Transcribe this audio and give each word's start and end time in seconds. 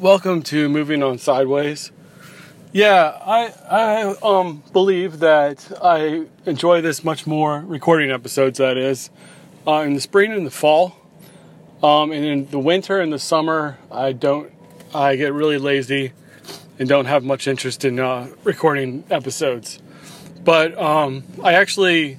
welcome 0.00 0.40
to 0.40 0.66
Moving 0.70 1.02
on 1.02 1.18
Sideways. 1.18 1.92
Yeah, 2.72 3.18
I 3.20 3.52
I 3.70 4.16
um 4.22 4.62
believe 4.72 5.18
that 5.18 5.70
I 5.82 6.24
enjoy 6.46 6.80
this 6.80 7.04
much 7.04 7.26
more 7.26 7.60
recording 7.60 8.10
episodes. 8.10 8.56
That 8.56 8.78
is, 8.78 9.10
uh, 9.66 9.80
in 9.80 9.92
the 9.92 10.00
spring 10.00 10.32
and 10.32 10.46
the 10.46 10.50
fall, 10.50 10.96
um, 11.82 12.12
and 12.12 12.24
in 12.24 12.50
the 12.50 12.58
winter 12.58 12.98
and 12.98 13.12
the 13.12 13.18
summer, 13.18 13.78
I 13.92 14.12
don't. 14.12 14.50
I 14.94 15.16
get 15.16 15.34
really 15.34 15.58
lazy 15.58 16.12
and 16.78 16.88
don't 16.88 17.04
have 17.04 17.22
much 17.22 17.46
interest 17.46 17.84
in 17.84 18.00
uh, 18.00 18.28
recording 18.42 19.04
episodes. 19.10 19.80
But 20.42 20.78
um, 20.78 21.24
I 21.44 21.52
actually 21.52 22.18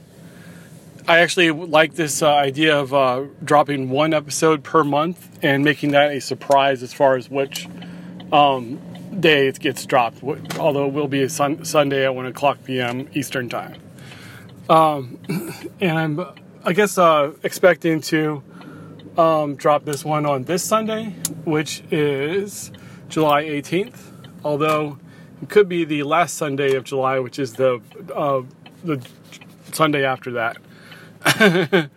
I 1.07 1.19
actually 1.19 1.51
like 1.51 1.95
this 1.95 2.21
uh, 2.21 2.33
idea 2.33 2.77
of 2.77 2.93
uh, 2.93 3.25
dropping 3.43 3.89
one 3.89 4.13
episode 4.13 4.63
per 4.63 4.83
month 4.83 5.39
and 5.41 5.63
making 5.63 5.91
that 5.91 6.11
a 6.11 6.21
surprise 6.21 6.83
as 6.83 6.93
far 6.93 7.15
as 7.15 7.29
which 7.29 7.67
um, 8.31 8.79
day 9.19 9.47
it 9.47 9.59
gets 9.59 9.85
dropped. 9.85 10.23
Although 10.59 10.87
it 10.87 10.93
will 10.93 11.07
be 11.07 11.23
a 11.23 11.29
sun- 11.29 11.65
Sunday 11.65 12.05
at 12.05 12.13
one 12.13 12.27
o'clock 12.27 12.59
p.m. 12.63 13.09
Eastern 13.13 13.49
time. 13.49 13.81
Um, 14.69 15.19
and 15.81 15.97
I'm, 15.97 16.25
I 16.63 16.73
guess, 16.73 16.97
uh, 16.97 17.31
expecting 17.41 18.01
to 18.01 18.43
um, 19.17 19.55
drop 19.55 19.85
this 19.85 20.05
one 20.05 20.25
on 20.25 20.43
this 20.43 20.63
Sunday, 20.63 21.15
which 21.45 21.83
is 21.89 22.71
July 23.09 23.43
18th. 23.45 23.97
Although 24.43 24.99
it 25.41 25.49
could 25.49 25.67
be 25.67 25.83
the 25.83 26.03
last 26.03 26.35
Sunday 26.35 26.75
of 26.75 26.83
July, 26.83 27.19
which 27.19 27.39
is 27.39 27.53
the 27.53 27.81
uh, 28.15 28.43
the 28.83 29.03
Sunday 29.71 30.05
after 30.05 30.31
that. 30.33 30.57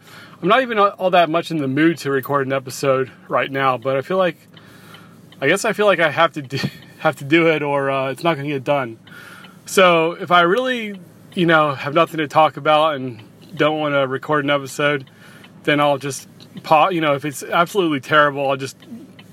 I'm 0.44 0.48
not 0.48 0.62
even 0.62 0.78
all 0.78 1.10
that 1.10 1.30
much 1.30 1.50
in 1.50 1.58
the 1.58 1.68
mood 1.68 1.98
to 1.98 2.10
record 2.10 2.46
an 2.46 2.52
episode 2.52 3.10
right 3.28 3.50
now, 3.50 3.78
but 3.78 3.96
I 3.96 4.02
feel 4.02 4.18
like 4.18 4.36
I 5.40 5.48
guess 5.48 5.64
I 5.64 5.72
feel 5.72 5.86
like 5.86 6.00
I 6.00 6.10
have 6.10 6.32
to 6.32 6.42
do, 6.42 6.58
have 6.98 7.16
to 7.16 7.24
do 7.24 7.48
it, 7.48 7.62
or 7.62 7.90
uh, 7.90 8.10
it's 8.10 8.22
not 8.22 8.34
going 8.34 8.48
to 8.48 8.54
get 8.54 8.64
done. 8.64 8.98
So 9.66 10.12
if 10.12 10.30
I 10.30 10.42
really, 10.42 11.00
you 11.34 11.46
know, 11.46 11.74
have 11.74 11.94
nothing 11.94 12.18
to 12.18 12.28
talk 12.28 12.56
about 12.56 12.96
and 12.96 13.22
don't 13.54 13.78
want 13.80 13.94
to 13.94 14.06
record 14.06 14.44
an 14.44 14.50
episode, 14.50 15.08
then 15.62 15.80
I'll 15.80 15.98
just 15.98 16.28
pause. 16.62 16.92
You 16.92 17.00
know, 17.00 17.14
if 17.14 17.24
it's 17.24 17.42
absolutely 17.42 18.00
terrible, 18.00 18.50
I'll 18.50 18.56
just 18.56 18.76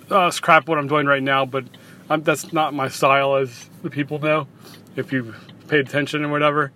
uh, 0.09 0.31
scrap 0.31 0.67
what 0.67 0.77
I'm 0.77 0.87
doing 0.87 1.05
right 1.05 1.23
now. 1.23 1.45
But 1.45 1.65
I'm, 2.09 2.23
that's 2.23 2.53
not 2.53 2.73
my 2.73 2.87
style, 2.87 3.35
as 3.35 3.69
the 3.83 3.89
people 3.89 4.19
know, 4.19 4.47
if 4.95 5.11
you 5.11 5.33
paid 5.67 5.87
attention 5.87 6.23
or 6.23 6.29
whatever. 6.29 6.71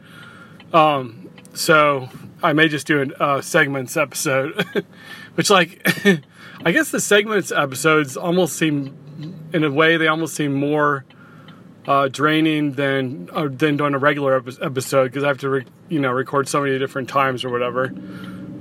Um, 0.74 1.30
so 1.54 2.10
I 2.46 2.54
may 2.54 2.68
just 2.68 2.86
do 2.86 3.02
a 3.02 3.24
uh, 3.24 3.42
segments 3.42 3.98
episode, 3.98 4.64
which 5.36 5.50
like 5.50 5.82
I 6.64 6.72
guess 6.72 6.92
the 6.92 7.00
segments 7.00 7.52
episodes 7.52 8.16
almost 8.16 8.56
seem, 8.56 8.96
in 9.52 9.64
a 9.64 9.72
way, 9.72 9.98
they 9.98 10.08
almost 10.08 10.36
seem 10.36 10.54
more 10.54 11.06
uh, 11.88 12.08
draining 12.08 12.74
than 12.74 13.30
uh, 13.34 13.48
than 13.50 13.78
doing 13.78 13.96
a 13.96 13.98
regular 13.98 14.36
episode 14.36 15.06
because 15.06 15.24
I 15.24 15.28
have 15.28 15.40
to 15.40 15.50
re- 15.50 15.66
you 15.90 16.00
know 16.00 16.12
record 16.12 16.48
so 16.48 16.62
many 16.62 16.78
different 16.78 17.10
times 17.10 17.44
or 17.44 17.50
whatever. 17.50 17.92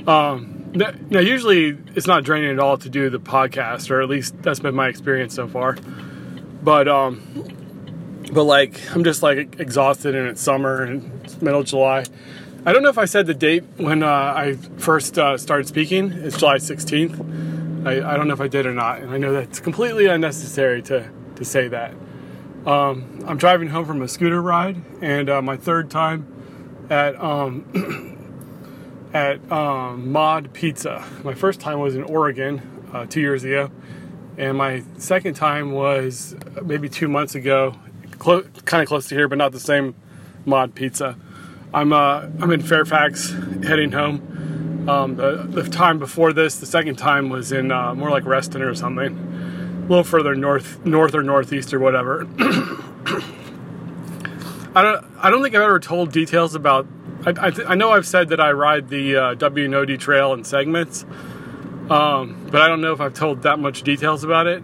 Um, 0.07 0.73
now, 0.75 1.21
usually 1.21 1.79
it's 1.95 2.07
not 2.07 2.25
draining 2.25 2.51
at 2.51 2.59
all 2.59 2.79
to 2.79 2.89
do 2.89 3.11
the 3.11 3.21
podcast, 3.21 3.91
or 3.91 4.03
at 4.03 4.09
least 4.09 4.43
that's 4.43 4.61
been 4.61 4.75
my 4.75 4.89
experience 4.89 5.35
so 5.35 5.47
far. 5.47 5.77
But 6.63 6.89
um, 6.89 7.23
but 8.33 8.45
like 8.45 8.81
I'm 8.95 9.05
just 9.05 9.23
like 9.23 9.61
exhausted 9.61 10.15
and 10.15 10.29
it's 10.29 10.41
summer 10.41 10.83
and 10.83 11.25
it's 11.25 11.41
middle 11.43 11.61
of 11.61 11.67
July. 11.67 12.05
I 12.67 12.73
don't 12.73 12.83
know 12.83 12.89
if 12.89 12.97
I 12.97 13.05
said 13.05 13.27
the 13.27 13.35
date 13.35 13.63
when 13.77 14.03
uh, 14.03 14.09
I 14.09 14.55
first 14.79 15.19
uh, 15.19 15.37
started 15.37 15.67
speaking. 15.67 16.11
It's 16.11 16.39
July 16.39 16.57
16th. 16.57 17.87
I, 17.87 18.13
I, 18.13 18.17
don't 18.17 18.27
know 18.27 18.33
if 18.33 18.41
I 18.41 18.49
did 18.49 18.65
or 18.65 18.73
not, 18.73 19.01
and 19.01 19.11
I 19.11 19.19
know 19.19 19.35
that's 19.35 19.61
completely 19.61 20.07
unnecessary 20.07 20.81
to, 20.85 21.11
to 21.37 21.45
say 21.45 21.69
that. 21.69 21.93
Um, 22.65 23.23
I'm 23.27 23.37
driving 23.37 23.69
home 23.69 23.85
from 23.85 24.01
a 24.01 24.09
scooter 24.09 24.41
ride, 24.41 24.81
and 25.03 25.29
uh, 25.29 25.43
my 25.43 25.59
third 25.59 25.91
time 25.91 26.87
at 26.89 27.21
um, 27.21 29.11
at 29.13 29.53
um, 29.53 30.11
Mod 30.11 30.55
Pizza. 30.55 31.05
My 31.23 31.35
first 31.35 31.61
time 31.61 31.81
was 31.81 31.95
in 31.95 32.03
Oregon 32.05 32.89
uh, 32.95 33.05
two 33.05 33.21
years 33.21 33.45
ago, 33.45 33.71
and 34.39 34.57
my 34.57 34.83
second 34.97 35.35
time 35.35 35.73
was 35.73 36.35
maybe 36.63 36.89
two 36.89 37.09
months 37.09 37.35
ago, 37.35 37.75
clo- 38.19 38.45
kind 38.65 38.81
of 38.81 38.89
close 38.89 39.07
to 39.09 39.15
here, 39.15 39.29
but 39.29 39.37
not 39.37 39.53
the 39.53 39.61
same 39.61 39.95
Mod 40.47 40.75
Pizza. 40.75 41.19
I'm 41.75 41.93
uh, 41.93 42.29
I'm 42.41 42.51
in 42.53 42.63
Fairfax, 42.63 43.33
heading 43.65 43.91
home. 43.91 44.89
Um, 44.89 45.17
the, 45.17 45.45
the, 45.49 45.69
time 45.69 45.99
before 45.99 46.33
this, 46.33 46.57
the 46.57 46.67
second 46.67 46.97
time 46.97 47.31
was 47.31 47.51
in 47.51 47.73
uh, 47.73 47.95
more 47.95 48.11
like 48.11 48.25
Reston 48.25 48.63
or 48.63 48.75
something, 48.75 49.17
a 49.85 49.89
little 49.89 50.05
further 50.05 50.35
north, 50.37 50.85
north 50.85 51.15
or 51.15 51.23
northeast 51.23 51.75
or 51.75 51.81
whatever. 51.81 52.29
I 54.77 54.83
don't 54.83 55.05
I 55.19 55.31
don't 55.31 55.43
think 55.43 55.55
I've 55.57 55.63
ever 55.63 55.81
told 55.81 56.13
details 56.13 56.55
about. 56.55 56.87
I, 57.27 57.31
I, 57.31 57.53
I 57.69 57.75
know 57.75 57.91
I've 57.91 58.07
said 58.07 58.29
that 58.29 58.41
I 58.41 58.53
ride 58.53 58.89
the 58.89 59.17
uh, 59.17 59.35
W&OD 59.35 59.99
trail 59.99 60.33
in 60.33 60.45
segments, 60.45 61.05
um, 61.91 62.47
but 62.53 62.61
I 62.61 62.69
don't 62.69 62.83
know 62.83 62.93
if 62.93 63.01
I've 63.01 63.15
told 63.15 63.43
that 63.43 63.59
much 63.59 63.83
details 63.83 64.23
about 64.23 64.47
it 64.47 64.63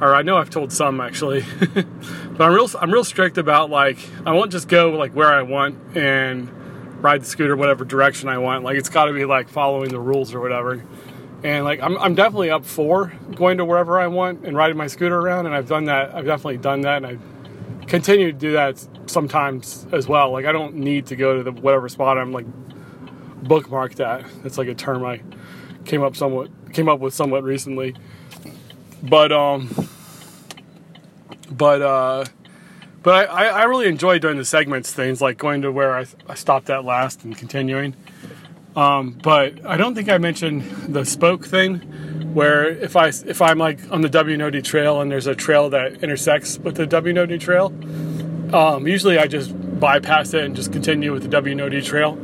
or 0.00 0.14
I 0.14 0.22
know 0.22 0.36
I've 0.36 0.50
told 0.50 0.72
some 0.72 1.00
actually, 1.00 1.44
but 1.74 2.40
I'm 2.40 2.52
real 2.52 2.68
I'm 2.80 2.92
real 2.92 3.04
strict 3.04 3.38
about 3.38 3.70
like 3.70 3.98
I 4.24 4.32
won't 4.32 4.52
just 4.52 4.68
go 4.68 4.90
like 4.90 5.12
where 5.12 5.32
I 5.32 5.42
want 5.42 5.96
and 5.96 6.50
ride 7.02 7.22
the 7.22 7.26
scooter 7.26 7.56
whatever 7.56 7.84
direction 7.84 8.28
I 8.28 8.38
want. 8.38 8.64
Like 8.64 8.76
it's 8.76 8.88
got 8.88 9.06
to 9.06 9.12
be 9.12 9.24
like 9.24 9.48
following 9.48 9.90
the 9.90 10.00
rules 10.00 10.34
or 10.34 10.40
whatever. 10.40 10.84
And 11.42 11.64
like 11.64 11.80
I'm 11.80 11.96
I'm 11.98 12.14
definitely 12.14 12.50
up 12.50 12.64
for 12.64 13.12
going 13.34 13.58
to 13.58 13.64
wherever 13.64 13.98
I 14.00 14.08
want 14.08 14.44
and 14.44 14.56
riding 14.56 14.76
my 14.76 14.86
scooter 14.86 15.18
around, 15.18 15.46
and 15.46 15.54
I've 15.54 15.68
done 15.68 15.84
that. 15.84 16.14
I've 16.14 16.26
definitely 16.26 16.58
done 16.58 16.82
that, 16.82 17.04
and 17.04 17.06
I 17.06 17.86
continue 17.86 18.32
to 18.32 18.38
do 18.38 18.52
that 18.52 18.84
sometimes 19.06 19.86
as 19.92 20.08
well. 20.08 20.30
Like 20.30 20.46
I 20.46 20.52
don't 20.52 20.76
need 20.76 21.06
to 21.06 21.16
go 21.16 21.36
to 21.36 21.42
the 21.42 21.52
whatever 21.52 21.88
spot 21.88 22.18
I'm 22.18 22.32
like 22.32 22.46
bookmarked 23.42 24.00
at. 24.00 24.26
That's 24.42 24.58
like 24.58 24.68
a 24.68 24.74
term 24.74 25.04
I 25.04 25.22
came 25.84 26.02
up 26.02 26.16
somewhat 26.16 26.50
came 26.72 26.88
up 26.88 27.00
with 27.00 27.14
somewhat 27.14 27.44
recently. 27.44 27.94
But 29.02 29.32
um, 29.32 29.88
but 31.50 31.82
uh, 31.82 32.24
but 33.02 33.30
I, 33.30 33.48
I 33.48 33.64
really 33.64 33.86
enjoy 33.88 34.18
doing 34.18 34.36
the 34.36 34.44
segments 34.44 34.92
things, 34.92 35.20
like 35.20 35.38
going 35.38 35.62
to 35.62 35.72
where 35.72 35.96
I, 35.96 36.06
I 36.28 36.34
stopped 36.34 36.68
at 36.70 36.84
last 36.84 37.24
and 37.24 37.36
continuing. 37.36 37.94
Um, 38.76 39.18
but 39.22 39.64
I 39.64 39.76
don't 39.76 39.94
think 39.94 40.08
I 40.08 40.18
mentioned 40.18 40.62
the 40.94 41.04
spoke 41.04 41.46
thing, 41.46 41.78
where 42.34 42.68
if 42.68 42.96
I 42.96 43.08
if 43.08 43.40
I'm 43.40 43.58
like 43.58 43.78
on 43.90 44.02
the 44.02 44.08
W&OD 44.08 44.64
trail 44.64 45.00
and 45.00 45.10
there's 45.10 45.26
a 45.26 45.34
trail 45.34 45.70
that 45.70 46.02
intersects 46.02 46.58
with 46.58 46.76
the 46.76 46.86
W&OD 46.86 47.40
trail, 47.40 47.72
um, 48.54 48.86
usually 48.86 49.18
I 49.18 49.26
just 49.26 49.52
bypass 49.80 50.34
it 50.34 50.44
and 50.44 50.54
just 50.54 50.72
continue 50.72 51.12
with 51.12 51.22
the 51.22 51.28
W&OD 51.28 51.82
trail. 51.84 52.18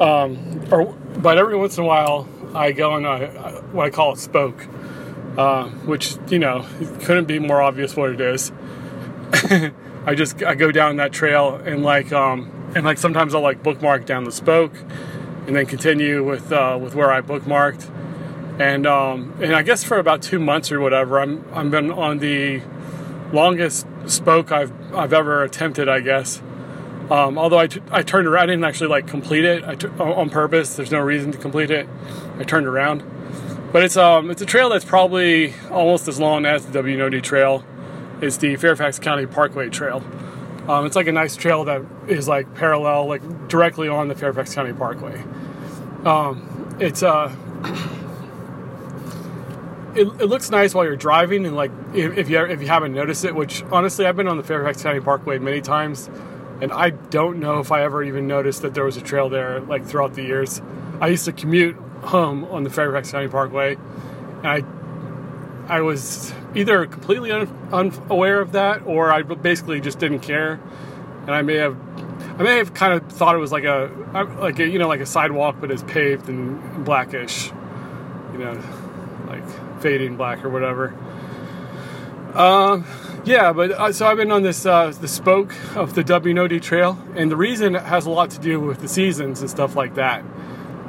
Um, 0.00 0.64
or 0.70 0.86
but 1.18 1.38
every 1.38 1.56
once 1.56 1.76
in 1.76 1.84
a 1.84 1.86
while 1.86 2.28
I 2.54 2.72
go 2.72 2.92
on 2.92 3.04
a, 3.04 3.26
what 3.72 3.86
I 3.86 3.90
call 3.90 4.12
a 4.12 4.16
spoke, 4.16 4.66
uh, 5.38 5.68
which 5.86 6.16
you 6.28 6.38
know 6.38 6.66
couldn't 7.04 7.26
be 7.26 7.38
more 7.38 7.62
obvious 7.62 7.96
what 7.96 8.10
it 8.10 8.20
is. 8.20 8.52
I 10.04 10.14
just 10.14 10.42
I 10.42 10.54
go 10.54 10.72
down 10.72 10.96
that 10.96 11.12
trail 11.12 11.54
and 11.54 11.82
like 11.82 12.12
um, 12.12 12.72
and 12.74 12.84
like 12.84 12.98
sometimes 12.98 13.34
I'll 13.34 13.40
like 13.40 13.62
bookmark 13.62 14.04
down 14.04 14.24
the 14.24 14.32
spoke 14.32 14.74
and 15.46 15.56
then 15.56 15.64
continue 15.64 16.24
with 16.24 16.52
uh, 16.52 16.78
with 16.80 16.94
where 16.94 17.10
I 17.10 17.20
bookmarked. 17.20 17.88
And 18.60 18.86
um, 18.86 19.34
and 19.40 19.54
I 19.54 19.62
guess 19.62 19.84
for 19.84 19.98
about 19.98 20.22
two 20.22 20.40
months 20.40 20.72
or 20.72 20.80
whatever, 20.80 21.20
I'm 21.20 21.44
I'm 21.54 21.70
been 21.70 21.92
on 21.92 22.18
the 22.18 22.60
longest 23.32 23.86
spoke 24.06 24.50
I've 24.50 24.72
I've 24.92 25.12
ever 25.12 25.44
attempted. 25.44 25.88
I 25.88 26.00
guess. 26.00 26.42
Um, 27.10 27.38
although 27.38 27.58
I, 27.58 27.68
t- 27.68 27.80
I 27.90 28.02
turned 28.02 28.28
around, 28.28 28.42
I 28.42 28.46
didn't 28.52 28.64
actually 28.64 28.90
like 28.90 29.06
complete 29.06 29.42
it 29.42 29.64
I 29.64 29.76
t- 29.76 29.88
on 29.98 30.28
purpose. 30.28 30.76
There's 30.76 30.90
no 30.90 31.00
reason 31.00 31.32
to 31.32 31.38
complete 31.38 31.70
it. 31.70 31.88
I 32.38 32.44
turned 32.44 32.66
around, 32.66 33.02
but 33.72 33.82
it's 33.82 33.96
um 33.96 34.30
it's 34.30 34.42
a 34.42 34.46
trail 34.46 34.68
that's 34.68 34.84
probably 34.84 35.54
almost 35.70 36.08
as 36.08 36.18
long 36.18 36.46
as 36.46 36.66
the 36.66 36.72
W&OD 36.72 37.22
trail. 37.22 37.64
It's 38.20 38.36
the 38.38 38.56
Fairfax 38.56 38.98
County 38.98 39.26
Parkway 39.26 39.68
Trail. 39.68 40.02
Um, 40.68 40.84
it's 40.84 40.96
like 40.96 41.06
a 41.06 41.12
nice 41.12 41.36
trail 41.36 41.64
that 41.64 41.82
is 42.08 42.28
like 42.28 42.54
parallel, 42.54 43.06
like 43.06 43.48
directly 43.48 43.88
on 43.88 44.08
the 44.08 44.14
Fairfax 44.14 44.54
County 44.54 44.72
Parkway. 44.72 45.22
Um, 46.04 46.76
it's 46.80 47.02
uh, 47.02 47.34
it, 49.94 50.06
it, 50.20 50.26
looks 50.26 50.50
nice 50.50 50.74
while 50.74 50.84
you're 50.84 50.96
driving, 50.96 51.46
and 51.46 51.56
like 51.56 51.70
if, 51.94 52.18
if 52.18 52.28
you 52.28 52.44
if 52.44 52.60
you 52.60 52.66
haven't 52.66 52.92
noticed 52.92 53.24
it, 53.24 53.34
which 53.34 53.62
honestly 53.70 54.04
I've 54.04 54.16
been 54.16 54.28
on 54.28 54.36
the 54.36 54.42
Fairfax 54.42 54.82
County 54.82 55.00
Parkway 55.00 55.38
many 55.38 55.60
times, 55.60 56.10
and 56.60 56.72
I 56.72 56.90
don't 56.90 57.38
know 57.38 57.60
if 57.60 57.72
I 57.72 57.82
ever 57.82 58.02
even 58.02 58.26
noticed 58.26 58.62
that 58.62 58.74
there 58.74 58.84
was 58.84 58.96
a 58.96 59.02
trail 59.02 59.28
there 59.28 59.60
like 59.60 59.86
throughout 59.86 60.14
the 60.14 60.22
years. 60.22 60.60
I 61.00 61.08
used 61.08 61.24
to 61.26 61.32
commute 61.32 61.76
home 62.02 62.44
on 62.46 62.64
the 62.64 62.70
Fairfax 62.70 63.10
County 63.10 63.28
Parkway, 63.28 63.76
and 64.42 64.46
I 64.46 64.62
I 65.68 65.80
was 65.82 66.32
either 66.54 66.86
completely 66.86 67.30
un- 67.30 67.48
unaware 67.72 68.40
of 68.40 68.52
that, 68.52 68.86
or 68.86 69.12
I 69.12 69.22
basically 69.22 69.80
just 69.80 69.98
didn't 69.98 70.20
care, 70.20 70.60
and 71.22 71.30
I 71.30 71.42
may 71.42 71.56
have 71.56 71.76
I 72.38 72.42
may 72.42 72.56
have 72.58 72.72
kind 72.72 72.92
of 72.92 73.10
thought 73.10 73.34
it 73.34 73.38
was 73.38 73.52
like 73.52 73.64
a 73.64 73.90
like 74.40 74.58
a, 74.58 74.66
you 74.66 74.78
know 74.78 74.88
like 74.88 75.00
a 75.00 75.06
sidewalk, 75.06 75.56
but 75.60 75.70
it's 75.70 75.82
paved 75.82 76.28
and 76.28 76.84
blackish, 76.84 77.50
you 78.32 78.38
know, 78.38 78.62
like 79.26 79.44
fading 79.80 80.16
black 80.16 80.44
or 80.44 80.48
whatever. 80.48 80.94
Um, 82.34 82.86
yeah, 83.24 83.52
but 83.52 83.72
uh, 83.72 83.92
so 83.92 84.06
I've 84.06 84.16
been 84.16 84.30
on 84.30 84.42
this 84.42 84.64
uh, 84.64 84.92
the 85.00 85.08
spoke 85.08 85.52
of 85.74 85.94
the 85.94 86.04
W&OD 86.04 86.62
trail, 86.62 86.98
and 87.16 87.30
the 87.30 87.36
reason 87.36 87.74
has 87.74 88.06
a 88.06 88.10
lot 88.10 88.30
to 88.30 88.38
do 88.38 88.60
with 88.60 88.80
the 88.80 88.88
seasons 88.88 89.40
and 89.40 89.50
stuff 89.50 89.76
like 89.76 89.96
that. 89.96 90.24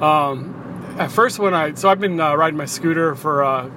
Um, 0.02 0.59
at 1.00 1.12
first, 1.12 1.40
when 1.40 1.54
I 1.54 1.74
so 1.74 1.90
I've 1.90 2.02
been 2.02 2.20
uh, 2.20 2.36
riding 2.36 2.58
my 2.58 2.66
scooter 2.66 3.16
for 3.16 3.44
uh, 3.44 3.70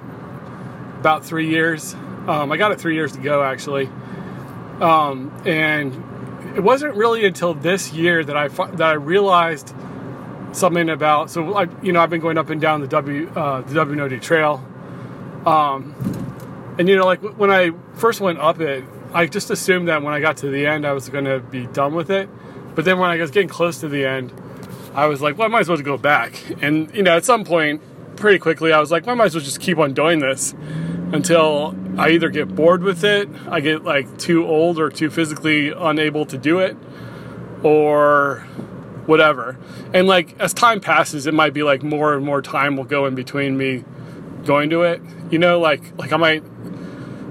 about 0.99 1.25
three 1.25 1.49
years. 1.49 1.93
Um, 2.27 2.51
I 2.51 2.57
got 2.57 2.71
it 2.71 2.79
three 2.79 2.95
years 2.95 3.15
ago 3.15 3.41
actually, 3.41 3.87
um, 4.81 5.31
and 5.45 5.93
it 6.55 6.61
wasn't 6.61 6.95
really 6.95 7.25
until 7.25 7.53
this 7.53 7.93
year 7.93 8.23
that 8.23 8.35
I 8.35 8.49
that 8.49 8.81
I 8.81 8.93
realized 8.93 9.73
something 10.51 10.89
about. 10.89 11.31
So 11.31 11.55
I, 11.55 11.67
you 11.81 11.93
know, 11.93 12.01
I've 12.01 12.09
been 12.09 12.21
going 12.21 12.37
up 12.37 12.49
and 12.49 12.59
down 12.59 12.81
the 12.81 12.87
W 12.87 13.29
uh, 13.29 13.61
the 13.61 13.73
W&OD 13.73 14.21
trail, 14.21 14.61
um, 15.45 15.95
and 16.77 16.89
you 16.89 16.97
know, 16.97 17.05
like 17.05 17.21
when 17.21 17.49
I 17.49 17.71
first 17.93 18.19
went 18.19 18.39
up 18.39 18.59
it, 18.59 18.83
I 19.13 19.27
just 19.27 19.49
assumed 19.49 19.87
that 19.87 20.03
when 20.03 20.13
I 20.13 20.19
got 20.19 20.37
to 20.37 20.49
the 20.49 20.65
end, 20.65 20.85
I 20.85 20.91
was 20.91 21.07
going 21.07 21.25
to 21.25 21.39
be 21.39 21.67
done 21.67 21.93
with 21.93 22.09
it. 22.09 22.27
But 22.75 22.83
then 22.83 22.99
when 22.99 23.11
I 23.11 23.17
was 23.17 23.31
getting 23.31 23.49
close 23.49 23.79
to 23.79 23.87
the 23.87 24.05
end, 24.05 24.33
I 24.93 25.07
was 25.07 25.21
like, 25.21 25.37
well, 25.37 25.47
I 25.47 25.49
might 25.49 25.61
as 25.61 25.69
well 25.69 25.77
go 25.77 25.97
back. 25.97 26.41
And 26.61 26.93
you 26.93 27.03
know, 27.03 27.15
at 27.15 27.25
some 27.25 27.43
point, 27.43 27.81
pretty 28.15 28.39
quickly, 28.39 28.71
I 28.71 28.79
was 28.79 28.91
like, 28.91 29.05
well, 29.05 29.15
I 29.15 29.17
might 29.17 29.25
as 29.25 29.35
well 29.35 29.43
just 29.43 29.59
keep 29.59 29.77
on 29.77 29.93
doing 29.93 30.19
this 30.19 30.53
until 31.13 31.75
I 31.97 32.09
either 32.09 32.29
get 32.29 32.55
bored 32.55 32.81
with 32.83 33.03
it, 33.03 33.29
I 33.47 33.59
get 33.59 33.83
like 33.83 34.17
too 34.17 34.45
old 34.45 34.79
or 34.79 34.89
too 34.89 35.11
physically 35.11 35.69
unable 35.69 36.25
to 36.25 36.37
do 36.37 36.59
it, 36.59 36.75
or 37.61 38.39
whatever. 39.05 39.57
And 39.93 40.07
like 40.07 40.39
as 40.39 40.53
time 40.53 40.79
passes, 40.79 41.27
it 41.27 41.33
might 41.33 41.53
be 41.53 41.63
like 41.63 41.83
more 41.83 42.15
and 42.15 42.25
more 42.25 42.41
time 42.41 42.75
will 42.75 42.83
go 42.83 43.05
in 43.05 43.15
between 43.15 43.57
me 43.57 43.83
going 44.43 44.71
to 44.71 44.81
it. 44.83 45.01
You 45.29 45.37
know, 45.37 45.59
like 45.59 45.97
like 45.97 46.11
I 46.11 46.17
might 46.17 46.43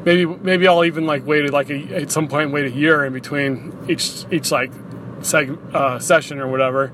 maybe 0.04 0.26
maybe 0.26 0.68
I'll 0.68 0.84
even 0.84 1.06
like 1.06 1.26
wait 1.26 1.50
like 1.52 1.70
a, 1.70 2.02
at 2.02 2.12
some 2.12 2.28
point 2.28 2.52
wait 2.52 2.66
a 2.66 2.70
year 2.70 3.04
in 3.04 3.12
between 3.12 3.76
each 3.88 4.24
each 4.30 4.52
like 4.52 4.70
seg, 5.20 5.74
uh, 5.74 5.98
session 5.98 6.38
or 6.38 6.48
whatever. 6.48 6.92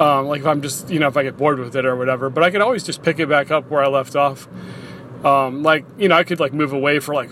Um, 0.00 0.26
like 0.26 0.40
if 0.40 0.46
I'm 0.46 0.62
just 0.62 0.90
you 0.90 0.98
know 0.98 1.08
if 1.08 1.16
I 1.16 1.24
get 1.24 1.36
bored 1.36 1.58
with 1.58 1.74
it 1.74 1.84
or 1.84 1.96
whatever, 1.96 2.30
but 2.30 2.44
I 2.44 2.50
could 2.50 2.60
always 2.60 2.84
just 2.84 3.02
pick 3.02 3.18
it 3.18 3.28
back 3.28 3.50
up 3.50 3.68
where 3.70 3.82
I 3.82 3.88
left 3.88 4.14
off 4.14 4.48
um, 5.24 5.62
like 5.62 5.84
you 5.98 6.08
know, 6.08 6.16
I 6.16 6.24
could 6.24 6.40
like 6.40 6.52
move 6.52 6.72
away 6.72 7.00
for 7.00 7.14
like 7.14 7.30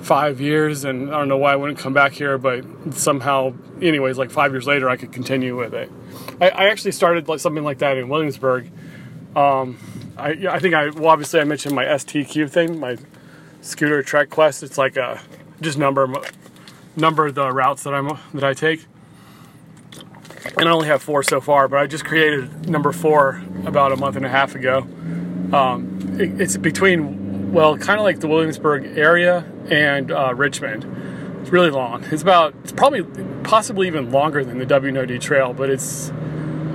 five 0.00 0.40
years, 0.40 0.84
and 0.84 1.14
I 1.14 1.18
don't 1.18 1.28
know 1.28 1.36
why 1.36 1.52
I 1.52 1.56
wouldn't 1.56 1.78
come 1.78 1.92
back 1.92 2.12
here, 2.12 2.38
but 2.38 2.64
somehow, 2.94 3.54
anyways, 3.80 4.18
like 4.18 4.30
five 4.30 4.52
years 4.52 4.66
later, 4.66 4.88
I 4.88 4.96
could 4.96 5.12
continue 5.12 5.56
with 5.56 5.74
it. 5.74 5.90
I, 6.40 6.50
I 6.50 6.64
actually 6.68 6.92
started 6.92 7.28
like 7.28 7.40
something 7.40 7.64
like 7.64 7.78
that 7.78 7.96
in 7.96 8.08
Williamsburg. 8.08 8.70
Um, 9.36 9.78
I, 10.16 10.30
I 10.50 10.58
think 10.58 10.74
I 10.74 10.90
well, 10.90 11.08
obviously 11.08 11.40
I 11.40 11.44
mentioned 11.44 11.74
my 11.74 11.84
STQ 11.84 12.50
thing, 12.50 12.80
my 12.80 12.96
scooter 13.60 14.02
trek 14.02 14.30
quest. 14.30 14.62
It's 14.62 14.78
like 14.78 14.96
a 14.96 15.20
just 15.60 15.78
number 15.78 16.12
number 16.96 17.30
the 17.30 17.50
routes 17.52 17.84
that 17.84 17.94
I'm 17.94 18.18
that 18.34 18.44
I 18.44 18.54
take. 18.54 18.86
And 20.56 20.68
I 20.68 20.72
only 20.72 20.88
have 20.88 21.02
four 21.02 21.22
so 21.22 21.40
far, 21.40 21.68
but 21.68 21.78
I 21.78 21.86
just 21.86 22.04
created 22.04 22.68
number 22.68 22.92
four 22.92 23.42
about 23.64 23.92
a 23.92 23.96
month 23.96 24.16
and 24.16 24.26
a 24.26 24.28
half 24.28 24.54
ago. 24.54 24.78
Um, 25.52 26.16
it's 26.18 26.56
between 26.56 27.52
well, 27.52 27.76
kind 27.76 28.00
of 28.00 28.04
like 28.04 28.20
the 28.20 28.28
Williamsburg 28.28 28.96
area 28.96 29.44
and 29.70 30.10
uh, 30.10 30.34
Richmond. 30.34 30.86
It's 31.42 31.50
really 31.50 31.70
long. 31.70 32.04
It's 32.10 32.22
about 32.22 32.54
it's 32.62 32.72
probably 32.72 33.02
possibly 33.42 33.86
even 33.86 34.10
longer 34.10 34.44
than 34.44 34.58
the 34.58 34.66
W&OD 34.66 35.20
trail, 35.20 35.52
but 35.52 35.68
it's 35.68 36.08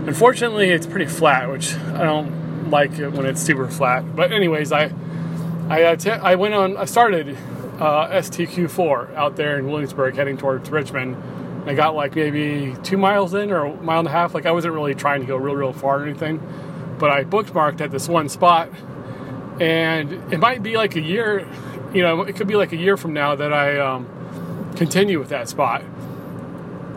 unfortunately 0.06 0.70
it's 0.70 0.86
pretty 0.86 1.08
flat, 1.08 1.50
which 1.50 1.74
I 1.74 2.04
don't 2.04 2.70
like 2.70 3.00
it 3.00 3.10
when 3.10 3.26
it's 3.26 3.42
super 3.42 3.68
flat. 3.68 4.16
But 4.16 4.32
anyways, 4.32 4.72
I 4.72 4.92
I 5.70 5.84
uh, 5.84 6.20
I 6.22 6.36
went 6.36 6.54
on 6.54 6.78
I 6.78 6.86
started 6.86 7.36
uh, 7.80 8.10
STQ4 8.10 9.16
out 9.16 9.36
there 9.36 9.58
in 9.58 9.68
Williamsburg, 9.68 10.16
heading 10.16 10.38
towards 10.38 10.70
Richmond. 10.70 11.16
I 11.70 11.74
got 11.74 11.96
like 11.96 12.16
maybe 12.16 12.76
two 12.84 12.98
miles 12.98 13.34
in 13.34 13.52
or 13.52 13.66
a 13.66 13.82
mile 13.82 14.00
and 14.00 14.08
a 14.08 14.12
half. 14.12 14.34
Like 14.34 14.46
I 14.46 14.52
wasn't 14.52 14.74
really 14.74 14.96
trying 14.96 15.22
to 15.22 15.28
go 15.28 15.36
real, 15.36 15.56
real 15.56 15.74
far 15.74 16.02
or 16.02 16.04
anything, 16.06 16.42
but 16.98 17.10
I 17.10 17.24
bookmarked 17.24 17.82
at 17.82 17.92
this 17.92 18.08
one 18.08 18.30
spot 18.30 18.70
and 19.60 20.12
it 20.32 20.40
might 20.40 20.62
be 20.62 20.78
like 20.78 20.96
a 20.96 21.02
year 21.02 21.48
you 21.94 22.02
know 22.04 22.22
it 22.22 22.36
could 22.36 22.48
be 22.48 22.56
like 22.56 22.72
a 22.72 22.78
year 22.78 22.98
from 22.98 23.14
now 23.14 23.36
that 23.36 23.54
i 23.54 23.80
um, 23.80 24.08
continue 24.76 25.20
with 25.20 25.30
that 25.30 25.50
spot. 25.50 25.84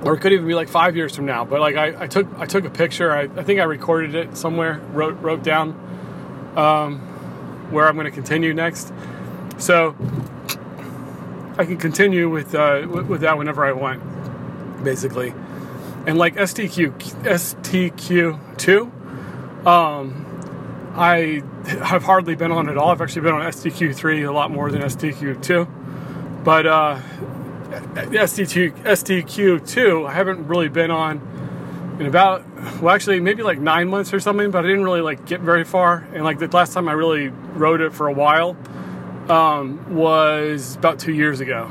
Or 0.02 0.14
it 0.14 0.20
could 0.20 0.32
even 0.32 0.46
be 0.46 0.54
like 0.54 0.68
five 0.68 0.96
years 0.96 1.14
from 1.14 1.26
now 1.26 1.44
but 1.44 1.60
like 1.60 1.76
i, 1.76 2.04
I 2.04 2.06
took 2.06 2.26
i 2.38 2.46
took 2.46 2.64
a 2.64 2.70
picture. 2.70 3.12
I, 3.12 3.22
I, 3.22 3.42
think 3.42 3.60
i 3.60 3.64
recorded 3.64 4.14
it 4.14 4.36
somewhere 4.36 4.80
wrote 4.92 5.20
wrote 5.20 5.42
down 5.42 5.70
um, 6.56 7.00
where 7.70 7.86
i'm 7.88 7.94
going 7.94 8.06
to 8.06 8.10
continue 8.10 8.54
next. 8.54 8.92
So 9.58 9.94
i 11.58 11.64
can 11.64 11.76
continue 11.76 12.28
with 12.28 12.54
uh, 12.54 12.86
with 12.88 13.20
that 13.22 13.36
whenever 13.36 13.64
i 13.64 13.72
want 13.72 14.02
basically 14.82 15.32
and 16.06 16.16
like 16.18 16.34
stq 16.36 16.92
stq2 17.22 19.00
um, 19.66 20.26
I 20.94 21.42
have 21.66 22.02
hardly 22.02 22.34
been 22.34 22.52
on 22.52 22.68
it 22.68 22.76
all. 22.76 22.90
I've 22.90 23.00
actually 23.00 23.22
been 23.22 23.34
on 23.34 23.42
STQ3 23.42 24.28
a 24.28 24.32
lot 24.32 24.50
more 24.50 24.70
than 24.70 24.82
STQ2. 24.82 26.44
But 26.44 26.66
uh, 26.66 27.00
STQ, 27.70 28.82
STQ2, 28.82 30.08
I 30.08 30.12
haven't 30.12 30.46
really 30.46 30.68
been 30.68 30.90
on 30.90 31.26
in 32.00 32.06
about, 32.06 32.44
well, 32.80 32.94
actually, 32.94 33.20
maybe 33.20 33.42
like 33.42 33.58
nine 33.58 33.88
months 33.88 34.14
or 34.14 34.20
something, 34.20 34.50
but 34.50 34.64
I 34.64 34.68
didn't 34.68 34.84
really 34.84 35.02
like 35.02 35.26
get 35.26 35.40
very 35.40 35.64
far. 35.64 36.08
And 36.14 36.24
like 36.24 36.38
the 36.38 36.48
last 36.48 36.72
time 36.72 36.88
I 36.88 36.92
really 36.92 37.28
rode 37.28 37.82
it 37.82 37.92
for 37.92 38.08
a 38.08 38.12
while 38.12 38.56
um, 39.28 39.94
was 39.94 40.76
about 40.76 40.98
two 40.98 41.12
years 41.12 41.40
ago. 41.40 41.64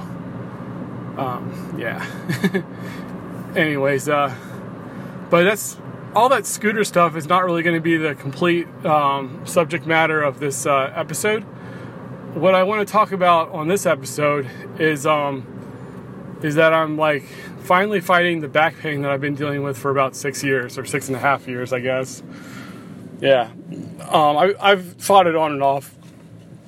Um, 1.17 1.75
yeah. 1.77 2.05
Anyways, 3.56 4.07
uh, 4.07 4.34
but 5.30 5.44
that's 5.44 5.78
all 6.16 6.30
that 6.30 6.46
scooter 6.46 6.84
stuff 6.84 7.16
is 7.16 7.28
not 7.28 7.46
really 7.46 7.63
going 7.63 7.75
to 7.75 7.81
be 7.81 7.98
the 7.98 8.16
complete 8.16 8.68
um, 8.86 9.46
subject 9.46 9.86
matter 9.86 10.22
of 10.22 10.40
this 10.40 10.66
uh, 10.66 10.92
episode. 10.96 11.44
What 12.34 12.56
I 12.56 12.63
want 12.63 12.88
to 12.88 12.92
talk 12.92 13.12
about 13.12 13.51
on 13.51 13.68
this 13.68 13.86
episode 13.86 14.48
is 14.80 15.06
um, 15.06 15.46
is 16.44 16.56
that 16.56 16.74
I'm 16.74 16.98
like 16.98 17.24
finally 17.63 18.01
fighting 18.01 18.42
the 18.42 18.48
back 18.48 18.78
pain 18.78 19.01
that 19.01 19.12
I've 19.12 19.22
been 19.22 19.36
dealing 19.36 19.63
with 19.63 19.78
for 19.78 19.92
about 19.92 20.16
six 20.16 20.44
years 20.44 20.78
or 20.78 20.86
six 20.86 21.07
and 21.07 21.16
a 21.16 21.19
half 21.19 21.48
years, 21.48 21.74
I 21.74 21.80
guess. 21.80 22.24
Yeah, 23.19 23.51
um, 24.10 24.38
I, 24.38 24.54
I've 24.60 25.01
fought 25.01 25.28
it 25.28 25.36
on 25.36 25.51
and 25.51 25.63
off. 25.63 25.96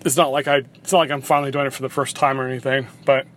It's 0.03 0.17
not 0.17 0.31
like 0.31 0.47
I. 0.47 0.63
It's 0.75 0.91
not 0.91 0.99
like 0.99 1.11
I'm 1.11 1.21
finally 1.21 1.51
doing 1.51 1.67
it 1.67 1.73
for 1.73 1.83
the 1.83 1.89
first 1.89 2.15
time 2.15 2.41
or 2.41 2.47
anything, 2.47 2.87
but 3.05 3.27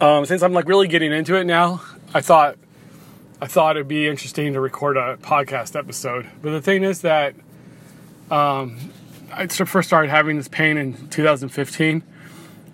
um, 0.00 0.26
since 0.26 0.42
I'm 0.42 0.52
like 0.52 0.68
really 0.68 0.88
getting 0.88 1.12
into 1.12 1.36
it 1.36 1.44
now, 1.44 1.82
I 2.12 2.20
thought 2.20 2.56
I 3.40 3.46
thought 3.46 3.76
it'd 3.76 3.88
be 3.88 4.08
interesting 4.08 4.54
to 4.54 4.60
record 4.60 4.96
a 4.96 5.16
podcast 5.18 5.78
episode. 5.78 6.26
But 6.42 6.50
the 6.50 6.62
thing 6.62 6.84
is 6.84 7.02
that 7.02 7.34
um, 8.30 8.78
I 9.32 9.46
first 9.46 9.88
started 9.88 10.10
having 10.10 10.36
this 10.36 10.48
pain 10.48 10.76
in 10.76 11.08
2015, 11.08 12.02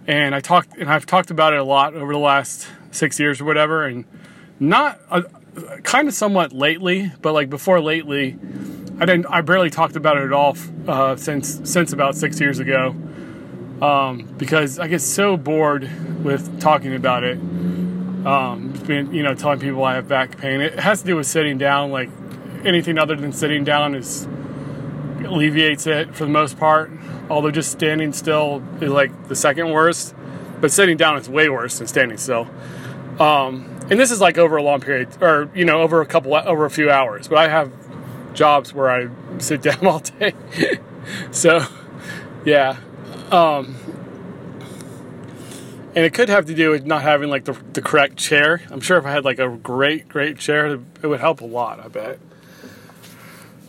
and 0.06 0.34
I 0.34 0.40
talked 0.40 0.76
and 0.76 0.90
I've 0.90 1.06
talked 1.06 1.30
about 1.30 1.52
it 1.52 1.58
a 1.58 1.64
lot 1.64 1.94
over 1.94 2.12
the 2.12 2.18
last 2.18 2.66
six 2.90 3.18
years 3.18 3.40
or 3.40 3.44
whatever, 3.44 3.84
and 3.84 4.04
not 4.60 5.00
uh, 5.10 5.22
kind 5.82 6.08
of 6.08 6.14
somewhat 6.14 6.52
lately, 6.52 7.12
but 7.20 7.32
like 7.32 7.50
before 7.50 7.80
lately, 7.80 8.38
I 8.98 9.04
didn't. 9.04 9.26
I 9.26 9.40
barely 9.40 9.70
talked 9.70 9.96
about 9.96 10.16
it 10.16 10.24
at 10.24 10.32
all 10.32 10.56
uh, 10.86 11.16
since 11.16 11.60
since 11.64 11.92
about 11.92 12.16
six 12.16 12.40
years 12.40 12.58
ago, 12.58 12.94
um, 13.82 14.32
because 14.38 14.78
I 14.78 14.86
get 14.86 15.00
so 15.00 15.36
bored 15.36 15.90
with 16.24 16.60
talking 16.60 16.94
about 16.94 17.24
it 17.24 17.38
um, 18.26 18.72
been, 18.86 19.12
you 19.12 19.22
know, 19.22 19.34
telling 19.34 19.58
people 19.58 19.82
I 19.84 19.94
have 19.94 20.06
back 20.06 20.38
pain. 20.38 20.60
It 20.60 20.78
has 20.78 21.00
to 21.00 21.06
do 21.06 21.16
with 21.16 21.26
sitting 21.26 21.58
down. 21.58 21.90
Like 21.90 22.08
anything 22.64 22.98
other 22.98 23.16
than 23.16 23.32
sitting 23.32 23.64
down 23.64 23.94
is 23.94 24.26
alleviates 25.24 25.86
it 25.86 26.14
for 26.14 26.24
the 26.24 26.30
most 26.30 26.58
part. 26.58 26.90
Although 27.28 27.50
just 27.50 27.72
standing 27.72 28.12
still 28.12 28.62
is 28.80 28.90
like 28.90 29.28
the 29.28 29.36
second 29.36 29.70
worst, 29.70 30.14
but 30.60 30.70
sitting 30.70 30.96
down 30.96 31.16
is 31.16 31.28
way 31.28 31.48
worse 31.48 31.78
than 31.78 31.86
standing 31.86 32.18
still. 32.18 32.48
Um, 33.18 33.68
and 33.90 33.98
this 33.98 34.10
is 34.10 34.20
like 34.20 34.38
over 34.38 34.56
a 34.56 34.62
long 34.62 34.80
period, 34.80 35.08
or 35.20 35.50
you 35.54 35.64
know, 35.64 35.82
over 35.82 36.00
a 36.00 36.06
couple, 36.06 36.34
over 36.34 36.64
a 36.64 36.70
few 36.70 36.90
hours. 36.90 37.28
But 37.28 37.38
I 37.38 37.48
have 37.48 37.72
jobs 38.34 38.72
where 38.72 38.90
I 38.90 39.08
sit 39.38 39.62
down 39.62 39.84
all 39.86 39.98
day, 39.98 40.34
so 41.32 41.66
yeah. 42.44 42.76
Um, 43.32 43.74
and 45.94 46.04
it 46.04 46.14
could 46.14 46.28
have 46.28 46.46
to 46.46 46.54
do 46.54 46.70
with 46.70 46.86
not 46.86 47.02
having 47.02 47.30
like 47.30 47.44
the, 47.44 47.52
the 47.72 47.82
correct 47.82 48.16
chair. 48.16 48.62
I'm 48.70 48.80
sure 48.80 48.98
if 48.98 49.04
I 49.04 49.10
had 49.10 49.24
like 49.24 49.38
a 49.38 49.48
great 49.48 50.08
great 50.08 50.38
chair, 50.38 50.78
it 51.02 51.06
would 51.06 51.20
help 51.20 51.40
a 51.40 51.46
lot. 51.46 51.80
I 51.80 51.88
bet. 51.88 52.18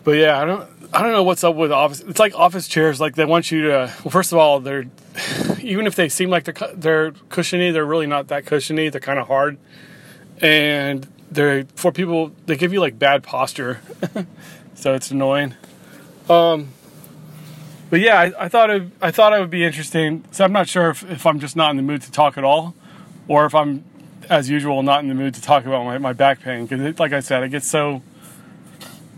But 0.03 0.11
yeah, 0.11 0.39
I 0.39 0.45
don't 0.45 0.69
I 0.93 1.01
don't 1.01 1.11
know 1.11 1.23
what's 1.23 1.43
up 1.43 1.55
with 1.55 1.71
office. 1.71 2.01
It's 2.01 2.19
like 2.19 2.35
office 2.35 2.67
chairs. 2.67 3.01
Like 3.01 3.15
they 3.15 3.25
want 3.25 3.51
you 3.51 3.63
to. 3.63 3.93
Well, 4.03 4.11
first 4.11 4.31
of 4.31 4.37
all, 4.37 4.59
they're 4.59 4.85
even 5.61 5.87
if 5.87 5.95
they 5.95 6.07
seem 6.07 6.29
like 6.29 6.43
they're 6.43 6.73
they're 6.75 7.11
cushiony, 7.29 7.71
they're 7.71 7.85
really 7.85 8.07
not 8.07 8.27
that 8.27 8.45
cushiony. 8.45 8.89
They're 8.89 9.01
kind 9.01 9.19
of 9.19 9.27
hard, 9.27 9.57
and 10.39 11.07
they're 11.31 11.65
for 11.75 11.91
people. 11.91 12.31
They 12.45 12.57
give 12.57 12.73
you 12.73 12.79
like 12.79 12.99
bad 12.99 13.23
posture, 13.23 13.81
so 14.75 14.93
it's 14.93 15.09
annoying. 15.09 15.55
Um, 16.29 16.69
but 17.93 17.99
yeah, 17.99 18.19
I, 18.19 18.45
I 18.45 18.49
thought 18.49 18.71
it, 18.71 18.81
I 19.03 19.11
thought 19.11 19.33
it 19.33 19.39
would 19.39 19.51
be 19.51 19.63
interesting. 19.63 20.25
So 20.31 20.43
I'm 20.43 20.51
not 20.51 20.67
sure 20.67 20.89
if, 20.89 21.07
if 21.11 21.27
I'm 21.27 21.39
just 21.39 21.55
not 21.55 21.69
in 21.69 21.77
the 21.77 21.83
mood 21.83 22.01
to 22.01 22.11
talk 22.11 22.39
at 22.39 22.43
all, 22.43 22.73
or 23.27 23.45
if 23.45 23.53
I'm, 23.53 23.83
as 24.31 24.49
usual, 24.49 24.81
not 24.81 25.01
in 25.01 25.09
the 25.09 25.13
mood 25.13 25.35
to 25.35 25.41
talk 25.43 25.67
about 25.67 25.85
my, 25.85 25.99
my 25.99 26.11
back 26.11 26.39
pain. 26.39 26.65
Because, 26.65 26.97
like 26.97 27.13
I 27.13 27.19
said, 27.19 27.43
it 27.43 27.49
gets 27.49 27.67
so. 27.67 28.01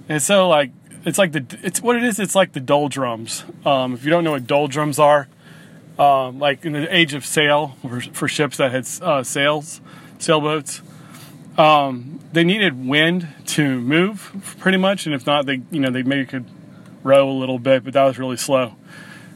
It's 0.09 0.25
so 0.25 0.49
like 0.49 0.71
it's 1.05 1.17
like 1.17 1.31
the 1.31 1.45
it's 1.63 1.81
what 1.81 1.95
it 1.95 2.03
is. 2.03 2.19
It's 2.19 2.35
like 2.35 2.51
the 2.51 2.59
doldrums. 2.59 3.45
Um, 3.65 3.93
if 3.93 4.03
you 4.03 4.09
don't 4.09 4.25
know 4.25 4.31
what 4.31 4.45
doldrums 4.45 4.99
are, 4.99 5.29
um, 5.97 6.39
like 6.39 6.65
in 6.65 6.73
the 6.73 6.93
age 6.93 7.13
of 7.13 7.25
sail 7.25 7.77
for, 7.81 8.01
for 8.01 8.27
ships 8.27 8.57
that 8.57 8.71
had 8.71 8.85
uh, 9.01 9.23
sails, 9.23 9.79
sailboats, 10.19 10.81
um, 11.57 12.19
they 12.33 12.43
needed 12.43 12.85
wind 12.85 13.29
to 13.45 13.79
move 13.79 14.57
pretty 14.59 14.77
much, 14.77 15.05
and 15.05 15.15
if 15.15 15.25
not, 15.25 15.45
they 15.45 15.61
you 15.71 15.79
know 15.79 15.91
they 15.91 16.03
maybe 16.03 16.25
could 16.25 16.45
row 17.05 17.29
a 17.29 17.31
little 17.31 17.59
bit, 17.59 17.85
but 17.85 17.93
that 17.93 18.03
was 18.03 18.19
really 18.19 18.37
slow. 18.37 18.75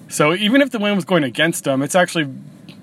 So 0.09 0.33
even 0.33 0.61
if 0.61 0.71
the 0.71 0.79
wind 0.79 0.95
was 0.95 1.05
going 1.05 1.23
against 1.23 1.63
them, 1.63 1.81
it's 1.81 1.95
actually 1.95 2.27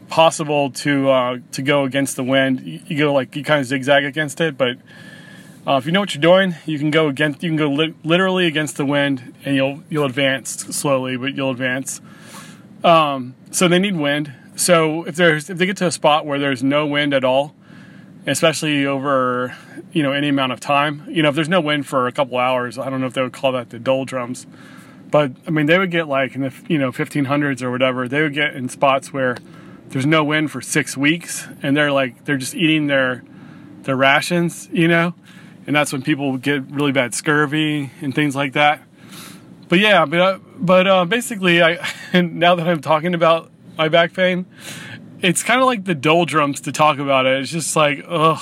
possible 0.09 0.71
to 0.71 1.11
uh, 1.11 1.39
to 1.53 1.63
go 1.63 1.85
against 1.85 2.17
the 2.17 2.25
wind. 2.25 2.61
You, 2.61 2.81
you, 2.87 2.99
go 2.99 3.13
like 3.13 3.35
you 3.37 3.43
kind 3.43 3.61
of 3.61 3.67
zigzag 3.67 4.05
against 4.05 4.41
it, 4.41 4.57
but 4.57 4.79
uh, 5.67 5.77
if 5.77 5.87
you 5.87 5.93
know 5.93 6.01
what 6.01 6.15
you're 6.15 6.23
doing, 6.23 6.55
you 6.65 6.79
can 6.79 6.91
go 6.91 7.09
against. 7.09 7.43
You 7.43 7.51
can 7.51 7.57
go 7.57 7.69
li- 7.69 7.95
literally 8.05 8.47
against 8.47 8.77
the 8.77 8.87
wind, 8.87 9.35
and 9.45 9.57
you'll 9.57 9.83
you'll 9.91 10.07
advance 10.07 10.51
slowly, 10.51 11.17
but 11.17 11.35
you'll 11.35 11.51
advance. 11.51 12.01
Um, 12.85 13.35
so 13.51 13.67
they 13.67 13.81
need 13.81 13.97
wind. 13.97 14.33
So 14.55 15.05
if 15.05 15.17
there's 15.17 15.51
if 15.51 15.59
they 15.59 15.67
get 15.67 15.77
to 15.79 15.87
a 15.87 15.93
spot 15.93 16.25
where 16.25 16.39
there's 16.39 16.63
no 16.63 16.87
wind 16.87 17.13
at 17.13 17.25
all, 17.25 17.55
especially 18.27 18.87
over 18.87 19.57
you 19.93 20.05
know 20.05 20.13
any 20.13 20.29
amount 20.29 20.53
of 20.53 20.61
time, 20.61 21.03
you 21.09 21.23
know 21.23 21.31
if 21.31 21.35
there's 21.35 21.49
no 21.49 21.61
wind 21.61 21.87
for 21.87 22.07
a 22.07 22.13
couple 22.13 22.39
hours, 22.39 22.79
I 22.79 22.89
don't 22.89 23.01
know 23.01 23.09
if 23.09 23.15
they 23.15 23.23
would 23.23 23.33
call 23.33 23.53
that 23.53 23.71
the 23.71 23.81
doldrums, 23.81 24.47
but 25.11 25.33
I 25.47 25.51
mean 25.51 25.67
they 25.67 25.79
would 25.79 25.91
get 25.91 26.09
like 26.09 26.35
in 26.35 26.43
the 26.43 26.53
you 26.69 26.79
know 26.79 26.93
1500s 26.93 27.63
or 27.63 27.71
whatever, 27.71 28.09
they 28.09 28.23
would 28.23 28.35
get 28.35 28.55
in 28.55 28.69
spots 28.69 29.13
where 29.13 29.37
there's 29.89 30.07
no 30.07 30.25
wind 30.25 30.51
for 30.51 30.61
six 30.61 30.97
weeks, 30.97 31.47
and 31.63 31.77
they're 31.77 31.93
like 31.93 32.25
they're 32.25 32.37
just 32.37 32.55
eating 32.55 32.87
their 32.87 33.23
their 33.83 33.97
rations, 33.97 34.69
you 34.73 34.89
know 34.89 35.15
and 35.67 35.75
that's 35.75 35.93
when 35.93 36.03
people 36.03 36.37
get 36.39 36.71
really 36.71 36.93
bad 36.93 37.15
scurvy 37.15 37.91
and 38.01 38.15
things 38.15 38.37
like 38.37 38.53
that. 38.53 38.83
But 39.69 39.81
yeah, 39.81 40.05
but 40.07 40.21
uh, 40.21 40.39
but 40.57 40.87
uh, 40.87 41.05
basically, 41.05 41.63
I 41.63 41.85
now 42.15 42.55
that 42.55 42.69
I'm 42.69 42.81
talking 42.81 43.15
about 43.15 43.51
my 43.77 43.89
back 43.89 44.13
pain, 44.13 44.47
it's 45.21 45.43
kind 45.43 45.61
of 45.61 45.67
like 45.67 45.85
the 45.85 45.95
doldrums 45.95 46.61
to 46.63 46.73
talk 46.73 46.99
about 46.99 47.27
it. 47.27 47.41
It's 47.41 47.51
just 47.51 47.75
like 47.75 48.05
ugh, 48.09 48.41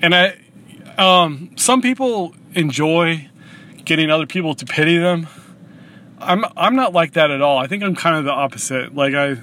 and 0.00 0.14
I 0.14 0.38
um, 0.96 1.50
some 1.56 1.82
people 1.82 2.34
enjoy 2.54 3.28
getting 3.84 4.10
other 4.10 4.26
people 4.26 4.54
to 4.54 4.64
pity 4.64 4.96
them. 4.96 5.26
I'm 6.18 6.44
I'm 6.56 6.76
not 6.76 6.92
like 6.92 7.12
that 7.12 7.30
at 7.30 7.40
all. 7.40 7.58
I 7.58 7.66
think 7.66 7.82
I'm 7.82 7.94
kind 7.94 8.16
of 8.16 8.24
the 8.24 8.32
opposite. 8.32 8.94
Like 8.94 9.14
I 9.14 9.36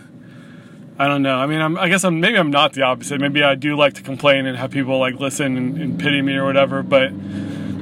I 0.97 1.07
don't 1.07 1.23
know. 1.23 1.35
I 1.35 1.47
mean, 1.47 1.59
I'm, 1.59 1.77
i 1.79 1.89
guess 1.89 2.03
I'm 2.03 2.19
maybe 2.19 2.37
I'm 2.37 2.51
not 2.51 2.73
the 2.73 2.83
opposite. 2.83 3.19
Maybe 3.19 3.43
I 3.43 3.55
do 3.55 3.75
like 3.75 3.95
to 3.95 4.03
complain 4.03 4.45
and 4.45 4.57
have 4.57 4.71
people 4.71 4.99
like 4.99 5.15
listen 5.15 5.57
and, 5.57 5.77
and 5.77 5.99
pity 5.99 6.21
me 6.21 6.35
or 6.35 6.45
whatever. 6.45 6.83
But 6.83 7.11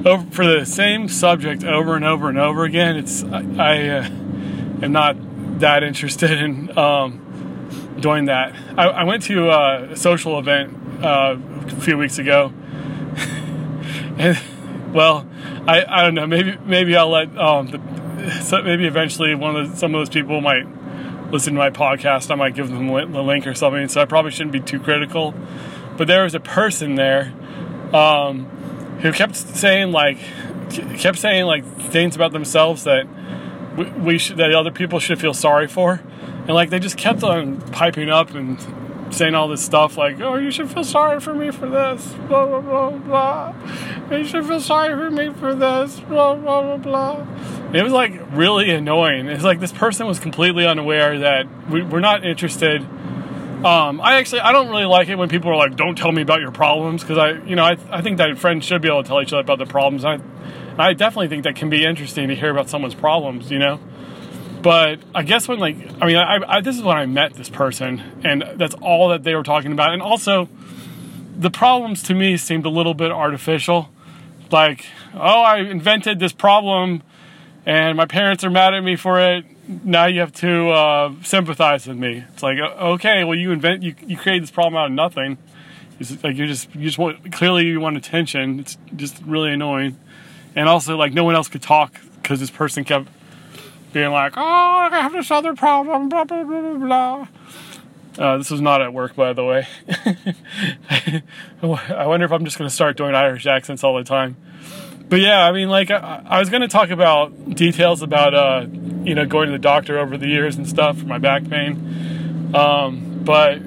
over, 0.06 0.30
for 0.30 0.46
the 0.46 0.64
same 0.64 1.08
subject 1.08 1.62
over 1.62 1.96
and 1.96 2.04
over 2.04 2.28
and 2.28 2.38
over 2.38 2.64
again, 2.64 2.96
it's 2.96 3.22
I, 3.24 3.44
I 3.58 3.88
uh, 3.88 4.04
am 4.82 4.92
not 4.92 5.16
that 5.60 5.82
interested 5.82 6.30
in 6.40 6.76
um, 6.78 7.96
doing 8.00 8.24
that. 8.26 8.54
I, 8.78 8.84
I, 8.88 9.04
went 9.04 9.24
to 9.24 9.50
a 9.50 9.96
social 9.96 10.38
event 10.38 11.04
uh, 11.04 11.36
a 11.66 11.80
few 11.80 11.98
weeks 11.98 12.18
ago, 12.18 12.54
and 14.16 14.38
well, 14.94 15.26
I, 15.66 15.84
I 15.86 16.02
don't 16.04 16.14
know. 16.14 16.26
Maybe 16.26 16.56
maybe 16.64 16.96
I'll 16.96 17.10
let 17.10 17.36
um, 17.36 17.66
the, 17.66 17.99
so 18.42 18.62
maybe 18.62 18.86
eventually 18.86 19.34
one 19.34 19.56
of 19.56 19.70
the, 19.70 19.76
some 19.76 19.94
of 19.94 20.00
those 20.00 20.08
people 20.08 20.40
might 20.40 20.66
listen 21.30 21.54
to 21.54 21.58
my 21.58 21.70
podcast, 21.70 22.30
I 22.30 22.34
might 22.34 22.54
give 22.54 22.68
them 22.68 22.86
the 22.88 23.22
link 23.22 23.46
or 23.46 23.54
something. 23.54 23.88
So 23.88 24.00
I 24.00 24.04
probably 24.04 24.30
shouldn't 24.30 24.52
be 24.52 24.60
too 24.60 24.80
critical. 24.80 25.34
But 25.96 26.06
there 26.06 26.24
was 26.24 26.34
a 26.34 26.40
person 26.40 26.94
there 26.96 27.32
um, 27.92 28.46
who 29.02 29.12
kept 29.12 29.36
saying 29.36 29.92
like, 29.92 30.18
kept 30.98 31.18
saying 31.18 31.44
like 31.44 31.64
things 31.64 32.16
about 32.16 32.32
themselves 32.32 32.84
that 32.84 33.06
we, 33.76 33.84
we 33.90 34.18
should, 34.18 34.36
that 34.38 34.52
other 34.52 34.70
people 34.70 34.98
should 34.98 35.20
feel 35.20 35.34
sorry 35.34 35.68
for, 35.68 36.02
and 36.22 36.50
like 36.50 36.70
they 36.70 36.78
just 36.78 36.96
kept 36.96 37.22
on 37.22 37.60
piping 37.70 38.08
up 38.08 38.34
and 38.34 38.58
saying 39.10 39.34
all 39.34 39.48
this 39.48 39.62
stuff 39.62 39.96
like, 39.96 40.20
"Oh, 40.20 40.36
you 40.36 40.50
should 40.50 40.70
feel 40.70 40.84
sorry 40.84 41.20
for 41.20 41.34
me 41.34 41.50
for 41.50 41.68
this," 41.68 42.14
blah 42.28 42.46
blah 42.46 42.60
blah 42.60 42.90
blah. 42.90 43.54
You 44.10 44.24
should 44.24 44.46
feel 44.46 44.60
sorry 44.60 44.94
for 44.94 45.10
me 45.10 45.30
for 45.30 45.54
this, 45.54 46.00
blah 46.00 46.34
blah 46.34 46.62
blah 46.62 46.76
blah. 46.76 47.26
It 47.72 47.82
was 47.82 47.92
like 47.92 48.12
really 48.32 48.70
annoying. 48.70 49.26
It's 49.26 49.44
like 49.44 49.60
this 49.60 49.72
person 49.72 50.06
was 50.06 50.18
completely 50.18 50.66
unaware 50.66 51.18
that 51.20 51.46
we, 51.70 51.82
are 51.82 52.00
not 52.00 52.24
interested. 52.24 52.82
Um, 53.64 54.00
I 54.00 54.16
actually 54.16 54.40
I 54.40 54.52
don't 54.52 54.68
really 54.68 54.86
like 54.86 55.08
it 55.08 55.16
when 55.16 55.28
people 55.28 55.50
are 55.50 55.56
like, 55.56 55.76
"Don't 55.76 55.96
tell 55.96 56.12
me 56.12 56.22
about 56.22 56.40
your 56.40 56.52
problems," 56.52 57.02
because 57.02 57.18
I, 57.18 57.32
you 57.46 57.56
know, 57.56 57.64
I, 57.64 57.76
I 57.90 58.02
think 58.02 58.18
that 58.18 58.38
friends 58.38 58.64
should 58.64 58.82
be 58.82 58.88
able 58.88 59.02
to 59.02 59.08
tell 59.08 59.20
each 59.20 59.32
other 59.32 59.42
about 59.42 59.58
their 59.58 59.66
problems. 59.66 60.04
I, 60.04 60.18
I 60.78 60.94
definitely 60.94 61.28
think 61.28 61.44
that 61.44 61.56
can 61.56 61.68
be 61.68 61.84
interesting 61.84 62.28
to 62.28 62.34
hear 62.34 62.50
about 62.50 62.70
someone's 62.70 62.94
problems. 62.94 63.50
You 63.50 63.58
know. 63.58 63.80
But 64.62 65.00
I 65.14 65.22
guess 65.22 65.48
when 65.48 65.58
like 65.58 65.76
I 66.00 66.06
mean 66.06 66.16
I, 66.16 66.38
I, 66.46 66.60
this 66.60 66.76
is 66.76 66.82
when 66.82 66.96
I 66.96 67.06
met 67.06 67.34
this 67.34 67.48
person 67.48 68.02
and 68.24 68.44
that's 68.56 68.74
all 68.74 69.08
that 69.08 69.22
they 69.22 69.34
were 69.34 69.42
talking 69.42 69.72
about. 69.72 69.92
And 69.92 70.02
also 70.02 70.48
the 71.36 71.50
problems 71.50 72.02
to 72.04 72.14
me 72.14 72.36
seemed 72.36 72.66
a 72.66 72.70
little 72.70 72.94
bit 72.94 73.10
artificial. 73.10 73.88
Like 74.50 74.86
oh 75.14 75.42
I 75.42 75.58
invented 75.60 76.18
this 76.18 76.32
problem 76.32 77.02
and 77.64 77.96
my 77.96 78.06
parents 78.06 78.44
are 78.44 78.50
mad 78.50 78.74
at 78.74 78.82
me 78.82 78.96
for 78.96 79.20
it. 79.20 79.44
Now 79.66 80.06
you 80.06 80.20
have 80.20 80.32
to 80.34 80.70
uh, 80.70 81.14
sympathize 81.22 81.86
with 81.86 81.96
me. 81.96 82.24
It's 82.32 82.42
like 82.42 82.58
okay 82.58 83.24
well 83.24 83.38
you 83.38 83.52
invent 83.52 83.82
you, 83.82 83.94
you 84.06 84.18
create 84.18 84.40
this 84.40 84.50
problem 84.50 84.76
out 84.76 84.86
of 84.86 84.92
nothing. 84.92 85.38
It's 85.98 86.22
like 86.22 86.36
you 86.36 86.46
just 86.46 86.74
you 86.74 86.82
just 86.82 86.98
want 86.98 87.32
clearly 87.32 87.66
you 87.66 87.80
want 87.80 87.96
attention. 87.96 88.60
It's 88.60 88.76
just 88.94 89.22
really 89.24 89.52
annoying. 89.52 89.98
And 90.54 90.68
also 90.68 90.98
like 90.98 91.14
no 91.14 91.24
one 91.24 91.34
else 91.34 91.48
could 91.48 91.62
talk 91.62 91.98
because 92.20 92.40
this 92.40 92.50
person 92.50 92.84
kept 92.84 93.08
being 93.92 94.10
like, 94.10 94.34
"Oh, 94.36 94.88
I 94.90 95.00
have 95.00 95.12
this 95.12 95.30
other 95.30 95.54
problem," 95.54 96.08
blah 96.08 96.24
blah 96.24 96.44
blah 96.44 96.60
blah 96.60 96.78
blah. 96.86 97.28
Uh, 98.18 98.36
this 98.36 98.50
is 98.50 98.60
not 98.60 98.82
at 98.82 98.92
work, 98.92 99.14
by 99.14 99.32
the 99.32 99.44
way. 99.44 99.66
I 101.62 102.06
wonder 102.06 102.26
if 102.26 102.32
I'm 102.32 102.44
just 102.44 102.58
going 102.58 102.68
to 102.68 102.74
start 102.74 102.96
doing 102.96 103.14
Irish 103.14 103.46
accents 103.46 103.84
all 103.84 103.96
the 103.96 104.04
time. 104.04 104.36
But 105.08 105.20
yeah, 105.20 105.46
I 105.46 105.52
mean, 105.52 105.68
like, 105.68 105.90
I, 105.90 106.22
I 106.26 106.38
was 106.38 106.50
going 106.50 106.62
to 106.62 106.68
talk 106.68 106.90
about 106.90 107.54
details 107.54 108.02
about, 108.02 108.34
uh, 108.34 108.66
you 109.04 109.14
know, 109.14 109.26
going 109.26 109.46
to 109.46 109.52
the 109.52 109.58
doctor 109.58 109.98
over 109.98 110.16
the 110.16 110.28
years 110.28 110.56
and 110.56 110.68
stuff 110.68 110.98
for 110.98 111.06
my 111.06 111.18
back 111.18 111.48
pain. 111.48 112.50
Um, 112.54 113.22
but 113.24 113.60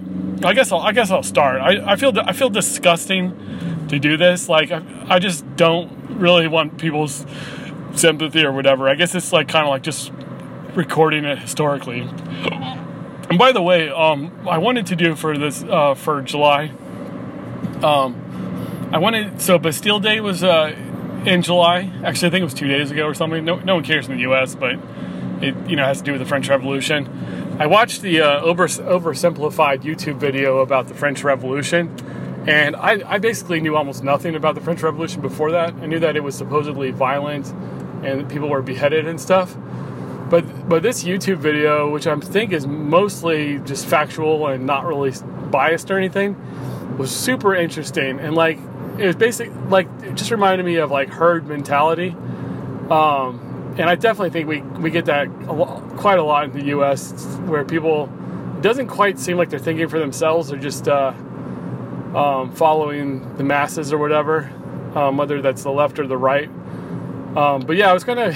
I 0.45 0.53
guess 0.53 0.71
I'll, 0.71 0.81
I 0.81 0.91
guess 0.91 1.09
I'll 1.09 1.23
start. 1.23 1.61
I, 1.61 1.93
I 1.93 1.95
feel 1.95 2.13
I 2.19 2.33
feel 2.33 2.49
disgusting 2.49 3.87
to 3.89 3.97
do 3.97 4.17
this. 4.17 4.49
Like, 4.49 4.71
I, 4.71 4.83
I 5.07 5.19
just 5.19 5.43
don't 5.55 5.91
really 6.09 6.47
want 6.47 6.77
people's 6.77 7.25
sympathy 7.95 8.43
or 8.43 8.51
whatever. 8.51 8.89
I 8.89 8.95
guess 8.95 9.15
it's 9.15 9.31
like 9.33 9.47
kind 9.47 9.65
of 9.65 9.69
like 9.69 9.83
just 9.83 10.11
recording 10.75 11.25
it 11.25 11.39
historically. 11.39 12.01
And 12.01 13.37
by 13.37 13.51
the 13.51 13.61
way, 13.61 13.89
um, 13.89 14.31
I 14.47 14.57
wanted 14.57 14.87
to 14.87 14.95
do 14.95 15.15
for 15.15 15.37
this 15.37 15.63
uh, 15.63 15.93
for 15.95 16.21
July. 16.21 16.71
Um, 17.81 18.89
I 18.91 18.97
wanted 18.97 19.41
so 19.41 19.57
Bastille 19.57 19.99
Day 19.99 20.19
was 20.19 20.43
uh, 20.43 20.75
in 21.25 21.41
July. 21.41 21.91
Actually, 22.03 22.27
I 22.27 22.31
think 22.31 22.41
it 22.41 22.45
was 22.45 22.53
two 22.53 22.67
days 22.67 22.91
ago 22.91 23.05
or 23.05 23.13
something. 23.13 23.43
No, 23.43 23.59
no 23.59 23.75
one 23.75 23.83
cares 23.83 24.07
in 24.07 24.15
the 24.15 24.21
U.S., 24.21 24.55
but 24.55 24.75
it 25.41 25.55
you 25.67 25.75
know 25.75 25.85
has 25.85 25.99
to 25.99 26.03
do 26.03 26.11
with 26.11 26.21
the 26.21 26.27
French 26.27 26.49
Revolution. 26.49 27.57
I 27.59 27.67
watched 27.67 28.01
the 28.01 28.21
uh, 28.21 28.41
over 28.41 28.67
oversimplified 28.67 29.81
YouTube 29.81 30.17
video 30.17 30.59
about 30.59 30.87
the 30.87 30.93
French 30.93 31.23
Revolution 31.23 31.95
and 32.45 32.75
I, 32.75 33.01
I, 33.05 33.19
basically 33.19 33.61
knew 33.61 33.77
almost 33.77 34.03
nothing 34.03 34.35
about 34.35 34.55
the 34.55 34.59
French 34.61 34.81
Revolution 34.81 35.21
before 35.21 35.51
that. 35.51 35.73
I 35.75 35.85
knew 35.85 35.99
that 35.99 36.17
it 36.17 36.23
was 36.23 36.35
supposedly 36.35 36.91
violent 36.91 37.53
and 38.05 38.29
people 38.29 38.49
were 38.49 38.61
beheaded 38.61 39.07
and 39.07 39.19
stuff. 39.19 39.55
But 40.29 40.67
but 40.67 40.83
this 40.83 41.03
YouTube 41.03 41.37
video, 41.37 41.89
which 41.89 42.07
I 42.07 42.15
think 42.19 42.53
is 42.53 42.65
mostly 42.65 43.59
just 43.59 43.85
factual 43.85 44.47
and 44.47 44.65
not 44.65 44.85
really 44.85 45.13
biased 45.51 45.91
or 45.91 45.97
anything, 45.97 46.35
was 46.97 47.15
super 47.15 47.55
interesting 47.55 48.19
and 48.19 48.35
like 48.35 48.59
it 48.97 49.07
was 49.07 49.15
basic 49.15 49.51
like 49.69 49.87
it 50.03 50.15
just 50.15 50.31
reminded 50.31 50.65
me 50.65 50.77
of 50.77 50.91
like 50.91 51.09
herd 51.09 51.47
mentality. 51.47 52.15
Um, 52.89 53.75
and 53.77 53.89
I 53.89 53.95
definitely 53.95 54.29
think 54.29 54.47
we 54.47 54.61
we 54.81 54.91
get 54.91 55.05
that 55.05 55.27
a 55.27 55.53
lot, 55.53 55.97
quite 55.97 56.19
a 56.19 56.23
lot 56.23 56.45
in 56.45 56.51
the 56.51 56.65
U.S. 56.65 57.11
where 57.45 57.65
people 57.65 58.07
doesn't 58.61 58.87
quite 58.87 59.19
seem 59.19 59.37
like 59.37 59.49
they're 59.49 59.59
thinking 59.59 59.87
for 59.87 59.99
themselves; 59.99 60.49
they're 60.49 60.59
just 60.59 60.87
uh, 60.87 61.13
um, 62.15 62.51
following 62.53 63.35
the 63.37 63.43
masses 63.43 63.91
or 63.91 63.97
whatever, 63.97 64.51
um, 64.95 65.17
whether 65.17 65.41
that's 65.41 65.63
the 65.63 65.71
left 65.71 65.99
or 65.99 66.07
the 66.07 66.17
right. 66.17 66.49
Um, 67.35 67.61
but 67.61 67.75
yeah, 67.75 67.89
I 67.89 67.93
was 67.93 68.03
gonna 68.03 68.29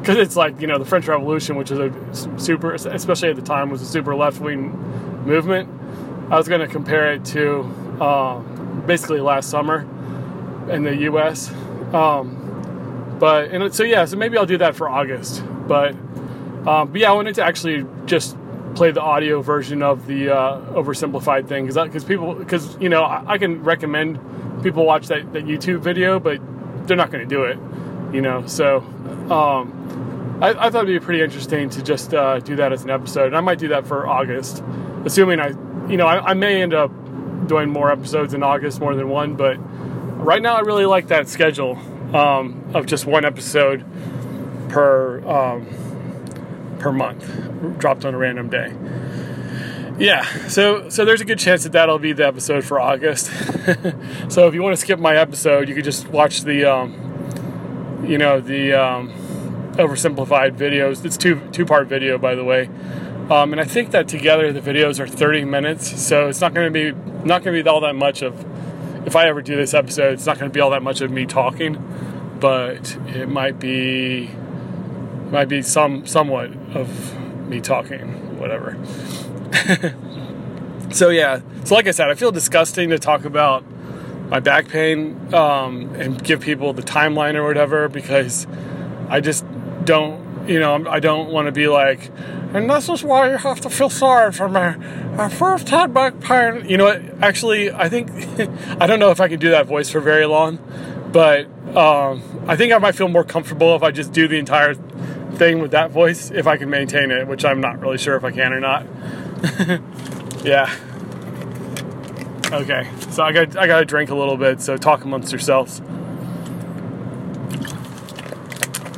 because 0.00 0.16
it's 0.16 0.36
like 0.36 0.60
you 0.60 0.66
know 0.66 0.78
the 0.78 0.84
French 0.84 1.06
Revolution, 1.06 1.56
which 1.56 1.70
is 1.70 1.78
a 1.78 2.38
super, 2.38 2.74
especially 2.74 3.30
at 3.30 3.36
the 3.36 3.42
time, 3.42 3.70
was 3.70 3.82
a 3.82 3.86
super 3.86 4.14
left 4.14 4.40
wing 4.40 4.70
movement. 5.24 5.68
I 6.30 6.36
was 6.36 6.48
gonna 6.48 6.68
compare 6.68 7.12
it 7.12 7.24
to 7.26 7.62
uh, 8.00 8.38
basically 8.86 9.20
last 9.20 9.50
summer 9.50 9.80
in 10.70 10.84
the 10.84 10.94
U.S. 10.96 11.50
Um, 11.92 13.16
but 13.18 13.50
and 13.50 13.74
so 13.74 13.82
yeah, 13.82 14.04
so 14.04 14.16
maybe 14.16 14.38
I'll 14.38 14.46
do 14.46 14.58
that 14.58 14.76
for 14.76 14.88
August. 14.88 15.42
But 15.66 15.96
Um, 16.66 16.92
but 16.92 17.00
yeah, 17.00 17.10
I 17.10 17.14
wanted 17.14 17.34
to 17.36 17.44
actually 17.44 17.86
just 18.04 18.36
play 18.74 18.90
the 18.90 19.00
audio 19.00 19.40
version 19.40 19.82
of 19.82 20.06
the 20.06 20.28
uh, 20.28 20.60
oversimplified 20.72 21.48
thing 21.48 21.66
because 21.66 21.82
because 21.82 22.04
people 22.04 22.34
because 22.34 22.76
you 22.78 22.88
know 22.88 23.02
I, 23.02 23.32
I, 23.32 23.38
can 23.38 23.62
recommend 23.62 24.18
people 24.62 24.84
watch 24.84 25.08
that, 25.08 25.32
that 25.32 25.44
YouTube 25.46 25.80
video, 25.80 26.20
but 26.20 26.38
they're 26.86 26.98
not 26.98 27.10
to 27.10 27.24
do 27.24 27.44
it, 27.44 27.58
you 28.12 28.20
know. 28.20 28.46
So 28.46 28.78
um, 29.30 30.38
I, 30.42 30.50
I, 30.50 30.70
thought 30.70 30.84
it'd 30.84 31.00
be 31.00 31.04
pretty 31.04 31.22
interesting 31.22 31.70
to 31.70 31.82
just 31.82 32.14
uh, 32.14 32.40
do 32.40 32.56
that 32.56 32.72
as 32.72 32.84
an 32.84 32.90
episode, 32.90 33.26
and 33.26 33.36
I 33.36 33.40
might 33.40 33.58
do 33.58 33.68
that 33.68 33.86
for 33.86 34.06
August, 34.06 34.62
assuming 35.04 35.40
I 35.40 35.48
you 35.88 35.96
know 35.96 36.06
I, 36.06 36.30
I 36.30 36.34
may 36.34 36.62
end 36.62 36.74
up 36.74 36.90
doing 37.46 37.68
more 37.68 37.90
episodes 37.90 38.34
in 38.34 38.42
August, 38.42 38.80
more 38.80 38.94
than 38.94 39.08
one, 39.08 39.34
but 39.36 39.56
right 40.24 40.42
now 40.42 40.56
I 40.56 40.60
really 40.60 40.86
like 40.86 41.08
that 41.08 41.28
schedule 41.28 41.76
um, 42.14 42.70
of 42.74 42.86
just 42.86 43.06
one 43.06 43.24
episode 43.24 43.84
per 44.68 45.20
um, 45.28 45.66
per 46.78 46.92
month, 46.92 47.78
dropped 47.78 48.04
on 48.04 48.14
a 48.14 48.18
random 48.18 48.48
day. 48.48 48.74
Yeah, 50.00 50.24
so 50.48 50.88
so 50.88 51.04
there's 51.04 51.20
a 51.20 51.26
good 51.26 51.38
chance 51.38 51.64
that 51.64 51.72
that'll 51.72 51.98
be 51.98 52.14
the 52.14 52.26
episode 52.26 52.64
for 52.64 52.80
August. 52.80 53.26
so 54.28 54.48
if 54.48 54.54
you 54.54 54.62
want 54.62 54.72
to 54.72 54.80
skip 54.80 54.98
my 54.98 55.14
episode, 55.14 55.68
you 55.68 55.74
could 55.74 55.84
just 55.84 56.08
watch 56.08 56.42
the, 56.42 56.64
um, 56.64 56.94
you 58.04 58.18
know, 58.18 58.40
the 58.40 58.72
um, 58.72 59.10
oversimplified 59.72 60.56
videos. 60.56 61.04
It's 61.04 61.16
two 61.16 61.40
two 61.52 61.64
part 61.64 61.88
video, 61.88 62.18
by 62.18 62.34
the 62.34 62.44
way. 62.44 62.68
Um, 63.30 63.52
and 63.52 63.60
I 63.60 63.64
think 63.64 63.92
that 63.92 64.08
together 64.08 64.52
the 64.52 64.60
videos 64.60 64.98
are 64.98 65.06
30 65.06 65.44
minutes, 65.44 66.02
so 66.02 66.28
it's 66.28 66.40
not 66.40 66.52
going 66.52 66.72
to 66.72 66.92
be 66.92 66.92
not 67.24 67.44
going 67.44 67.56
to 67.56 67.62
be 67.62 67.68
all 67.68 67.80
that 67.82 67.94
much 67.94 68.22
of. 68.22 68.44
If 69.06 69.16
I 69.16 69.28
ever 69.28 69.40
do 69.40 69.56
this 69.56 69.72
episode, 69.72 70.12
it's 70.12 70.26
not 70.26 70.38
going 70.38 70.50
to 70.50 70.54
be 70.54 70.60
all 70.60 70.70
that 70.70 70.82
much 70.82 71.00
of 71.00 71.10
me 71.10 71.24
talking, 71.24 71.82
but 72.38 72.96
it 73.08 73.28
might 73.28 73.58
be 73.58 74.30
might 75.30 75.48
be 75.48 75.62
some 75.62 76.06
somewhat 76.06 76.50
of 76.74 77.16
me 77.48 77.60
talking, 77.60 78.38
whatever. 78.38 78.76
so 80.90 81.08
yeah, 81.10 81.40
so 81.64 81.74
like 81.74 81.86
I 81.86 81.92
said, 81.92 82.10
I 82.10 82.14
feel 82.14 82.32
disgusting 82.32 82.90
to 82.90 82.98
talk 82.98 83.24
about 83.24 83.64
my 84.30 84.40
back 84.40 84.68
pain 84.68 85.34
um, 85.34 85.92
and 85.96 86.22
give 86.22 86.40
people 86.40 86.72
the 86.72 86.82
timeline 86.82 87.34
or 87.34 87.44
whatever 87.44 87.88
because 87.88 88.46
I 89.08 89.20
just 89.20 89.44
don't, 89.84 90.48
you 90.48 90.60
know, 90.60 90.88
I 90.88 91.00
don't 91.00 91.30
want 91.30 91.46
to 91.46 91.52
be 91.52 91.66
like, 91.66 92.10
and 92.54 92.70
this 92.70 92.88
is 92.88 93.02
why 93.02 93.30
you 93.30 93.36
have 93.36 93.60
to 93.62 93.70
feel 93.70 93.90
sorry 93.90 94.32
for 94.32 94.48
me. 94.48 94.60
I 95.18 95.28
first 95.28 95.68
had 95.68 95.92
back 95.92 96.20
pain. 96.20 96.68
You 96.68 96.76
know 96.76 96.84
what? 96.84 97.02
Actually, 97.22 97.72
I 97.72 97.88
think 97.88 98.10
I 98.80 98.86
don't 98.86 99.00
know 99.00 99.10
if 99.10 99.20
I 99.20 99.28
can 99.28 99.40
do 99.40 99.50
that 99.50 99.66
voice 99.66 99.90
for 99.90 100.00
very 100.00 100.26
long, 100.26 100.58
but 101.12 101.46
um, 101.76 102.22
I 102.46 102.56
think 102.56 102.72
I 102.72 102.78
might 102.78 102.94
feel 102.94 103.08
more 103.08 103.24
comfortable 103.24 103.74
if 103.74 103.82
I 103.82 103.90
just 103.90 104.12
do 104.12 104.28
the 104.28 104.38
entire 104.38 104.74
thing 105.34 105.60
with 105.60 105.72
that 105.72 105.90
voice 105.90 106.30
if 106.30 106.46
I 106.46 106.56
can 106.56 106.70
maintain 106.70 107.10
it, 107.10 107.26
which 107.26 107.44
I'm 107.44 107.60
not 107.60 107.80
really 107.80 107.98
sure 107.98 108.16
if 108.16 108.24
I 108.24 108.30
can 108.30 108.52
or 108.52 108.60
not. 108.60 108.86
yeah. 110.44 110.74
Okay, 112.52 112.90
so 113.10 113.22
I 113.22 113.30
got 113.30 113.56
I 113.56 113.68
got 113.68 113.78
to 113.78 113.84
drink 113.84 114.10
a 114.10 114.14
little 114.14 114.36
bit. 114.36 114.60
So 114.60 114.76
talk 114.76 115.04
amongst 115.04 115.30
yourselves. 115.30 115.80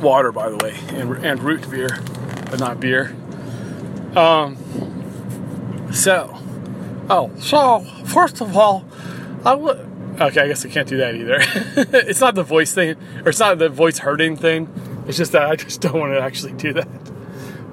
Water, 0.01 0.31
by 0.31 0.49
the 0.49 0.57
way, 0.57 0.75
and, 0.99 1.23
and 1.23 1.39
root 1.39 1.69
beer, 1.69 1.99
but 2.49 2.59
not 2.59 2.79
beer. 2.79 3.15
Um. 4.15 4.57
So, 5.93 6.35
oh, 7.11 7.31
so 7.37 7.81
first 8.05 8.41
of 8.41 8.57
all, 8.57 8.85
I 9.45 9.53
would. 9.53 9.77
Okay, 10.19 10.41
I 10.41 10.47
guess 10.47 10.65
I 10.65 10.69
can't 10.69 10.87
do 10.87 10.97
that 10.97 11.13
either. 11.13 11.37
it's 12.07 12.21
not 12.21 12.33
the 12.33 12.43
voice 12.43 12.73
thing, 12.73 12.95
or 13.23 13.29
it's 13.29 13.39
not 13.39 13.59
the 13.59 13.69
voice 13.69 13.99
hurting 13.99 14.35
thing. 14.35 14.67
It's 15.07 15.17
just 15.17 15.31
that 15.33 15.43
I 15.43 15.55
just 15.55 15.79
don't 15.79 15.99
want 15.99 16.13
to 16.13 16.19
actually 16.19 16.53
do 16.53 16.73
that. 16.73 16.87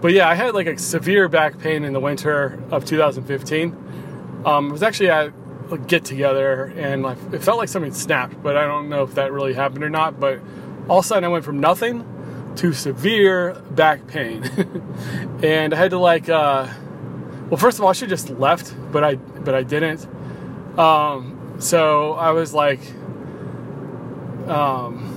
But 0.03 0.13
yeah, 0.13 0.29
I 0.29 0.35
had 0.35 0.55
like 0.55 0.67
a 0.67 0.77
severe 0.77 1.27
back 1.29 1.59
pain 1.59 1.85
in 1.85 1.95
the 1.95 2.01
winter 2.01 2.63
of 2.71 2.85
2015. 2.85 4.43
Um, 4.45 4.69
it 4.69 4.73
was 4.73 4.83
actually 4.83 5.11
at 5.11 5.33
get 5.77 6.05
together 6.05 6.73
and 6.77 7.03
like, 7.03 7.19
it 7.33 7.43
felt 7.43 7.59
like 7.59 7.69
something 7.69 7.93
snapped, 7.93 8.43
but 8.43 8.57
I 8.57 8.67
don't 8.67 8.89
know 8.89 9.03
if 9.03 9.15
that 9.15 9.33
really 9.33 9.55
happened 9.55 9.85
or 9.85 9.91
not. 9.91 10.19
But 10.21 10.41
all 10.89 10.99
of 10.99 11.05
a 11.05 11.09
sudden 11.09 11.25
I 11.25 11.29
went 11.29 11.45
from 11.45 11.61
nothing 11.61 12.53
to 12.57 12.73
severe 12.73 13.55
back 13.71 14.07
pain. 14.07 14.45
and 15.43 15.73
I 15.73 15.77
had 15.77 15.91
to 15.91 15.99
like, 15.99 16.29
uh, 16.29 16.69
well, 17.49 17.59
first 17.59 17.79
of 17.79 17.85
all, 17.85 17.91
I 17.91 17.95
should 17.95 18.09
just 18.09 18.31
left, 18.31 18.75
but 18.93 19.05
I, 19.05 19.17
but 19.17 19.55
I 19.55 19.63
didn't. 19.63 20.07
Um, 20.79 21.57
so 21.59 22.15
I 22.15 22.31
was 22.31 22.55
like, 22.55 22.81
um, 24.49 25.11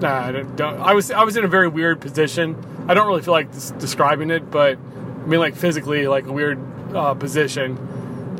Nah, 0.00 0.26
I 0.26 0.32
don't, 0.32 0.60
I 0.60 0.92
was 0.92 1.10
I 1.10 1.22
was 1.22 1.36
in 1.36 1.44
a 1.44 1.48
very 1.48 1.68
weird 1.68 2.00
position. 2.00 2.56
I 2.88 2.94
don't 2.94 3.06
really 3.06 3.22
feel 3.22 3.32
like 3.32 3.50
describing 3.78 4.30
it, 4.30 4.50
but 4.50 4.76
I 4.76 5.26
mean 5.26 5.40
like 5.40 5.54
physically 5.54 6.06
like 6.08 6.26
a 6.26 6.32
weird 6.32 6.58
uh, 6.94 7.14
position 7.14 7.76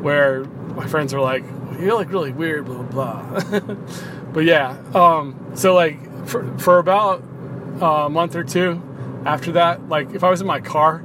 where 0.03 0.43
my 0.75 0.87
friends 0.87 1.13
are 1.13 1.21
like, 1.21 1.43
"You're 1.79 1.95
like 1.95 2.09
really 2.09 2.31
weird," 2.31 2.65
blah 2.65 2.83
blah. 2.83 3.39
blah. 3.41 3.75
but 4.33 4.45
yeah, 4.45 4.77
um, 4.93 5.51
so 5.55 5.73
like 5.73 6.27
for 6.27 6.57
for 6.57 6.79
about 6.79 7.23
uh, 7.81 8.05
a 8.05 8.09
month 8.09 8.35
or 8.35 8.43
two 8.43 8.81
after 9.25 9.53
that, 9.53 9.89
like 9.89 10.13
if 10.13 10.23
I 10.23 10.29
was 10.29 10.41
in 10.41 10.47
my 10.47 10.59
car. 10.59 11.03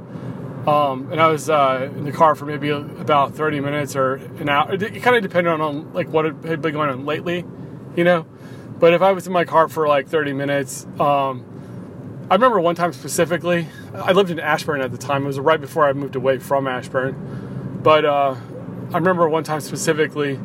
Um, 0.67 1.11
and 1.11 1.19
I 1.19 1.27
was 1.27 1.49
uh, 1.49 1.89
in 1.97 2.03
the 2.05 2.11
car 2.11 2.35
for 2.35 2.45
maybe 2.45 2.69
about 2.69 3.33
30 3.33 3.61
minutes 3.61 3.95
or 3.95 4.17
an 4.17 4.47
hour. 4.47 4.71
It, 4.71 4.83
it 4.83 5.01
kind 5.01 5.15
of 5.15 5.23
depended 5.23 5.59
on 5.59 5.91
like 5.91 6.07
what 6.09 6.25
had 6.25 6.61
been 6.61 6.73
going 6.73 6.87
on 6.87 7.03
lately, 7.03 7.43
you 7.95 8.03
know. 8.03 8.27
But 8.77 8.93
if 8.93 9.01
I 9.01 9.11
was 9.11 9.25
in 9.25 9.33
my 9.33 9.43
car 9.43 9.67
for 9.67 9.87
like 9.87 10.07
30 10.07 10.33
minutes, 10.33 10.85
um, 10.99 11.45
I 12.31 12.35
remember 12.35 12.61
one 12.61 12.75
time 12.75 12.93
specifically, 12.93 13.67
I 13.93 14.13
lived 14.13 14.31
in 14.31 14.39
Ashburn 14.39 14.81
at 14.81 14.91
the 14.91 14.97
time. 14.97 15.23
It 15.23 15.27
was 15.27 15.39
right 15.39 15.59
before 15.59 15.85
I 15.85 15.93
moved 15.93 16.15
away 16.15 16.39
from 16.39 16.67
Ashburn. 16.67 17.79
But 17.83 18.05
uh, 18.05 18.35
I 18.93 18.95
remember 18.95 19.29
one 19.29 19.45
time 19.45 19.61
specifically, 19.61 20.37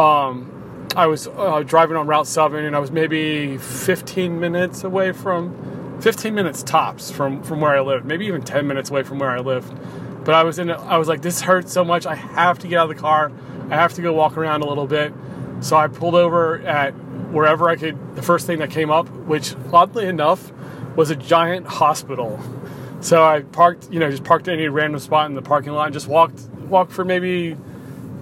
um, 0.00 0.88
I 0.96 1.06
was 1.06 1.28
uh, 1.28 1.62
driving 1.64 1.96
on 1.96 2.08
Route 2.08 2.26
7 2.26 2.64
and 2.64 2.74
I 2.74 2.80
was 2.80 2.90
maybe 2.90 3.56
15 3.56 4.40
minutes 4.40 4.82
away 4.82 5.12
from, 5.12 6.00
15 6.00 6.34
minutes 6.34 6.64
tops 6.64 7.12
from, 7.12 7.40
from 7.44 7.60
where 7.60 7.76
I 7.76 7.80
lived, 7.80 8.04
maybe 8.04 8.26
even 8.26 8.42
10 8.42 8.66
minutes 8.66 8.90
away 8.90 9.04
from 9.04 9.20
where 9.20 9.30
I 9.30 9.38
lived. 9.38 9.72
But 10.24 10.34
I 10.34 10.42
was 10.42 10.58
in, 10.58 10.72
I 10.72 10.98
was 10.98 11.06
like, 11.06 11.22
this 11.22 11.40
hurts 11.40 11.72
so 11.72 11.84
much. 11.84 12.04
I 12.04 12.16
have 12.16 12.58
to 12.60 12.68
get 12.68 12.80
out 12.80 12.90
of 12.90 12.96
the 12.96 13.00
car. 13.00 13.30
I 13.70 13.76
have 13.76 13.94
to 13.94 14.02
go 14.02 14.12
walk 14.12 14.36
around 14.36 14.62
a 14.62 14.66
little 14.66 14.88
bit. 14.88 15.14
So 15.60 15.76
I 15.76 15.86
pulled 15.86 16.16
over 16.16 16.58
at 16.62 16.90
wherever 17.30 17.68
I 17.68 17.76
could. 17.76 18.16
The 18.16 18.22
first 18.22 18.44
thing 18.44 18.58
that 18.58 18.70
came 18.70 18.90
up, 18.90 19.08
which 19.08 19.54
oddly 19.72 20.06
enough 20.06 20.52
was 20.96 21.10
a 21.10 21.16
giant 21.16 21.68
hospital. 21.68 22.40
So 23.00 23.24
I 23.24 23.42
parked, 23.42 23.88
you 23.92 24.00
know, 24.00 24.10
just 24.10 24.24
parked 24.24 24.48
any 24.48 24.66
random 24.66 24.98
spot 24.98 25.30
in 25.30 25.36
the 25.36 25.42
parking 25.42 25.72
lot 25.72 25.84
and 25.84 25.94
just 25.94 26.08
walked 26.08 26.40
walked 26.68 26.92
for 26.92 27.04
maybe 27.04 27.56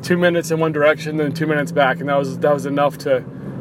two 0.07 0.17
minutes 0.17 0.53
in 0.53 0.61
one 0.61 0.71
direction, 0.71 1.17
then 1.17 1.33
two 1.33 1.49
minutes 1.49 1.73
back, 1.73 1.99
and 1.99 2.09
that 2.09 2.17
was 2.17 2.39
that 2.39 2.55
was 2.55 2.65
enough 2.65 2.97
to 2.97 3.21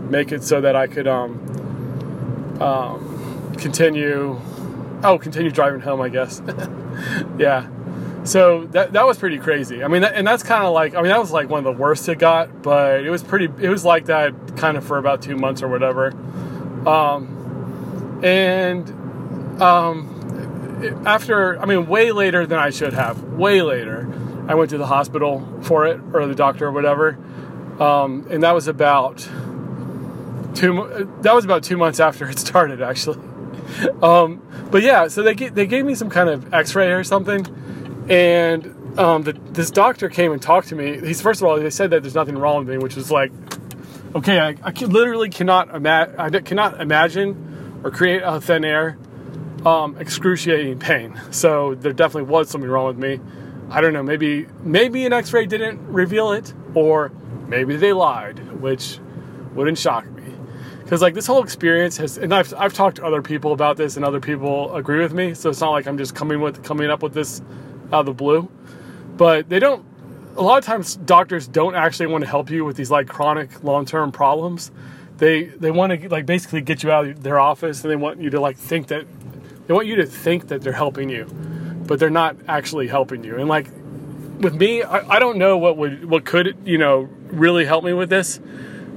make 0.10 0.32
it 0.32 0.44
so 0.44 0.62
that 0.62 0.76
I 0.76 0.86
could 0.86 1.08
um, 1.08 2.62
um, 2.62 3.56
continue. 3.58 4.40
Oh, 5.04 5.18
continue 5.18 5.52
driving 5.52 5.82
home, 5.82 6.02
I 6.02 6.10
guess. 6.10 6.42
yeah. 7.40 7.68
So 8.26 8.66
that 8.68 8.94
that 8.94 9.06
was 9.08 9.18
pretty 9.18 9.40
crazy. 9.40 9.84
I 9.84 9.88
mean, 9.88 10.04
that, 10.04 10.14
and 10.14 10.26
that's 10.26 10.44
kind 10.44 10.64
of 10.64 10.72
like 10.72 10.94
I 10.94 11.02
mean 11.02 11.10
that 11.10 11.20
was 11.20 11.32
like 11.32 11.50
one 11.50 11.58
of 11.58 11.66
the 11.66 11.82
worst 11.82 12.08
it 12.10 12.20
got, 12.20 12.62
but 12.62 13.04
it 13.04 13.10
was 13.10 13.24
pretty. 13.24 13.50
It 13.60 13.70
was 13.70 13.84
like 13.84 14.06
that 14.06 14.56
kind 14.56 14.78
of 14.78 14.86
for 14.86 15.00
about 15.00 15.24
two 15.24 15.38
months 15.38 15.64
or 15.64 15.68
whatever. 15.68 16.12
Um, 16.88 18.22
and 18.24 18.88
um, 19.60 21.04
after 21.08 21.60
I 21.60 21.66
mean, 21.66 21.88
way 21.88 22.12
later 22.12 22.46
than 22.46 22.60
I 22.60 22.70
should 22.70 22.94
have. 22.94 23.24
Way 23.24 23.64
later, 23.64 24.08
I 24.48 24.56
went 24.56 24.70
to 24.72 24.78
the 24.78 24.88
hospital 24.88 25.48
for 25.64 25.86
it 25.88 26.00
or 26.14 26.28
the 26.28 26.36
doctor 26.36 26.68
or 26.68 26.72
whatever, 26.72 27.18
um, 27.80 28.28
and 28.30 28.44
that 28.44 28.54
was 28.54 28.68
about 28.68 29.18
two. 30.54 31.10
That 31.22 31.34
was 31.34 31.46
about 31.46 31.64
two 31.64 31.78
months 31.78 32.00
after 32.00 32.30
it 32.30 32.40
started, 32.48 32.82
actually. 32.82 33.20
Um, 34.02 34.42
but 34.72 34.84
yeah, 34.84 35.08
so 35.08 35.24
they 35.24 35.34
they 35.34 35.66
gave 35.66 35.86
me 35.86 35.96
some 35.96 36.10
kind 36.10 36.30
of 36.30 36.54
X-ray 36.54 36.92
or 36.92 37.04
something 37.04 37.46
and 38.10 39.00
um, 39.00 39.24
the, 39.24 39.34
this 39.52 39.72
doctor 39.72 40.10
came 40.10 40.32
and 40.32 40.42
talked 40.42 40.70
to 40.70 40.76
me. 40.76 41.00
He's 41.00 41.22
first 41.22 41.42
of 41.42 41.48
all, 41.48 41.60
they 41.60 41.70
said 41.70 41.90
that 41.90 42.04
there's 42.04 42.16
nothing 42.16 42.38
wrong 42.38 42.60
with 42.60 42.70
me, 42.70 42.78
which 42.78 42.96
was 42.96 43.12
like, 43.12 43.32
okay, 44.14 44.40
I, 44.40 44.56
I 44.64 44.72
literally 44.86 45.30
cannot 45.30 45.74
imagine, 45.74 46.20
I 46.20 46.30
cannot 46.42 46.80
imagine 46.80 47.82
or 47.84 47.92
create 47.92 48.22
a 48.24 48.40
thin 48.40 48.64
air 48.64 48.98
um, 49.66 49.98
excruciating 49.98 50.80
pain. 50.80 51.20
So 51.32 51.76
there 51.76 51.94
definitely 51.94 52.30
was 52.30 52.50
something 52.50 52.70
wrong 52.70 52.88
with 52.88 52.98
me. 52.98 53.20
I 53.70 53.82
don't 53.82 53.94
know. 53.94 54.04
Maybe 54.04 54.48
maybe 54.64 55.06
an 55.06 55.14
X-ray 55.14 55.46
didn't 55.46 55.80
reveal 55.88 56.32
it, 56.32 56.54
or 56.74 57.12
maybe 57.48 57.76
they 57.78 57.94
lied, 57.94 58.40
which 58.62 59.00
wouldn't 59.54 59.78
shock 59.78 60.10
me. 60.12 60.24
Because 60.84 61.02
like 61.02 61.14
this 61.14 61.26
whole 61.26 61.44
experience 61.44 61.98
has, 61.98 62.18
and 62.18 62.34
I've 62.34 62.54
I've 62.56 62.74
talked 62.74 62.98
to 62.98 63.06
other 63.06 63.22
people 63.22 63.54
about 63.54 63.78
this, 63.78 63.96
and 63.96 64.06
other 64.06 64.20
people 64.20 64.76
agree 64.76 65.00
with 65.00 65.14
me. 65.14 65.34
So 65.34 65.50
it's 65.50 65.62
not 65.62 65.72
like 65.72 65.88
I'm 65.88 65.98
just 65.98 66.16
coming 66.16 66.42
with 66.42 66.64
coming 66.64 66.90
up 66.90 67.02
with 67.02 67.14
this 67.14 67.42
out 67.92 68.02
of 68.02 68.06
the 68.06 68.14
blue. 68.14 68.50
But 69.18 69.50
they 69.50 69.60
don't, 69.60 69.86
a 70.36 70.42
lot 70.42 70.58
of 70.58 70.66
times 70.66 70.98
doctors 70.98 71.48
don't 71.48 71.76
actually 71.76 72.08
want 72.08 72.24
to 72.24 72.30
help 72.30 72.50
you 72.50 72.66
with 72.66 72.76
these 72.76 72.92
like 72.92 73.08
chronic 73.08 73.64
long 73.64 73.86
term 73.86 74.12
problems. 74.12 74.72
They, 75.18 75.46
they 75.46 75.72
want 75.72 76.02
to 76.02 76.10
like 76.10 76.26
basically 76.26 76.62
get 76.62 76.84
you 76.84 76.92
out 76.92 77.08
of 77.08 77.24
their 77.24 77.40
office 77.40 77.84
and 77.84 77.92
they 77.92 77.96
want 77.96 78.20
you 78.20 78.30
to 78.32 78.42
like 78.42 78.58
think 78.58 78.88
that 78.88 79.06
they 79.68 79.74
want 79.74 79.88
you 79.88 79.96
to 79.96 80.06
think 80.06 80.50
that 80.50 80.62
they're 80.62 80.74
helping 80.74 81.10
you, 81.10 81.26
but 81.86 82.00
they're 82.00 82.10
not 82.10 82.36
actually 82.48 82.88
helping 82.88 83.24
you. 83.24 83.38
And 83.38 83.48
like 83.48 83.68
with 84.40 84.56
me, 84.56 84.84
I, 84.84 85.16
I 85.16 85.20
don't 85.20 85.38
know 85.38 85.58
what 85.58 85.78
would 85.78 86.06
what 86.06 86.26
could 86.26 86.58
you 86.66 86.78
know 86.78 87.10
really 87.28 87.66
help 87.66 87.84
me 87.84 87.94
with 87.94 88.10
this. 88.10 88.40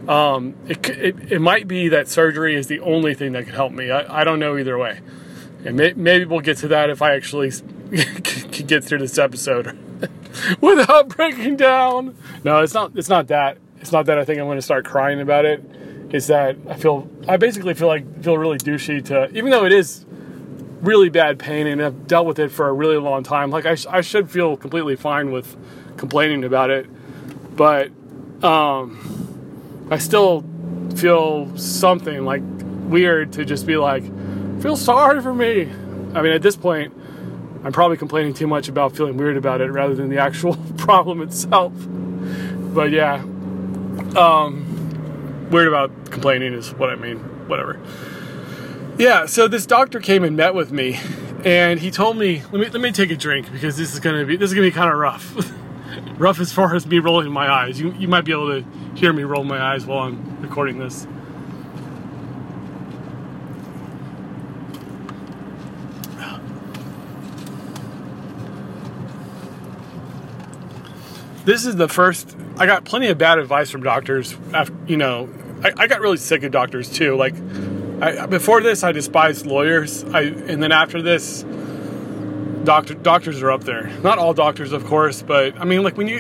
Um, 0.09 0.55
it, 0.66 0.88
it, 0.88 1.33
it 1.33 1.40
might 1.40 1.68
be 1.68 1.88
that 1.88 2.09
surgery 2.09 2.55
is 2.55 2.66
the 2.66 2.81
only 2.81 3.14
thing 3.14 3.33
that 3.33 3.44
could 3.44 3.55
help 3.55 3.72
me. 3.72 3.90
I, 3.90 4.22
I 4.22 4.24
don't 4.24 4.38
know 4.38 4.57
either 4.57 4.79
way. 4.79 5.01
And 5.66 5.77
may, 5.77 5.92
maybe 5.92 6.24
we'll 6.24 6.40
get 6.40 6.57
to 6.59 6.68
that 6.68 6.88
if 6.88 7.03
I 7.03 7.14
actually 7.14 7.51
can 7.90 8.66
get 8.66 8.85
through 8.85 8.98
this 8.98 9.18
episode 9.18 9.79
without 10.61 11.09
breaking 11.09 11.57
down. 11.57 12.16
No, 12.42 12.62
it's 12.62 12.74
not. 12.74 12.92
It's 12.94 13.09
not 13.09 13.29
that. 13.29 13.59
It's 13.81 13.92
not 13.92 14.07
that 14.07 14.18
I 14.18 14.24
think 14.24 14.38
I'm 14.38 14.46
going 14.46 14.59
to 14.59 14.62
start 14.62 14.85
crying 14.85 15.20
about 15.20 15.44
it. 15.44 15.62
It's 16.11 16.29
that 16.29 16.57
I 16.68 16.74
feel. 16.74 17.09
I 17.29 17.37
basically 17.37 17.74
feel 17.74 17.88
like 17.88 18.22
feel 18.22 18.38
really 18.38 18.59
douchey 18.59 19.05
to, 19.07 19.29
even 19.37 19.51
though 19.51 19.64
it 19.64 19.72
is 19.72 20.07
really 20.80 21.08
bad 21.08 21.38
pain 21.38 21.66
and 21.66 21.82
I've 21.82 22.06
dealt 22.06 22.26
with 22.26 22.38
it 22.38 22.50
for 22.50 22.68
a 22.68 22.72
really 22.72 22.96
long 22.96 23.22
time. 23.22 23.50
Like 23.50 23.66
I, 23.66 23.74
sh- 23.74 23.86
I 23.88 24.00
should 24.00 24.30
feel 24.30 24.56
completely 24.56 24.96
fine 24.96 25.30
with 25.30 25.56
complaining 25.96 26.44
about 26.44 26.70
it, 26.70 26.86
but 27.56 27.90
um, 28.42 29.86
I 29.90 29.98
still 29.98 30.44
feel 30.96 31.56
something 31.56 32.24
like 32.24 32.42
weird 32.88 33.32
to 33.34 33.44
just 33.44 33.66
be 33.66 33.76
like, 33.76 34.04
feel 34.62 34.76
sorry 34.76 35.20
for 35.20 35.34
me. 35.34 35.62
I 36.14 36.22
mean, 36.22 36.32
at 36.32 36.42
this 36.42 36.56
point, 36.56 36.94
I'm 37.64 37.72
probably 37.72 37.96
complaining 37.96 38.34
too 38.34 38.46
much 38.46 38.68
about 38.68 38.96
feeling 38.96 39.16
weird 39.16 39.36
about 39.36 39.60
it 39.60 39.70
rather 39.70 39.94
than 39.94 40.08
the 40.08 40.18
actual 40.18 40.54
problem 40.78 41.20
itself. 41.22 41.72
But 41.74 42.92
yeah, 42.92 43.14
um, 44.16 45.48
weird 45.50 45.68
about 45.68 45.90
complaining 46.10 46.54
is 46.54 46.72
what 46.74 46.90
I 46.90 46.94
mean. 46.94 47.18
Whatever. 47.48 47.80
Yeah, 48.98 49.26
so 49.26 49.46
this 49.46 49.64
doctor 49.64 50.00
came 50.00 50.24
and 50.24 50.37
met 50.37 50.54
with 50.56 50.72
me, 50.72 50.98
and 51.44 51.78
he 51.78 51.88
told 51.88 52.16
me, 52.16 52.42
"Let 52.50 52.61
me 52.61 52.68
let 52.68 52.80
me 52.80 52.90
take 52.90 53.12
a 53.12 53.16
drink 53.16 53.50
because 53.52 53.76
this 53.76 53.94
is 53.94 54.00
gonna 54.00 54.24
be 54.24 54.37
this 54.37 54.50
is 54.50 54.54
gonna 54.54 54.66
be 54.66 54.72
kind 54.72 54.90
of 54.90 54.98
rough, 54.98 55.52
rough 56.18 56.40
as 56.40 56.52
far 56.52 56.74
as 56.74 56.84
me 56.84 56.98
rolling 56.98 57.30
my 57.30 57.48
eyes. 57.48 57.80
You 57.80 57.92
you 57.92 58.08
might 58.08 58.24
be 58.24 58.32
able 58.32 58.48
to 58.48 58.66
hear 58.96 59.12
me 59.12 59.22
roll 59.22 59.44
my 59.44 59.61
eyes 59.62 59.87
while 59.87 60.00
I'm 60.00 60.40
recording 60.42 60.80
this." 60.80 61.06
This 71.44 71.64
is 71.64 71.76
the 71.76 71.88
first. 71.88 72.37
I 72.58 72.66
got 72.66 72.84
plenty 72.84 73.06
of 73.06 73.16
bad 73.16 73.38
advice 73.38 73.70
from 73.70 73.82
doctors. 73.84 74.37
After, 74.52 74.74
you 74.88 74.96
know, 74.96 75.28
I, 75.64 75.72
I 75.78 75.87
got 75.87 76.00
really 76.00 76.16
sick 76.16 76.42
of 76.42 76.50
doctors 76.50 76.90
too. 76.90 77.16
Like 77.16 77.34
I, 78.00 78.26
before 78.26 78.61
this, 78.61 78.84
I 78.84 78.92
despised 78.92 79.46
lawyers. 79.46 80.04
I, 80.04 80.22
and 80.22 80.62
then 80.62 80.70
after 80.70 81.02
this, 81.02 81.44
doctor 82.64 82.94
doctors 82.94 83.42
are 83.42 83.50
up 83.50 83.64
there. 83.64 83.88
Not 84.02 84.18
all 84.18 84.34
doctors, 84.34 84.72
of 84.72 84.84
course, 84.84 85.22
but 85.22 85.58
I 85.61 85.64
mean, 85.64 85.82
like 85.82 85.96
when 85.96 86.06
you, 86.06 86.18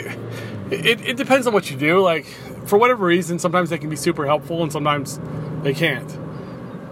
it, 0.70 1.00
it 1.06 1.16
depends 1.16 1.46
on 1.46 1.52
what 1.52 1.70
you 1.70 1.76
do. 1.76 2.00
Like 2.00 2.26
for 2.66 2.78
whatever 2.78 3.04
reason, 3.04 3.38
sometimes 3.38 3.70
they 3.70 3.78
can 3.78 3.90
be 3.90 3.96
super 3.96 4.26
helpful, 4.26 4.62
and 4.62 4.72
sometimes 4.72 5.20
they 5.62 5.72
can't. 5.72 6.18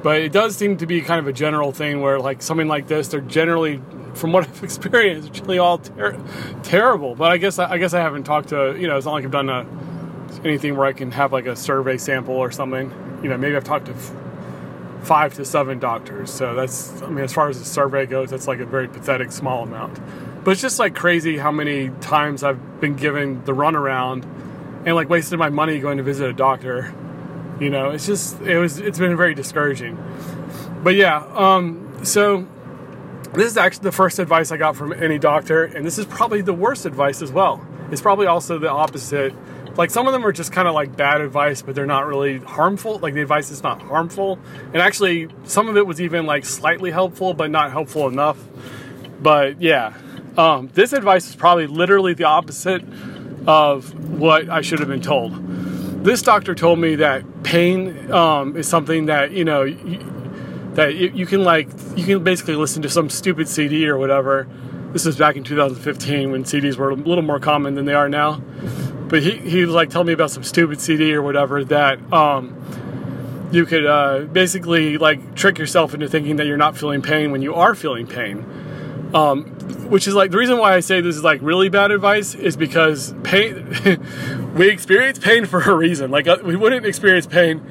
But 0.03 0.21
it 0.21 0.31
does 0.31 0.57
seem 0.57 0.77
to 0.77 0.87
be 0.87 1.01
kind 1.01 1.19
of 1.19 1.27
a 1.27 1.33
general 1.33 1.73
thing 1.73 2.01
where, 2.01 2.21
like 2.21 2.41
something 2.43 2.69
like 2.69 2.87
this, 2.87 3.09
they're 3.09 3.21
generally, 3.21 3.81
from 4.15 4.33
what 4.33 4.45
I've 4.49 4.63
experienced, 4.63 5.33
generally 5.33 5.59
all 5.59 5.79
ter- 5.79 6.21
terrible. 6.63 7.17
But 7.17 7.33
I 7.33 7.39
guess 7.39 7.59
I 7.59 7.79
guess 7.79 7.93
I 7.93 8.01
haven't 8.01 8.25
talked 8.25 8.51
to 8.51 8.77
you 8.79 8.87
know. 8.87 8.97
It's 8.97 9.07
not 9.07 9.15
like 9.15 9.25
I've 9.25 9.31
done 9.33 9.49
a, 9.49 9.67
anything 10.45 10.77
where 10.77 10.87
I 10.87 10.93
can 10.93 11.11
have 11.11 11.33
like 11.33 11.47
a 11.47 11.57
survey 11.57 11.99
sample 11.99 12.35
or 12.35 12.53
something. 12.53 12.93
You 13.23 13.31
know, 13.31 13.37
maybe 13.37 13.57
I've 13.57 13.65
talked 13.65 13.87
to 13.87 13.95
five 15.07 15.35
to 15.35 15.45
seven 15.45 15.79
doctors. 15.79 16.33
So 16.33 16.55
that's, 16.55 17.01
I 17.03 17.09
mean, 17.09 17.25
as 17.25 17.33
far 17.33 17.49
as 17.49 17.59
the 17.59 17.65
survey 17.65 18.07
goes, 18.07 18.31
that's 18.31 18.49
like 18.49 18.59
a 18.59 18.67
very 18.67 18.89
pathetic 18.89 19.31
small 19.31 19.63
amount. 19.63 20.01
But 20.45 20.51
it's 20.51 20.61
just 20.61 20.79
like 20.79 20.95
crazy 20.95 21.39
how 21.39 21.53
many 21.53 21.91
times 22.01 22.43
I've 22.43 22.81
been 22.81 22.97
given 22.97 23.45
the 23.45 23.53
runaround 23.53 24.25
and 24.85 24.95
like 24.95 25.09
wasted 25.09 25.39
my 25.39 25.49
money 25.49 25.79
going 25.79 25.99
to 25.99 26.03
visit 26.03 26.29
a 26.29 26.33
doctor. 26.33 26.93
You 27.61 27.71
know, 27.71 27.91
it's 27.91 28.07
just, 28.07 28.41
it 28.43 28.59
was, 28.59 28.79
it's 28.79 28.99
been 28.99 29.17
very 29.17 29.35
discouraging. 29.35 29.97
But 30.83 30.95
yeah, 30.95 31.25
um, 31.35 32.05
so 32.05 32.47
this 33.33 33.47
is 33.47 33.57
actually 33.57 33.85
the 33.85 33.93
first 33.93 34.19
advice 34.19 34.51
I 34.53 34.57
got 34.57 34.77
from 34.77 34.93
any 34.93 35.19
doctor, 35.19 35.65
and 35.65 35.87
this 35.87 35.99
is 35.99 36.07
probably 36.07 36.43
the 36.43 36.53
worst 36.53 36.85
advice 36.85 37.23
as 37.23 37.33
well. 37.33 37.67
It's 37.91 38.03
probably 38.03 38.27
also 38.27 38.59
the 38.59 38.71
opposite 38.71 39.33
like 39.77 39.91
some 39.91 40.07
of 40.07 40.13
them 40.13 40.25
are 40.25 40.33
just 40.33 40.53
kind 40.53 40.67
of 40.67 40.75
like 40.75 40.97
bad 40.97 41.21
advice, 41.21 41.63
but 41.63 41.75
they're 41.75 41.87
not 41.87 42.07
really 42.07 42.39
harmful. 42.39 42.99
Like 42.99 43.15
the 43.15 43.23
advice 43.23 43.51
is 43.51 43.63
not 43.63 43.83
harmful, 43.83 44.39
and 44.73 44.77
actually 44.77 45.29
some 45.45 45.69
of 45.69 45.77
it 45.77 45.87
was 45.87 46.01
even 46.01 46.27
like 46.27 46.45
slightly 46.45 46.91
helpful, 46.91 47.35
but 47.35 47.51
not 47.51 47.71
helpful 47.71 48.09
enough. 48.09 48.43
But 49.21 49.61
yeah, 49.61 49.95
um, 50.39 50.71
this 50.73 50.93
advice 50.93 51.29
is 51.29 51.37
probably 51.37 51.67
literally 51.67 52.15
the 52.15 52.25
opposite 52.25 52.83
of 53.47 53.93
what 54.19 54.49
I 54.49 54.63
should 54.63 54.79
have 54.79 54.89
been 54.89 55.03
told. 55.03 55.35
This 56.05 56.23
doctor 56.23 56.55
told 56.55 56.79
me 56.79 56.97
that 56.97 57.43
pain 57.43 58.11
um, 58.13 58.57
is 58.57 58.69
something 58.69 59.07
that 59.07 59.33
you 59.33 59.45
know 59.45 59.63
you, 59.63 59.99
that 60.75 60.95
you, 60.95 61.11
you 61.15 61.27
can 61.27 61.45
like 61.45 61.69
you 61.97 62.05
can 62.05 62.25
basically 62.25 62.57
listen 62.57 62.83
to 62.83 62.89
some 62.89 63.11
stupid 63.11 63.47
CD 63.47 63.87
or 63.89 63.99
whatever. 63.99 64.49
This 64.93 65.05
was 65.05 65.17
back 65.17 65.37
in 65.37 65.45
2015 65.45 66.31
when 66.31 66.45
CDs 66.45 66.77
were 66.77 66.89
a 66.89 66.95
little 66.95 67.25
more 67.25 67.39
common 67.39 67.75
than 67.75 67.85
they 67.85 67.93
are 67.93 68.09
now 68.09 68.41
but 69.09 69.23
he, 69.23 69.37
he 69.39 69.65
was 69.65 69.75
like 69.75 69.91
telling 69.91 70.09
me 70.09 70.13
about 70.13 70.31
some 70.31 70.43
stupid 70.43 70.81
CD 70.81 71.15
or 71.15 71.23
whatever 71.23 71.65
that 71.65 72.13
um, 72.13 72.55
you 73.53 73.65
could 73.67 73.87
uh, 73.87 74.21
basically 74.21 74.99
like 74.99 75.35
trick 75.35 75.59
yourself 75.59 75.95
into 75.95 76.09
thinking 76.09 76.37
that 76.37 76.47
you're 76.47 76.57
not 76.57 76.77
feeling 76.77 77.03
pain 77.03 77.31
when 77.31 77.43
you 77.43 77.55
are 77.55 77.75
feeling 77.75 78.07
pain. 78.07 78.45
Um, 79.15 79.45
which 79.89 80.09
is 80.09 80.15
like 80.15 80.33
the 80.33 80.37
reason 80.37 80.59
why 80.59 80.75
I 80.75 80.81
say 80.81 81.01
this 81.01 81.17
is 81.17 81.23
like 81.23 81.41
really 81.41 81.69
bad 81.69 81.93
advice 81.93 82.35
is 82.35 82.57
because 82.57 83.15
pain 83.23 83.77
we 84.57 84.69
experience 84.69 85.19
pain 85.19 85.47
for 85.47 85.61
a 85.61 85.75
reason. 85.75 86.11
Like 86.11 86.27
uh, 86.27 86.39
we 86.45 86.57
wouldn't 86.57 86.85
experience 86.85 87.27
pain 87.27 87.63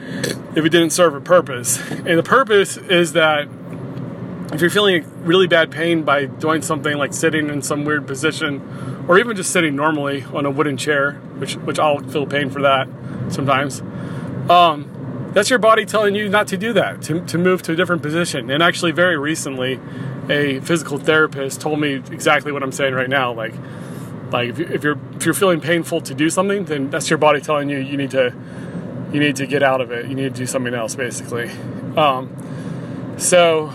if 0.56 0.65
it 0.65 0.69
didn't 0.69 0.91
serve 0.91 1.13
a 1.13 1.21
purpose, 1.21 1.80
and 1.91 2.17
the 2.17 2.24
purpose 2.24 2.78
is 2.78 3.13
that 3.13 3.50
if 4.54 4.62
you're 4.62 4.69
feeling 4.69 5.06
really 5.26 5.48
bad 5.48 5.71
pain 5.71 6.04
by 6.04 6.26
doing 6.26 6.62
something 6.62 6.98
like 6.98 7.13
sitting 7.13 7.50
in 7.50 7.62
some 7.62 7.84
weird 7.84 8.08
position 8.08 8.62
or 9.08 9.20
even 9.20 9.36
just 9.36 9.52
sitting 9.52 9.76
normally 9.76 10.24
on 10.34 10.46
a 10.46 10.52
wooden 10.52 10.78
chair, 10.78 11.13
which 11.38 11.56
which 11.58 11.80
I'll 11.80 12.00
feel 12.00 12.26
pain 12.26 12.50
for 12.50 12.62
that 12.62 12.88
sometimes. 13.30 13.82
Um, 14.50 15.32
that's 15.34 15.50
your 15.50 15.60
body 15.60 15.86
telling 15.86 16.15
you 16.15 16.30
not 16.30 16.48
to 16.48 16.58
do 16.58 16.72
that, 16.74 17.02
to, 17.04 17.20
to 17.26 17.38
move 17.38 17.62
to 17.63 17.74
a 17.74 17.76
different 17.76 18.02
position. 18.02 18.50
And 18.50 18.63
actually, 18.63 18.94
very 18.94 19.18
recently, 19.18 19.80
a 20.30 20.62
physical 20.62 20.98
therapist 20.98 21.60
told 21.60 21.80
me 21.80 21.96
exactly 21.96 22.52
what 22.52 22.63
I'm 22.63 22.72
saying 22.72 22.94
right 22.94 23.10
now. 23.10 23.34
Like, 23.34 23.54
like 24.32 24.50
if, 24.50 24.60
you, 24.60 24.65
if 24.68 24.84
you're 24.84 25.00
if 25.15 25.26
you're 25.26 25.34
feeling 25.34 25.60
painful 25.60 26.02
to 26.02 26.13
do 26.13 26.30
something, 26.30 26.65
then 26.65 26.89
that's 26.89 27.10
your 27.10 27.18
body 27.18 27.41
telling 27.41 27.70
you 27.70 27.78
you 27.80 27.98
need 27.98 28.12
to 28.12 28.34
you 29.12 29.20
need 29.20 29.36
to 29.38 29.46
get 29.46 29.62
out 29.62 29.82
of 29.82 29.91
it. 29.91 30.08
You 30.08 30.15
need 30.15 30.34
to 30.34 30.39
do 30.39 30.46
something 30.46 30.74
else, 30.74 30.96
basically. 30.96 31.50
Um, 31.96 33.15
so, 33.18 33.74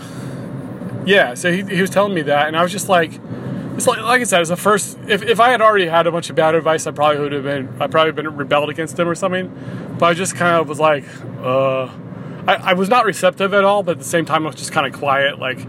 yeah, 1.05 1.33
so 1.33 1.51
he, 1.51 1.63
he 1.63 1.81
was 1.81 1.89
telling 1.89 2.13
me 2.13 2.21
that, 2.23 2.47
and 2.47 2.55
I 2.55 2.63
was 2.63 2.71
just 2.71 2.89
like 2.89 3.11
it's 3.75 3.87
like, 3.87 4.01
like 4.01 4.21
I 4.21 4.23
said, 4.25 4.41
it's 4.41 4.49
the 4.49 4.57
first. 4.57 4.97
If, 5.07 5.23
if 5.23 5.39
I 5.39 5.49
had 5.49 5.61
already 5.61 5.87
had 5.87 6.07
a 6.07 6.11
bunch 6.11 6.29
of 6.29 6.35
bad 6.35 6.55
advice, 6.55 6.87
I 6.87 6.91
probably 6.91 7.21
would 7.21 7.31
have 7.31 7.43
been. 7.43 7.69
I 7.79 7.87
probably 7.87 8.11
been 8.11 8.35
rebelled 8.35 8.69
against 8.69 8.97
them 8.97 9.07
or 9.07 9.15
something. 9.15 9.51
But 9.97 10.05
I 10.07 10.13
just 10.13 10.35
kind 10.35 10.57
of 10.57 10.67
was 10.67 10.79
like, 10.79 11.05
uh, 11.39 11.85
I, 12.47 12.55
I 12.55 12.73
was 12.73 12.89
not 12.89 13.05
receptive 13.05 13.53
at 13.53 13.63
all. 13.63 13.83
But 13.83 13.93
at 13.93 13.99
the 13.99 14.05
same 14.05 14.25
time, 14.25 14.43
I 14.43 14.47
was 14.47 14.55
just 14.55 14.71
kind 14.71 14.85
of 14.85 14.99
quiet, 14.99 15.39
like 15.39 15.59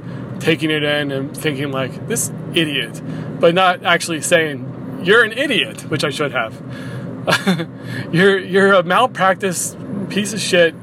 taking 0.40 0.70
it 0.70 0.82
in 0.82 1.12
and 1.12 1.36
thinking 1.36 1.70
like 1.70 2.08
this 2.08 2.32
idiot, 2.54 3.00
but 3.40 3.54
not 3.54 3.84
actually 3.84 4.20
saying 4.20 5.00
you're 5.04 5.22
an 5.22 5.32
idiot, 5.32 5.82
which 5.90 6.04
I 6.04 6.10
should 6.10 6.32
have. 6.32 6.60
you're 8.12 8.38
you're 8.38 8.72
a 8.72 8.82
malpractice 8.82 9.76
piece 10.08 10.32
of 10.32 10.40
shit 10.40 10.74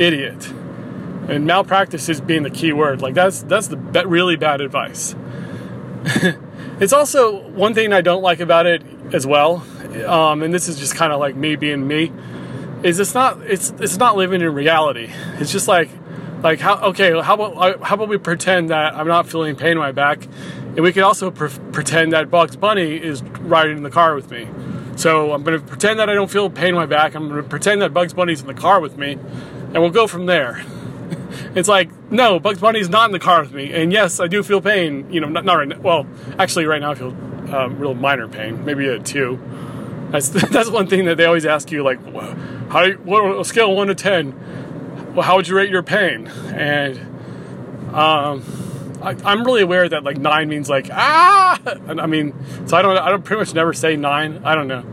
idiot, 0.00 0.48
and 1.28 1.46
malpractice 1.46 2.08
is 2.08 2.20
being 2.20 2.42
the 2.42 2.50
key 2.50 2.72
word. 2.72 3.00
Like 3.00 3.14
that's 3.14 3.42
that's 3.42 3.68
the 3.68 3.76
be- 3.76 4.04
really 4.04 4.36
bad 4.36 4.60
advice. 4.60 5.14
It's 6.80 6.92
also 6.92 7.40
one 7.50 7.74
thing 7.74 7.92
I 7.92 8.00
don't 8.00 8.22
like 8.22 8.40
about 8.40 8.66
it 8.66 8.82
as 9.12 9.26
well, 9.26 9.66
um, 10.06 10.42
and 10.42 10.54
this 10.54 10.68
is 10.68 10.78
just 10.78 10.94
kind 10.94 11.12
of 11.12 11.18
like 11.18 11.34
me 11.34 11.56
being 11.56 11.86
me. 11.86 12.12
Is 12.84 13.00
it's 13.00 13.14
not 13.14 13.40
it's 13.42 13.70
it's 13.80 13.96
not 13.96 14.16
living 14.16 14.40
in 14.42 14.54
reality. 14.54 15.10
It's 15.40 15.50
just 15.50 15.66
like 15.66 15.90
like 16.42 16.60
how 16.60 16.76
okay 16.90 17.20
how 17.20 17.34
about 17.34 17.82
how 17.82 17.96
about 17.96 18.08
we 18.08 18.16
pretend 18.16 18.70
that 18.70 18.94
I'm 18.94 19.08
not 19.08 19.28
feeling 19.28 19.56
pain 19.56 19.72
in 19.72 19.78
my 19.78 19.90
back, 19.90 20.24
and 20.76 20.80
we 20.80 20.92
could 20.92 21.02
also 21.02 21.32
pre- 21.32 21.50
pretend 21.72 22.12
that 22.12 22.30
Bugs 22.30 22.54
Bunny 22.54 22.96
is 22.96 23.22
riding 23.22 23.76
in 23.76 23.82
the 23.82 23.90
car 23.90 24.14
with 24.14 24.30
me. 24.30 24.46
So 24.94 25.32
I'm 25.32 25.42
going 25.42 25.58
to 25.58 25.64
pretend 25.64 25.98
that 26.00 26.08
I 26.08 26.14
don't 26.14 26.30
feel 26.30 26.50
pain 26.50 26.70
in 26.70 26.74
my 26.74 26.86
back. 26.86 27.14
I'm 27.14 27.28
going 27.28 27.42
to 27.42 27.48
pretend 27.48 27.82
that 27.82 27.94
Bugs 27.94 28.12
Bunny's 28.12 28.40
in 28.40 28.46
the 28.46 28.54
car 28.54 28.80
with 28.80 28.96
me, 28.96 29.12
and 29.12 29.74
we'll 29.74 29.90
go 29.90 30.06
from 30.06 30.26
there. 30.26 30.64
It's 31.54 31.68
like, 31.68 31.90
no, 32.10 32.38
Bugs 32.38 32.60
Bunny's 32.60 32.88
not 32.88 33.06
in 33.06 33.12
the 33.12 33.18
car 33.18 33.42
with 33.42 33.52
me. 33.52 33.72
And 33.72 33.92
yes, 33.92 34.20
I 34.20 34.26
do 34.26 34.42
feel 34.42 34.60
pain. 34.60 35.10
You 35.12 35.20
know, 35.20 35.28
not, 35.28 35.44
not 35.44 35.54
right 35.54 35.68
now. 35.68 35.78
Well, 35.78 36.06
actually, 36.38 36.66
right 36.66 36.80
now 36.80 36.92
I 36.92 36.94
feel 36.94 37.10
um, 37.54 37.78
real 37.78 37.94
minor 37.94 38.28
pain, 38.28 38.64
maybe 38.64 38.88
a 38.88 38.98
two. 38.98 39.38
That's 40.10 40.28
that's 40.50 40.70
one 40.70 40.86
thing 40.86 41.04
that 41.06 41.16
they 41.16 41.24
always 41.24 41.46
ask 41.46 41.70
you, 41.70 41.82
like, 41.82 42.02
how 42.70 42.82
you, 42.82 42.94
what 43.04 43.40
a 43.40 43.44
scale 43.44 43.70
of 43.70 43.76
one 43.76 43.88
to 43.88 43.94
ten. 43.94 45.14
Well, 45.14 45.24
how 45.24 45.36
would 45.36 45.48
you 45.48 45.56
rate 45.56 45.70
your 45.70 45.82
pain? 45.82 46.28
And 46.28 46.98
um, 47.94 48.42
I, 49.02 49.16
I'm 49.24 49.44
really 49.44 49.62
aware 49.62 49.88
that 49.88 50.04
like 50.04 50.18
nine 50.18 50.48
means 50.48 50.68
like 50.68 50.88
ah. 50.90 51.60
I 51.88 52.06
mean, 52.06 52.34
so 52.66 52.76
I 52.76 52.82
don't 52.82 52.96
I 52.96 53.10
don't 53.10 53.24
pretty 53.24 53.40
much 53.40 53.54
never 53.54 53.72
say 53.72 53.96
nine. 53.96 54.42
I 54.44 54.54
don't 54.54 54.68
know. 54.68 54.84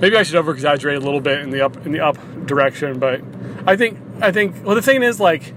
Maybe 0.00 0.16
I 0.16 0.22
should 0.22 0.36
over 0.36 0.52
exaggerate 0.52 0.96
a 0.96 1.00
little 1.00 1.20
bit 1.20 1.40
in 1.40 1.50
the 1.50 1.64
up 1.64 1.84
in 1.84 1.92
the 1.92 2.00
up 2.00 2.18
direction, 2.46 2.98
but 2.98 3.20
I 3.66 3.76
think 3.76 3.98
I 4.20 4.32
think 4.32 4.64
well 4.64 4.74
the 4.74 4.82
thing 4.82 5.02
is 5.02 5.20
like 5.20 5.54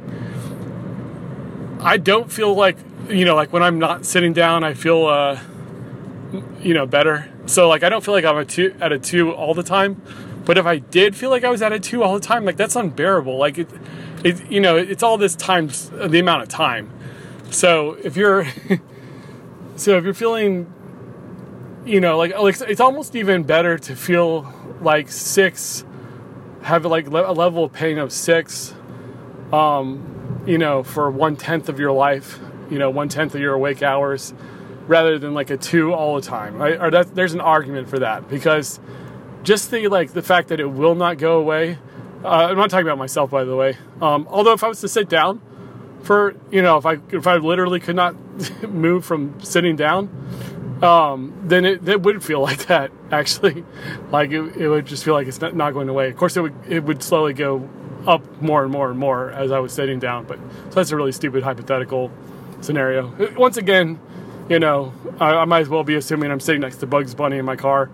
I 1.83 1.97
don't 1.97 2.31
feel 2.31 2.53
like 2.53 2.77
you 3.09 3.25
know 3.25 3.35
like 3.35 3.51
when 3.51 3.63
I'm 3.63 3.79
not 3.79 4.05
sitting 4.05 4.33
down 4.33 4.63
I 4.63 4.73
feel 4.73 5.05
uh 5.07 5.39
you 6.61 6.73
know 6.73 6.85
better. 6.85 7.29
So 7.45 7.67
like 7.67 7.83
I 7.83 7.89
don't 7.89 8.03
feel 8.03 8.13
like 8.13 8.25
I'm 8.25 8.37
a 8.37 8.45
two 8.45 8.75
at 8.79 8.91
a 8.91 8.99
two 8.99 9.31
all 9.31 9.53
the 9.53 9.63
time. 9.63 10.01
But 10.45 10.57
if 10.57 10.65
I 10.65 10.79
did 10.79 11.15
feel 11.15 11.29
like 11.29 11.43
I 11.43 11.49
was 11.49 11.61
at 11.61 11.71
a 11.71 11.79
two 11.79 12.03
all 12.03 12.13
the 12.15 12.25
time, 12.25 12.45
like 12.45 12.57
that's 12.57 12.75
unbearable. 12.75 13.37
Like 13.37 13.57
it, 13.57 13.69
it 14.23 14.51
you 14.51 14.59
know, 14.59 14.75
it's 14.77 15.03
all 15.03 15.17
this 15.17 15.35
times 15.35 15.89
the 15.89 16.19
amount 16.19 16.43
of 16.43 16.49
time. 16.49 16.91
So 17.49 17.97
if 18.03 18.17
you're, 18.17 18.45
so 19.75 19.97
if 19.97 20.03
you're 20.03 20.13
feeling, 20.13 20.71
you 21.85 22.01
know, 22.01 22.17
like 22.17 22.37
like 22.37 22.59
it's 22.61 22.81
almost 22.81 23.15
even 23.15 23.43
better 23.43 23.77
to 23.77 23.95
feel 23.95 24.51
like 24.81 25.09
six, 25.11 25.85
have 26.63 26.85
like 26.85 27.07
a 27.07 27.09
level 27.09 27.63
of 27.63 27.71
pain 27.71 27.97
of 27.97 28.11
six, 28.11 28.73
um, 29.53 30.22
you 30.45 30.57
know, 30.57 30.83
for 30.83 31.09
one 31.09 31.35
tenth 31.35 31.69
of 31.69 31.79
your 31.79 31.91
life, 31.91 32.39
you 32.69 32.79
know, 32.79 32.89
one 32.89 33.09
tenth 33.09 33.35
of 33.35 33.41
your 33.41 33.53
awake 33.53 33.81
hours, 33.81 34.33
rather 34.87 35.17
than 35.17 35.33
like 35.33 35.49
a 35.49 35.57
two 35.57 35.93
all 35.93 36.15
the 36.15 36.21
time. 36.21 36.55
Right? 36.55 36.79
Or 36.79 36.91
that 36.91 37.15
there's 37.15 37.33
an 37.33 37.41
argument 37.41 37.89
for 37.89 37.99
that 37.99 38.29
because 38.29 38.79
just 39.43 39.71
the 39.71 39.87
like 39.87 40.13
the 40.13 40.21
fact 40.21 40.49
that 40.49 40.59
it 40.59 40.65
will 40.65 40.95
not 40.95 41.17
go 41.17 41.39
away. 41.39 41.77
Uh, 42.23 42.47
I'm 42.49 42.57
not 42.57 42.69
talking 42.69 42.87
about 42.87 42.97
myself, 42.97 43.31
by 43.31 43.43
the 43.43 43.55
way. 43.55 43.77
Um, 44.01 44.27
although 44.29 44.53
if 44.53 44.63
I 44.63 44.67
was 44.67 44.79
to 44.81 44.87
sit 44.87 45.09
down 45.09 45.41
for 46.01 46.35
you 46.51 46.61
know 46.61 46.77
if 46.77 46.85
I 46.85 46.99
if 47.11 47.27
I 47.27 47.37
literally 47.37 47.79
could 47.79 47.95
not 47.95 48.15
move 48.69 49.05
from 49.05 49.39
sitting 49.41 49.75
down, 49.75 50.09
um, 50.81 51.33
then 51.43 51.65
it, 51.65 51.87
it 51.87 52.01
would 52.01 52.23
feel 52.23 52.41
like 52.49 52.67
that 52.67 52.91
actually. 53.11 53.63
Like 54.11 54.31
it, 54.31 54.55
it 54.57 54.69
would 54.69 54.85
just 54.85 55.03
feel 55.03 55.13
like 55.13 55.27
it's 55.27 55.41
not, 55.41 55.55
not 55.55 55.73
going 55.73 55.89
away. 55.89 56.09
Of 56.09 56.17
course, 56.17 56.37
it 56.37 56.41
would 56.41 56.55
it 56.67 56.83
would 56.83 57.03
slowly 57.03 57.33
go 57.33 57.69
up 58.07 58.41
more 58.41 58.63
and 58.63 58.71
more 58.71 58.89
and 58.89 58.99
more 58.99 59.31
as 59.31 59.51
I 59.51 59.59
was 59.59 59.73
sitting 59.73 59.99
down. 59.99 60.25
But 60.25 60.39
so 60.69 60.75
that's 60.75 60.91
a 60.91 60.95
really 60.95 61.11
stupid 61.11 61.43
hypothetical 61.43 62.11
scenario. 62.61 63.13
Once 63.35 63.57
again, 63.57 63.99
you 64.49 64.59
know, 64.59 64.93
I, 65.19 65.35
I 65.35 65.45
might 65.45 65.61
as 65.61 65.69
well 65.69 65.83
be 65.83 65.95
assuming 65.95 66.31
I'm 66.31 66.39
sitting 66.39 66.61
next 66.61 66.77
to 66.77 66.87
Bugs 66.87 67.15
Bunny 67.15 67.37
in 67.37 67.45
my 67.45 67.55
car 67.55 67.89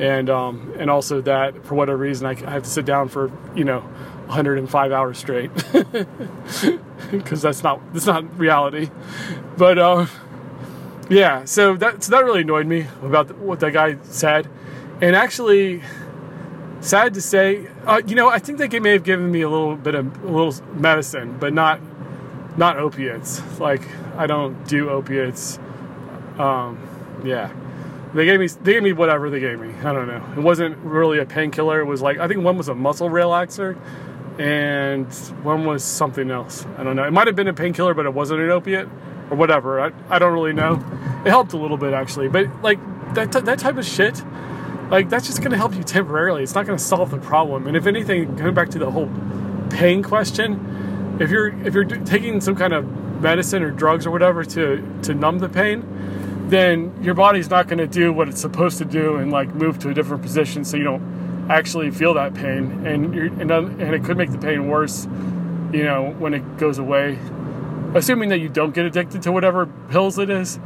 and 0.00 0.30
um, 0.30 0.72
and 0.78 0.90
also 0.90 1.20
that 1.20 1.64
for 1.64 1.74
whatever 1.74 1.98
reason 1.98 2.26
I, 2.26 2.30
I 2.30 2.50
have 2.50 2.62
to 2.62 2.70
sit 2.70 2.86
down 2.86 3.08
for 3.08 3.30
you 3.54 3.64
know 3.64 3.80
105 3.80 4.92
hours 4.92 5.18
straight 5.18 5.50
because 7.10 7.42
that's 7.42 7.62
not 7.62 7.80
that's 7.92 8.06
not 8.06 8.38
reality. 8.38 8.90
But 9.58 9.78
uh, 9.78 10.06
yeah, 11.10 11.44
so 11.44 11.76
that 11.76 12.02
so 12.02 12.12
that 12.12 12.24
really 12.24 12.40
annoyed 12.40 12.66
me 12.66 12.86
about 13.02 13.36
what 13.38 13.60
that 13.60 13.72
guy 13.72 13.98
said, 14.04 14.48
and 15.02 15.14
actually, 15.14 15.82
sad 16.80 17.14
to 17.14 17.20
say, 17.20 17.68
uh, 17.86 18.00
you 18.06 18.14
know, 18.14 18.28
I 18.28 18.38
think 18.38 18.58
they 18.58 18.80
may 18.80 18.92
have 18.92 19.04
given 19.04 19.30
me 19.30 19.42
a 19.42 19.48
little 19.48 19.76
bit 19.76 19.94
of 19.94 20.24
a 20.24 20.26
little 20.26 20.54
medicine, 20.74 21.36
but 21.38 21.52
not 21.52 21.80
not 22.56 22.78
opiates. 22.78 23.42
Like 23.58 23.82
I 24.16 24.26
don't 24.26 24.66
do 24.66 24.90
opiates. 24.90 25.58
Um, 26.38 26.78
yeah. 27.24 27.52
They 28.14 28.24
gave 28.24 28.40
me 28.40 28.48
they 28.48 28.72
gave 28.72 28.82
me 28.82 28.92
whatever 28.92 29.30
they 29.30 29.40
gave 29.40 29.60
me. 29.60 29.72
I 29.84 29.92
don't 29.92 30.08
know. 30.08 30.24
It 30.36 30.42
wasn't 30.42 30.76
really 30.78 31.18
a 31.18 31.26
painkiller. 31.26 31.80
It 31.80 31.84
was 31.84 32.02
like 32.02 32.18
I 32.18 32.26
think 32.26 32.42
one 32.42 32.56
was 32.56 32.68
a 32.68 32.74
muscle 32.74 33.08
relaxer, 33.08 33.78
and 34.38 35.06
one 35.44 35.64
was 35.64 35.84
something 35.84 36.30
else. 36.30 36.66
I 36.76 36.82
don't 36.82 36.96
know. 36.96 37.04
It 37.04 37.12
might 37.12 37.28
have 37.28 37.36
been 37.36 37.48
a 37.48 37.54
painkiller, 37.54 37.94
but 37.94 38.06
it 38.06 38.14
wasn't 38.14 38.40
an 38.40 38.50
opiate 38.50 38.88
or 39.30 39.36
whatever. 39.36 39.80
I, 39.80 39.92
I 40.08 40.18
don't 40.18 40.32
really 40.32 40.52
know. 40.52 40.74
It 41.24 41.28
helped 41.28 41.52
a 41.52 41.56
little 41.56 41.76
bit 41.76 41.92
actually, 41.92 42.28
but 42.28 42.46
like 42.62 42.80
that 43.14 43.30
that 43.32 43.58
type 43.60 43.76
of 43.76 43.86
shit, 43.86 44.24
like 44.90 45.08
that's 45.08 45.26
just 45.26 45.38
going 45.38 45.52
to 45.52 45.56
help 45.56 45.74
you 45.74 45.82
temporarily. 45.82 46.42
It's 46.42 46.54
not 46.54 46.66
going 46.66 46.78
to 46.78 46.84
solve 46.84 47.10
the 47.10 47.18
problem. 47.18 47.66
And 47.66 47.76
if 47.76 47.86
anything, 47.86 48.36
going 48.36 48.54
back 48.54 48.70
to 48.70 48.78
the 48.78 48.90
whole 48.90 49.10
pain 49.70 50.02
question, 50.02 51.16
if 51.20 51.30
you're 51.30 51.48
if 51.64 51.74
you're 51.74 51.84
taking 51.84 52.40
some 52.40 52.56
kind 52.56 52.72
of 52.72 53.20
medicine 53.20 53.62
or 53.62 53.70
drugs 53.70 54.06
or 54.06 54.10
whatever 54.10 54.44
to 54.44 55.00
to 55.02 55.14
numb 55.14 55.38
the 55.38 55.48
pain 55.48 55.84
then 56.48 56.92
your 57.02 57.14
body's 57.14 57.48
not 57.48 57.68
going 57.68 57.78
to 57.78 57.86
do 57.86 58.12
what 58.12 58.28
it's 58.28 58.40
supposed 58.40 58.78
to 58.78 58.84
do 58.84 59.16
and 59.16 59.30
like 59.30 59.54
move 59.54 59.78
to 59.78 59.88
a 59.88 59.94
different 59.94 60.22
position 60.22 60.64
so 60.64 60.76
you 60.76 60.82
don't 60.82 61.46
actually 61.48 61.90
feel 61.90 62.14
that 62.14 62.34
pain 62.34 62.86
and 62.86 63.14
and, 63.14 63.50
and 63.50 63.94
it 63.94 64.02
could 64.02 64.16
make 64.16 64.30
the 64.32 64.38
pain 64.38 64.68
worse 64.68 65.06
you 65.72 65.84
know 65.84 66.14
when 66.18 66.34
it 66.34 66.56
goes 66.56 66.78
away 66.78 67.18
assuming 67.94 68.28
that 68.28 68.38
you 68.38 68.48
don't 68.48 68.74
get 68.74 68.84
addicted 68.84 69.22
to 69.22 69.30
whatever 69.30 69.66
pills 69.90 70.18
it 70.18 70.30
is 70.30 70.58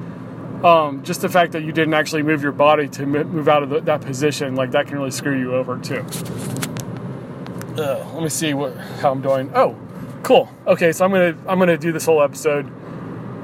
um, 0.64 1.02
just 1.04 1.20
the 1.20 1.28
fact 1.28 1.52
that 1.52 1.62
you 1.62 1.72
didn't 1.72 1.94
actually 1.94 2.22
move 2.22 2.42
your 2.42 2.52
body 2.52 2.88
to 2.88 3.06
move 3.06 3.48
out 3.48 3.62
of 3.62 3.70
the, 3.70 3.80
that 3.80 4.00
position 4.00 4.56
like 4.56 4.70
that 4.70 4.86
can 4.86 4.96
really 4.96 5.10
screw 5.10 5.38
you 5.38 5.54
over 5.54 5.78
too. 5.78 6.04
Uh, 7.80 8.08
let 8.14 8.22
me 8.22 8.28
see 8.28 8.54
what 8.54 8.76
how 8.76 9.12
i'm 9.12 9.20
doing. 9.20 9.50
Oh 9.54 9.76
cool. 10.22 10.48
Okay 10.66 10.92
so 10.92 11.04
i'm 11.04 11.10
gonna 11.10 11.36
i'm 11.46 11.58
gonna 11.58 11.76
do 11.76 11.92
this 11.92 12.06
whole 12.06 12.22
episode 12.22 12.70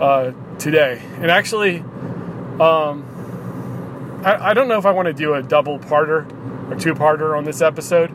uh, 0.01 0.33
today. 0.59 1.03
And 1.17 1.31
actually 1.31 1.85
um, 2.61 4.21
I, 4.25 4.51
I 4.51 4.55
don't 4.55 4.69
know 4.69 4.79
if 4.79 4.87
I 4.87 4.91
want 4.91 5.07
to 5.07 5.15
do 5.15 5.35
a 5.35 5.43
double 5.43 5.79
parter 5.79 6.31
or 6.71 6.77
two 6.77 6.95
parter 6.95 7.37
on 7.37 7.45
this 7.45 7.63
episode, 7.63 8.11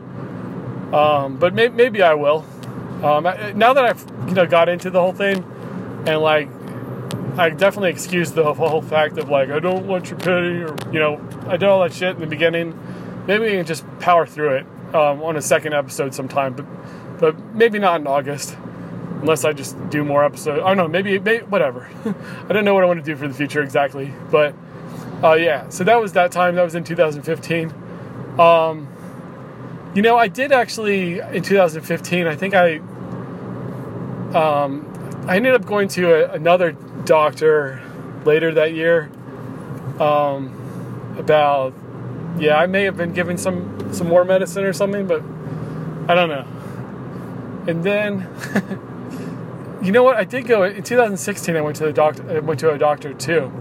um, 0.94 1.38
but 1.38 1.54
may, 1.54 1.70
maybe 1.70 2.02
I 2.04 2.14
will. 2.14 2.46
Um, 3.04 3.24
now 3.58 3.74
that 3.74 3.86
I've 3.86 4.06
you 4.28 4.36
know 4.36 4.46
got 4.46 4.70
into 4.70 4.90
the 4.90 5.02
whole 5.02 5.14
thing, 5.14 5.44
and 6.08 6.22
like 6.22 6.50
I 7.38 7.50
definitely 7.50 7.90
excuse 7.90 8.32
the 8.32 8.54
whole 8.54 8.82
fact 8.82 9.18
of 9.18 9.30
like 9.30 9.50
I 9.50 9.60
don't 9.60 9.88
want 9.88 10.10
your 10.10 10.20
pity 10.20 10.62
or 10.62 10.76
you 10.92 11.00
know 11.00 11.22
I 11.48 11.58
did 11.58 11.64
all 11.64 11.82
that 11.82 11.94
shit 11.94 12.16
in 12.16 12.22
the 12.22 12.28
beginning. 12.28 12.80
Maybe 13.28 13.46
we 13.46 13.52
can 13.52 13.66
just 13.66 13.84
power 14.00 14.26
through 14.26 14.58
it 14.58 14.66
um, 14.96 15.22
on 15.22 15.36
a 15.36 15.42
second 15.42 15.74
episode 15.74 16.14
sometime, 16.14 16.54
but 16.54 16.66
but 17.20 17.56
maybe 17.56 17.80
not 17.80 18.00
in 18.00 18.08
August 18.08 18.58
unless 19.22 19.44
I 19.44 19.54
just 19.54 19.76
do 19.90 20.04
more 20.04 20.24
episodes. 20.24 20.62
I 20.64 20.68
don't 20.68 20.78
know, 20.78 20.88
maybe, 20.88 21.18
maybe 21.18 21.44
whatever. 21.46 21.90
I 22.50 22.54
don't 22.54 22.64
know 22.64 22.74
what 22.74 22.84
I 22.84 22.88
want 22.88 23.00
to 23.00 23.06
do 23.06 23.16
for 23.16 23.28
the 23.28 23.34
future 23.34 23.62
exactly, 23.62 24.14
but 24.30 24.54
uh, 25.24 25.34
yeah. 25.34 25.68
So 25.70 25.84
that 25.84 26.00
was 26.00 26.14
that 26.14 26.32
time. 26.32 26.56
That 26.56 26.64
was 26.64 26.76
in 26.76 26.84
2015. 26.84 27.74
Um, 28.40 28.88
you 29.96 30.02
know, 30.02 30.18
I 30.18 30.28
did 30.28 30.52
actually 30.52 31.20
in 31.20 31.42
2015. 31.42 32.28
I 32.28 32.36
think 32.36 32.54
I 32.54 32.78
um, 34.38 35.26
I 35.28 35.38
ended 35.38 35.56
up 35.56 35.66
going 35.66 35.88
to 35.90 36.14
a, 36.14 36.34
another 36.34 36.76
doctor 37.06 37.82
later 38.26 38.54
that 38.54 38.74
year. 38.74 39.10
Um, 40.00 41.16
about 41.18 41.74
yeah, 42.38 42.58
I 42.58 42.66
may 42.66 42.84
have 42.84 42.98
been 42.98 43.14
given 43.14 43.38
some 43.38 43.94
some 43.94 44.08
more 44.08 44.26
medicine 44.26 44.64
or 44.64 44.74
something, 44.74 45.08
but 45.08 45.22
I 46.10 46.16
don't 46.16 46.30
know. 46.30 46.46
And 47.68 47.84
then 47.84 48.28
You 49.86 49.92
know 49.92 50.02
what? 50.02 50.16
I 50.16 50.24
did 50.24 50.48
go 50.48 50.64
in 50.64 50.82
2016. 50.82 51.56
I 51.56 51.62
went 51.62 51.76
to 51.78 51.84
the 51.84 51.94
doctor. 51.94 52.28
I 52.38 52.40
went 52.40 52.60
to 52.62 52.72
a 52.72 52.78
doctor 52.78 53.14
too 53.14 53.52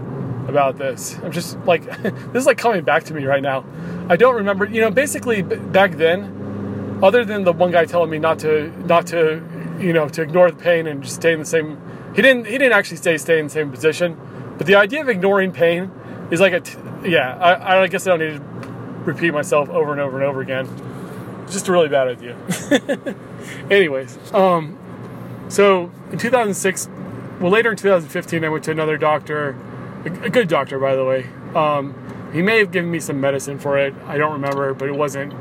about 0.47 0.79
this. 0.79 1.19
I'm 1.23 1.31
just 1.31 1.55
like 1.65 1.83
this 2.03 2.41
is 2.41 2.45
like 2.47 2.57
coming 2.57 2.83
back 2.83 3.03
to 3.05 3.13
me 3.13 3.25
right 3.25 3.43
now. 3.43 3.63
I 4.09 4.15
don't 4.15 4.33
remember. 4.33 4.65
You 4.65 4.81
know, 4.81 4.89
basically 4.89 5.43
back 5.43 5.97
then, 5.97 6.99
other 7.03 7.25
than 7.25 7.43
the 7.43 7.53
one 7.53 7.69
guy 7.69 7.85
telling 7.85 8.09
me 8.09 8.17
not 8.17 8.39
to 8.39 8.69
not 8.87 9.05
to 9.07 9.43
you 9.79 9.93
know 9.93 10.09
to 10.09 10.23
ignore 10.23 10.49
the 10.49 10.57
pain 10.57 10.87
and 10.87 11.03
just 11.03 11.15
stay 11.15 11.31
in 11.33 11.39
the 11.39 11.45
same. 11.45 11.79
He 12.15 12.21
didn't. 12.21 12.45
He 12.45 12.57
didn't 12.57 12.73
actually 12.73 12.97
stay 12.97 13.17
stay 13.17 13.39
in 13.39 13.45
the 13.45 13.51
same 13.51 13.71
position. 13.71 14.17
But 14.57 14.67
the 14.67 14.75
idea 14.75 15.01
of 15.01 15.09
ignoring 15.09 15.51
pain 15.51 15.91
is 16.31 16.39
like 16.39 16.53
a 16.53 16.61
t- 16.61 16.77
yeah. 17.03 17.37
I, 17.37 17.81
I 17.81 17.87
guess 17.87 18.07
I 18.07 18.15
don't 18.15 18.19
need 18.19 18.37
to 18.37 18.69
repeat 19.03 19.33
myself 19.33 19.69
over 19.69 19.91
and 19.91 20.01
over 20.01 20.17
and 20.17 20.25
over 20.25 20.41
again. 20.41 20.67
It's 21.43 21.53
just 21.53 21.67
a 21.67 21.71
really 21.71 21.89
bad 21.89 22.07
idea. 22.07 22.35
Anyways, 23.69 24.17
um, 24.33 24.79
so 25.49 25.91
in 26.11 26.17
2006, 26.17 26.89
well, 27.39 27.51
later 27.51 27.71
in 27.71 27.77
2015, 27.77 28.43
I 28.43 28.49
went 28.49 28.63
to 28.63 28.71
another 28.71 28.97
doctor, 28.97 29.55
a, 30.05 30.29
good 30.29 30.47
doctor, 30.47 30.79
by 30.79 30.95
the 30.95 31.03
way. 31.03 31.27
Um, 31.53 31.93
he 32.33 32.41
may 32.41 32.57
have 32.59 32.71
given 32.71 32.89
me 32.89 32.99
some 32.99 33.21
medicine 33.21 33.59
for 33.59 33.77
it. 33.77 33.93
I 34.07 34.17
don't 34.17 34.33
remember, 34.33 34.73
but 34.73 34.87
it 34.87 34.95
wasn't. 34.95 35.33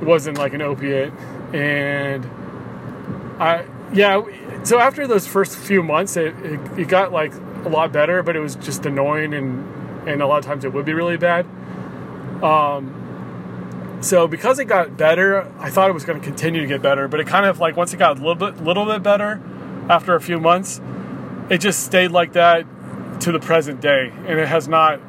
It 0.00 0.04
wasn't 0.04 0.38
like 0.38 0.54
an 0.54 0.62
opiate, 0.62 1.12
and 1.52 2.24
I 3.40 3.66
yeah. 3.92 4.22
So 4.68 4.78
after 4.78 5.06
those 5.06 5.26
first 5.26 5.56
few 5.56 5.82
months, 5.82 6.18
it, 6.18 6.36
it, 6.44 6.60
it 6.78 6.88
got 6.88 7.10
like 7.10 7.32
a 7.64 7.70
lot 7.70 7.90
better, 7.90 8.22
but 8.22 8.36
it 8.36 8.40
was 8.40 8.54
just 8.54 8.84
annoying, 8.84 9.32
and 9.32 10.06
and 10.06 10.20
a 10.20 10.26
lot 10.26 10.40
of 10.40 10.44
times 10.44 10.62
it 10.62 10.74
would 10.74 10.84
be 10.84 10.92
really 10.92 11.16
bad. 11.16 11.46
Um, 12.44 13.98
so 14.02 14.28
because 14.28 14.58
it 14.58 14.66
got 14.66 14.98
better, 14.98 15.50
I 15.58 15.70
thought 15.70 15.88
it 15.88 15.94
was 15.94 16.04
going 16.04 16.20
to 16.20 16.24
continue 16.24 16.60
to 16.60 16.66
get 16.66 16.82
better, 16.82 17.08
but 17.08 17.18
it 17.18 17.26
kind 17.26 17.46
of 17.46 17.60
like 17.60 17.78
once 17.78 17.94
it 17.94 17.96
got 17.96 18.18
a 18.18 18.20
little 18.20 18.34
bit 18.34 18.62
little 18.62 18.84
bit 18.84 19.02
better 19.02 19.40
after 19.88 20.14
a 20.14 20.20
few 20.20 20.38
months, 20.38 20.82
it 21.48 21.62
just 21.62 21.82
stayed 21.86 22.10
like 22.10 22.34
that 22.34 22.66
to 23.20 23.32
the 23.32 23.40
present 23.40 23.80
day, 23.80 24.12
and 24.26 24.38
it 24.38 24.48
has 24.48 24.68
not 24.68 25.00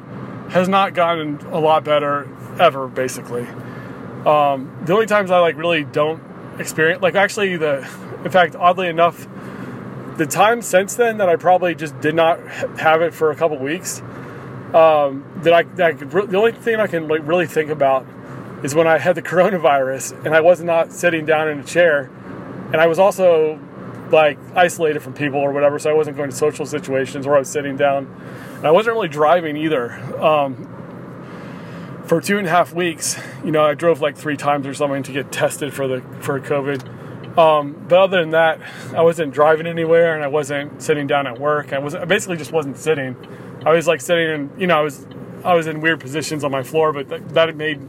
has 0.48 0.70
not 0.70 0.94
gotten 0.94 1.36
a 1.48 1.60
lot 1.60 1.84
better 1.84 2.26
ever. 2.58 2.88
Basically, 2.88 3.46
um, 4.24 4.74
the 4.86 4.94
only 4.94 5.04
times 5.04 5.30
I 5.30 5.38
like 5.40 5.58
really 5.58 5.84
don't 5.84 6.22
experience 6.58 7.02
like 7.02 7.14
actually 7.14 7.58
the 7.58 7.86
in 8.24 8.30
fact 8.30 8.56
oddly 8.56 8.88
enough 8.88 9.26
the 10.16 10.26
time 10.26 10.62
since 10.62 10.94
then 10.94 11.18
that 11.18 11.28
I 11.28 11.36
probably 11.36 11.74
just 11.74 11.98
did 12.00 12.14
not 12.14 12.40
have 12.78 13.02
it 13.02 13.14
for 13.14 13.30
a 13.30 13.36
couple 13.36 13.58
weeks, 13.58 14.00
um, 14.74 15.24
that 15.42 15.52
I, 15.52 15.62
that 15.62 15.86
I 15.86 15.92
could, 15.94 16.10
the 16.10 16.36
only 16.36 16.52
thing 16.52 16.76
I 16.76 16.86
can 16.86 17.08
like 17.08 17.26
really 17.26 17.46
think 17.46 17.70
about 17.70 18.06
is 18.62 18.74
when 18.74 18.86
I 18.86 18.98
had 18.98 19.14
the 19.14 19.22
coronavirus 19.30 20.24
and 20.24 20.34
I 20.34 20.40
was 20.40 20.62
not 20.62 20.92
sitting 20.92 21.24
down 21.24 21.48
in 21.48 21.60
a 21.60 21.64
chair, 21.64 22.10
and 22.72 22.76
I 22.76 22.86
was 22.86 22.98
also 22.98 23.58
like 24.10 24.38
isolated 24.54 25.00
from 25.00 25.14
people 25.14 25.40
or 25.40 25.52
whatever, 25.52 25.78
so 25.78 25.90
I 25.90 25.92
wasn't 25.92 26.16
going 26.16 26.30
to 26.30 26.36
social 26.36 26.66
situations 26.66 27.26
where 27.26 27.36
I 27.36 27.38
was 27.38 27.50
sitting 27.50 27.76
down, 27.76 28.06
and 28.56 28.66
I 28.66 28.70
wasn't 28.70 28.94
really 28.94 29.08
driving 29.08 29.56
either. 29.56 29.92
Um, 30.22 30.76
for 32.06 32.20
two 32.20 32.38
and 32.38 32.46
a 32.46 32.50
half 32.50 32.72
weeks, 32.72 33.16
you 33.44 33.52
know, 33.52 33.64
I 33.64 33.74
drove 33.74 34.00
like 34.00 34.16
three 34.16 34.36
times 34.36 34.66
or 34.66 34.74
something 34.74 35.04
to 35.04 35.12
get 35.12 35.30
tested 35.30 35.72
for 35.72 35.86
the 35.86 36.02
for 36.20 36.40
COVID. 36.40 36.99
Um, 37.40 37.86
but 37.88 37.98
other 37.98 38.20
than 38.20 38.30
that, 38.30 38.60
I 38.94 39.02
wasn't 39.02 39.32
driving 39.32 39.66
anywhere, 39.66 40.14
and 40.14 40.22
I 40.22 40.26
wasn't 40.26 40.82
sitting 40.82 41.06
down 41.06 41.26
at 41.26 41.38
work. 41.38 41.72
I 41.72 41.78
was 41.78 41.94
I 41.94 42.04
basically 42.04 42.36
just 42.36 42.52
wasn't 42.52 42.76
sitting. 42.76 43.16
I 43.64 43.72
was 43.72 43.86
like 43.86 44.00
sitting 44.00 44.30
in, 44.30 44.60
you 44.60 44.66
know, 44.66 44.78
I 44.78 44.82
was 44.82 45.06
I 45.44 45.54
was 45.54 45.66
in 45.66 45.80
weird 45.80 46.00
positions 46.00 46.44
on 46.44 46.50
my 46.50 46.62
floor, 46.62 46.92
but 46.92 47.08
that, 47.08 47.28
that 47.30 47.56
made 47.56 47.80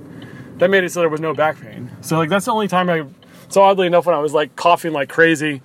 that 0.59 0.69
made 0.69 0.83
it 0.83 0.91
so 0.91 1.01
there 1.01 1.09
was 1.09 1.19
no 1.19 1.33
back 1.33 1.59
pain. 1.59 1.91
So 2.01 2.17
like 2.17 2.29
that's 2.29 2.45
the 2.45 2.53
only 2.53 2.67
time 2.67 2.89
I. 2.89 3.05
So 3.49 3.61
oddly 3.61 3.87
enough, 3.87 4.05
when 4.05 4.15
I 4.15 4.19
was 4.19 4.33
like 4.33 4.55
coughing 4.55 4.93
like 4.93 5.09
crazy, 5.09 5.61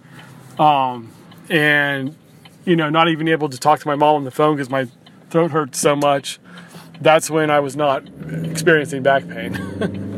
um, 0.59 1.13
and 1.49 2.17
you 2.65 2.75
know, 2.75 2.91
not 2.91 3.09
even 3.09 3.29
able 3.29 3.49
to 3.49 3.59
talk 3.59 3.79
to 3.81 3.87
my 3.87 3.95
mom 3.95 4.17
on 4.17 4.25
the 4.25 4.33
phone 4.33 4.57
because 4.57 4.69
my 4.69 4.89
throat 5.31 5.53
hurt 5.53 5.77
so 5.77 5.95
much 5.95 6.41
that's 7.01 7.31
when 7.31 7.51
I 7.51 7.61
was 7.61 7.77
not 7.77 8.09
experiencing 8.45 9.03
back 9.03 9.29
pain. 9.29 10.13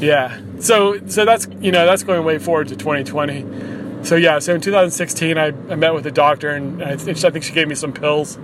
yeah. 0.00 0.40
So 0.60 0.98
so 1.06 1.24
that's 1.24 1.46
you 1.60 1.72
know 1.72 1.86
that's 1.86 2.02
going 2.02 2.24
way 2.24 2.38
forward 2.38 2.68
to 2.68 2.76
2020. 2.76 4.04
So 4.04 4.16
yeah. 4.16 4.38
So 4.38 4.54
in 4.54 4.60
2016, 4.60 5.38
I, 5.38 5.46
I 5.46 5.50
met 5.74 5.94
with 5.94 6.06
a 6.06 6.10
doctor 6.10 6.50
and 6.50 6.82
I 6.82 6.96
think, 6.96 7.24
I 7.24 7.30
think 7.30 7.44
she 7.44 7.52
gave 7.52 7.68
me 7.68 7.74
some 7.74 7.92
pills. 7.92 8.36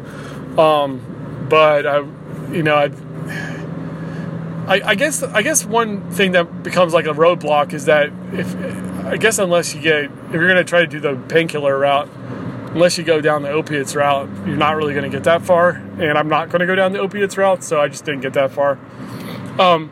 Um, 0.58 1.46
but 1.48 1.86
I, 1.86 1.98
you 2.52 2.62
know, 2.62 2.76
I, 2.76 2.90
I, 4.66 4.90
I 4.90 4.94
guess 4.94 5.22
I 5.22 5.42
guess 5.42 5.64
one 5.64 6.10
thing 6.10 6.32
that 6.32 6.62
becomes 6.62 6.92
like 6.92 7.06
a 7.06 7.12
roadblock 7.12 7.72
is 7.72 7.84
that 7.86 8.10
if 8.32 8.54
I 9.04 9.16
guess 9.16 9.38
unless 9.38 9.74
you 9.74 9.80
get 9.80 10.04
if 10.04 10.32
you're 10.32 10.48
gonna 10.48 10.64
try 10.64 10.80
to 10.80 10.86
do 10.86 11.00
the 11.00 11.16
painkiller 11.28 11.78
route 11.78 12.08
unless 12.74 12.98
you 12.98 13.04
go 13.04 13.20
down 13.20 13.42
the 13.42 13.50
opiates 13.50 13.94
route, 13.94 14.28
you're 14.46 14.56
not 14.56 14.76
really 14.76 14.92
going 14.94 15.08
to 15.08 15.16
get 15.16 15.24
that 15.24 15.42
far. 15.42 15.70
And 15.70 16.18
I'm 16.18 16.28
not 16.28 16.50
going 16.50 16.60
to 16.60 16.66
go 16.66 16.74
down 16.74 16.92
the 16.92 16.98
opiates 16.98 17.38
route, 17.38 17.62
so 17.62 17.80
I 17.80 17.88
just 17.88 18.04
didn't 18.04 18.20
get 18.20 18.32
that 18.34 18.50
far. 18.50 18.78
Um, 19.58 19.90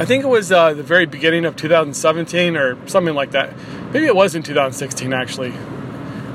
I 0.00 0.06
think 0.06 0.24
it 0.24 0.28
was 0.28 0.50
uh, 0.50 0.72
the 0.72 0.82
very 0.82 1.04
beginning 1.04 1.44
of 1.44 1.56
2017 1.56 2.56
or 2.56 2.88
something 2.88 3.14
like 3.14 3.32
that. 3.32 3.52
Maybe 3.92 4.06
it 4.06 4.16
was 4.16 4.34
in 4.34 4.42
2016 4.42 5.12
actually. 5.12 5.52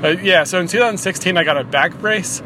Uh, 0.04 0.14
yeah, 0.22 0.44
so 0.44 0.60
in 0.60 0.68
2016 0.68 1.36
I 1.36 1.42
got 1.42 1.56
a 1.56 1.64
back 1.64 1.98
brace. 1.98 2.40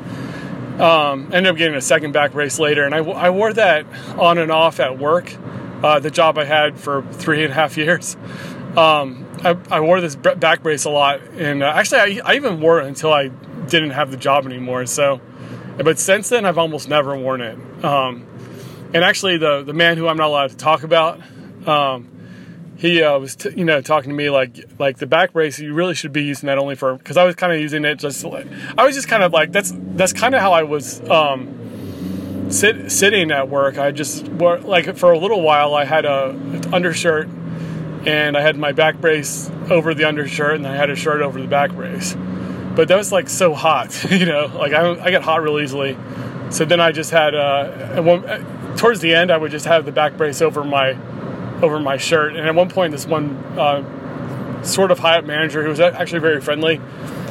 Um, 0.78 1.28
ended 1.30 1.48
up 1.48 1.59
getting 1.59 1.74
a 1.74 1.83
second 1.83 2.12
back 2.12 2.33
brace 2.33 2.59
later, 2.59 2.87
and 2.87 2.94
I, 2.94 3.00
I 3.00 3.28
wore 3.28 3.52
that 3.52 3.85
on 4.16 4.38
and 4.38 4.50
off 4.50 4.80
at 4.80 4.98
work, 4.98 5.37
uh, 5.83 6.00
the 6.00 6.11
job 6.11 6.38
I 6.38 6.46
had 6.46 6.80
for 6.80 7.02
three 7.12 7.44
and 7.44 7.52
a 7.52 7.54
half 7.54 7.76
years. 7.76 8.16
Um, 8.74 9.28
I, 9.44 9.59
I, 9.70 9.80
wore 9.80 10.00
this 10.00 10.16
back 10.16 10.62
brace 10.62 10.87
a 10.87 10.90
lot, 10.90 11.20
and 11.37 11.62
uh, 11.62 11.66
actually, 11.66 12.22
I, 12.22 12.33
I, 12.33 12.37
even 12.37 12.62
wore 12.62 12.80
it 12.80 12.87
until 12.87 13.12
I 13.12 13.28
didn't 13.28 13.90
have 13.90 14.11
the 14.11 14.16
job 14.16 14.46
anymore. 14.46 14.87
So, 14.87 15.20
but 15.76 15.98
since 15.98 16.30
then, 16.30 16.46
I've 16.46 16.56
almost 16.56 16.88
never 16.88 17.14
worn 17.14 17.42
it. 17.42 17.85
Um, 17.85 18.24
and 18.92 19.05
actually, 19.05 19.38
the 19.38 19.62
the 19.62 19.72
man 19.72 19.96
who 19.96 20.09
I'm 20.09 20.16
not 20.16 20.29
allowed 20.29 20.50
to 20.50 20.57
talk 20.57 20.83
about, 20.83 21.20
um, 21.66 22.09
he 22.76 23.03
uh, 23.03 23.18
was 23.18 23.37
t- 23.37 23.53
you 23.57 23.64
know 23.64 23.81
talking 23.81 24.11
to 24.11 24.16
me 24.16 24.31
like 24.31 24.57
like 24.79 24.98
the 24.98 25.07
back 25.07 25.33
brace. 25.33 25.59
You 25.59 25.74
really 25.74 25.94
should 25.94 26.12
be 26.12 26.24
using 26.24 26.46
that 26.48 26.59
only 26.59 26.74
for 26.74 26.96
because 26.96 27.16
I 27.16 27.24
was 27.24 27.35
kind 27.35 27.53
of 27.53 27.61
using 27.61 27.85
it 27.85 27.96
just. 27.96 28.24
Like, 28.24 28.46
I 28.76 28.85
was 28.85 28.94
just 28.94 29.09
kind 29.09 29.22
of 29.22 29.33
like 29.33 29.53
that's 29.53 29.72
that's 29.74 30.12
kind 30.12 30.35
of 30.35 30.40
how 30.40 30.53
I 30.53 30.62
was. 30.62 31.00
Um, 31.09 31.57
sit, 32.50 32.90
sitting 32.90 33.31
at 33.31 33.48
work, 33.48 33.79
I 33.79 33.92
just 33.92 34.26
like 34.29 34.96
for 34.96 35.12
a 35.12 35.18
little 35.18 35.42
while. 35.42 35.74
I 35.74 35.85
had 35.85 36.05
a 36.05 36.31
undershirt 36.72 37.29
and 38.07 38.37
I 38.37 38.40
had 38.40 38.57
my 38.57 38.72
back 38.72 39.00
brace 39.00 39.50
over 39.68 39.94
the 39.94 40.05
undershirt, 40.05 40.57
and 40.57 40.66
I 40.66 40.74
had 40.74 40.90
a 40.90 40.96
shirt 40.96 41.20
over 41.20 41.40
the 41.40 41.46
back 41.46 41.72
brace. 41.72 42.16
But 42.74 42.88
that 42.88 42.96
was 42.96 43.12
like 43.12 43.29
so 43.29 43.55
hot, 43.55 44.05
you 44.11 44.26
know, 44.26 44.46
like 44.46 44.72
I, 44.72 44.90
I 45.00 45.11
get 45.11 45.22
hot 45.22 45.42
real 45.42 45.61
easily. 45.61 45.96
So 46.50 46.64
then 46.64 46.81
I 46.81 46.92
just 46.92 47.11
had, 47.11 47.35
uh, 47.35 48.03
towards 48.76 49.00
the 49.00 49.14
end, 49.14 49.30
I 49.30 49.37
would 49.37 49.50
just 49.50 49.66
have 49.66 49.85
the 49.85 49.92
back 49.92 50.16
brace 50.16 50.40
over 50.42 50.64
my, 50.64 50.96
over 51.62 51.80
my 51.80 51.96
shirt. 51.96 52.37
And 52.37 52.46
at 52.46 52.54
one 52.54 52.68
point, 52.68 52.92
this 52.92 53.06
one 53.06 53.37
uh, 53.59 54.62
sort 54.62 54.90
of 54.90 54.98
high 54.98 55.18
up 55.18 55.24
manager 55.24 55.62
who 55.62 55.68
was 55.68 55.80
actually 55.80 56.20
very 56.20 56.40
friendly, 56.40 56.80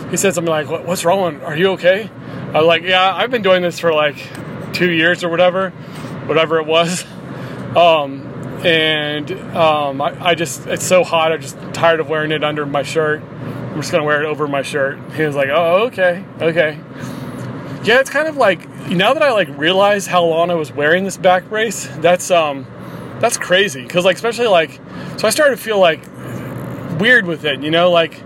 he 0.10 0.18
said 0.18 0.34
something 0.34 0.52
like, 0.52 0.70
"What's 0.70 1.06
wrong? 1.06 1.42
Are 1.42 1.56
you 1.56 1.72
okay?" 1.72 2.10
I 2.54 2.58
was 2.58 2.66
like, 2.66 2.84
"Yeah, 2.84 3.16
I've 3.16 3.32
been 3.32 3.44
doing 3.44 3.62
this 3.62 3.80
for 3.80 3.94
like 3.94 4.18
two 4.74 4.92
years 4.92 5.24
or 5.24 5.30
whatever, 5.30 5.70
whatever 6.26 6.60
it 6.60 6.66
was." 6.66 7.06
Um, 7.76 8.26
and 8.66 9.32
um, 9.56 10.02
I, 10.02 10.30
I, 10.30 10.36
just 10.36 10.66
it's 10.66 10.86
so 10.86 11.04
hot. 11.04 11.32
I'm 11.32 11.42
just 11.42 11.58
tired 11.74 12.00
of 12.00 12.10
wearing 12.10 12.32
it 12.32 12.44
under 12.44 12.66
my 12.66 12.82
shirt. 12.82 13.22
I'm 13.22 13.76
just 13.76 13.92
gonna 13.92 14.04
wear 14.04 14.24
it 14.24 14.26
over 14.26 14.48
my 14.48 14.64
shirt. 14.64 14.98
He 15.14 15.24
was 15.24 15.36
like, 15.36 15.50
"Oh, 15.50 15.86
okay, 15.88 16.24
okay." 16.42 16.80
Yeah, 17.84 18.00
it's 18.00 18.10
kind 18.10 18.28
of 18.28 18.38
like 18.38 18.68
now 18.90 19.14
that 19.14 19.24
I 19.24 19.32
like 19.32 19.50
realize 19.58 20.08
how 20.08 20.24
long 20.24 20.50
I 20.52 20.56
was 20.56 20.72
wearing 20.72 21.04
this 21.04 21.18
back 21.18 21.48
brace. 21.50 21.88
That's 21.98 22.32
um, 22.32 22.66
that's 23.20 23.38
crazy 23.38 23.84
because 23.84 24.06
like 24.06 24.16
especially 24.16 24.48
like 24.48 24.80
so 25.18 25.28
I 25.28 25.32
started 25.32 25.58
to 25.58 25.62
feel 25.62 25.80
like 25.80 26.02
weird 27.00 27.26
with 27.26 27.46
it. 27.46 27.62
You 27.62 27.72
know, 27.72 27.92
like 27.92 28.22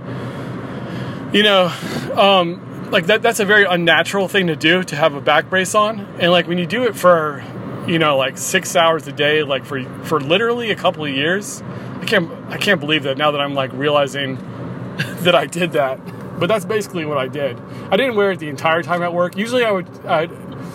you 1.34 1.43
know, 1.43 1.73
um, 2.15 2.91
like 2.91 3.08
that. 3.08 3.21
That's 3.21 3.39
a 3.39 3.45
very 3.45 3.65
unnatural 3.65 4.28
thing 4.28 4.47
to 4.47 4.56
do 4.56 4.84
to 4.84 4.95
have 4.95 5.13
a 5.13 5.21
back 5.21 5.49
brace 5.49 5.76
on, 5.76 5.99
and 6.19 6.32
like 6.32 6.47
when 6.47 6.58
you 6.58 6.65
do 6.65 6.84
it 6.84 6.95
for 6.95 7.43
you 7.88 7.99
know, 7.99 8.17
like 8.17 8.38
six 8.38 8.76
hours 8.76 9.08
a 9.08 9.12
day, 9.12 9.43
like 9.43 9.65
for 9.65 9.84
for 10.06 10.19
literally 10.19 10.71
a 10.71 10.76
couple 10.76 11.04
of 11.04 11.12
years. 11.12 11.62
I 11.99 12.06
can't 12.06 12.32
I 12.49 12.58
can't 12.58 12.80
believe 12.80 13.04
that 13.04 13.17
now 13.17 13.32
that 13.32 13.41
I'm 13.41 13.54
like 13.54 13.71
realizing 13.73 14.36
that 14.97 15.36
I 15.36 15.45
did 15.45 15.73
that. 15.73 15.99
But 16.39 16.47
that's 16.47 16.65
basically 16.65 17.06
what 17.06 17.17
I 17.17 17.28
did. 17.28 17.60
I 17.91 17.97
didn't 17.97 18.15
wear 18.15 18.32
it 18.32 18.39
the 18.39 18.49
entire 18.49 18.84
time 18.84 19.04
at 19.04 19.13
work. 19.13 19.38
Usually 19.38 19.63
I 19.63 19.71
would. 19.71 20.06
I'd, 20.06 20.32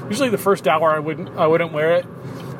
usually 0.09 0.31
the 0.31 0.38
first 0.38 0.66
hour 0.66 0.94
I 0.94 0.99
wouldn't 0.99 1.31
I 1.37 1.47
wouldn't 1.47 1.73
wear 1.73 1.97
it. 1.97 2.07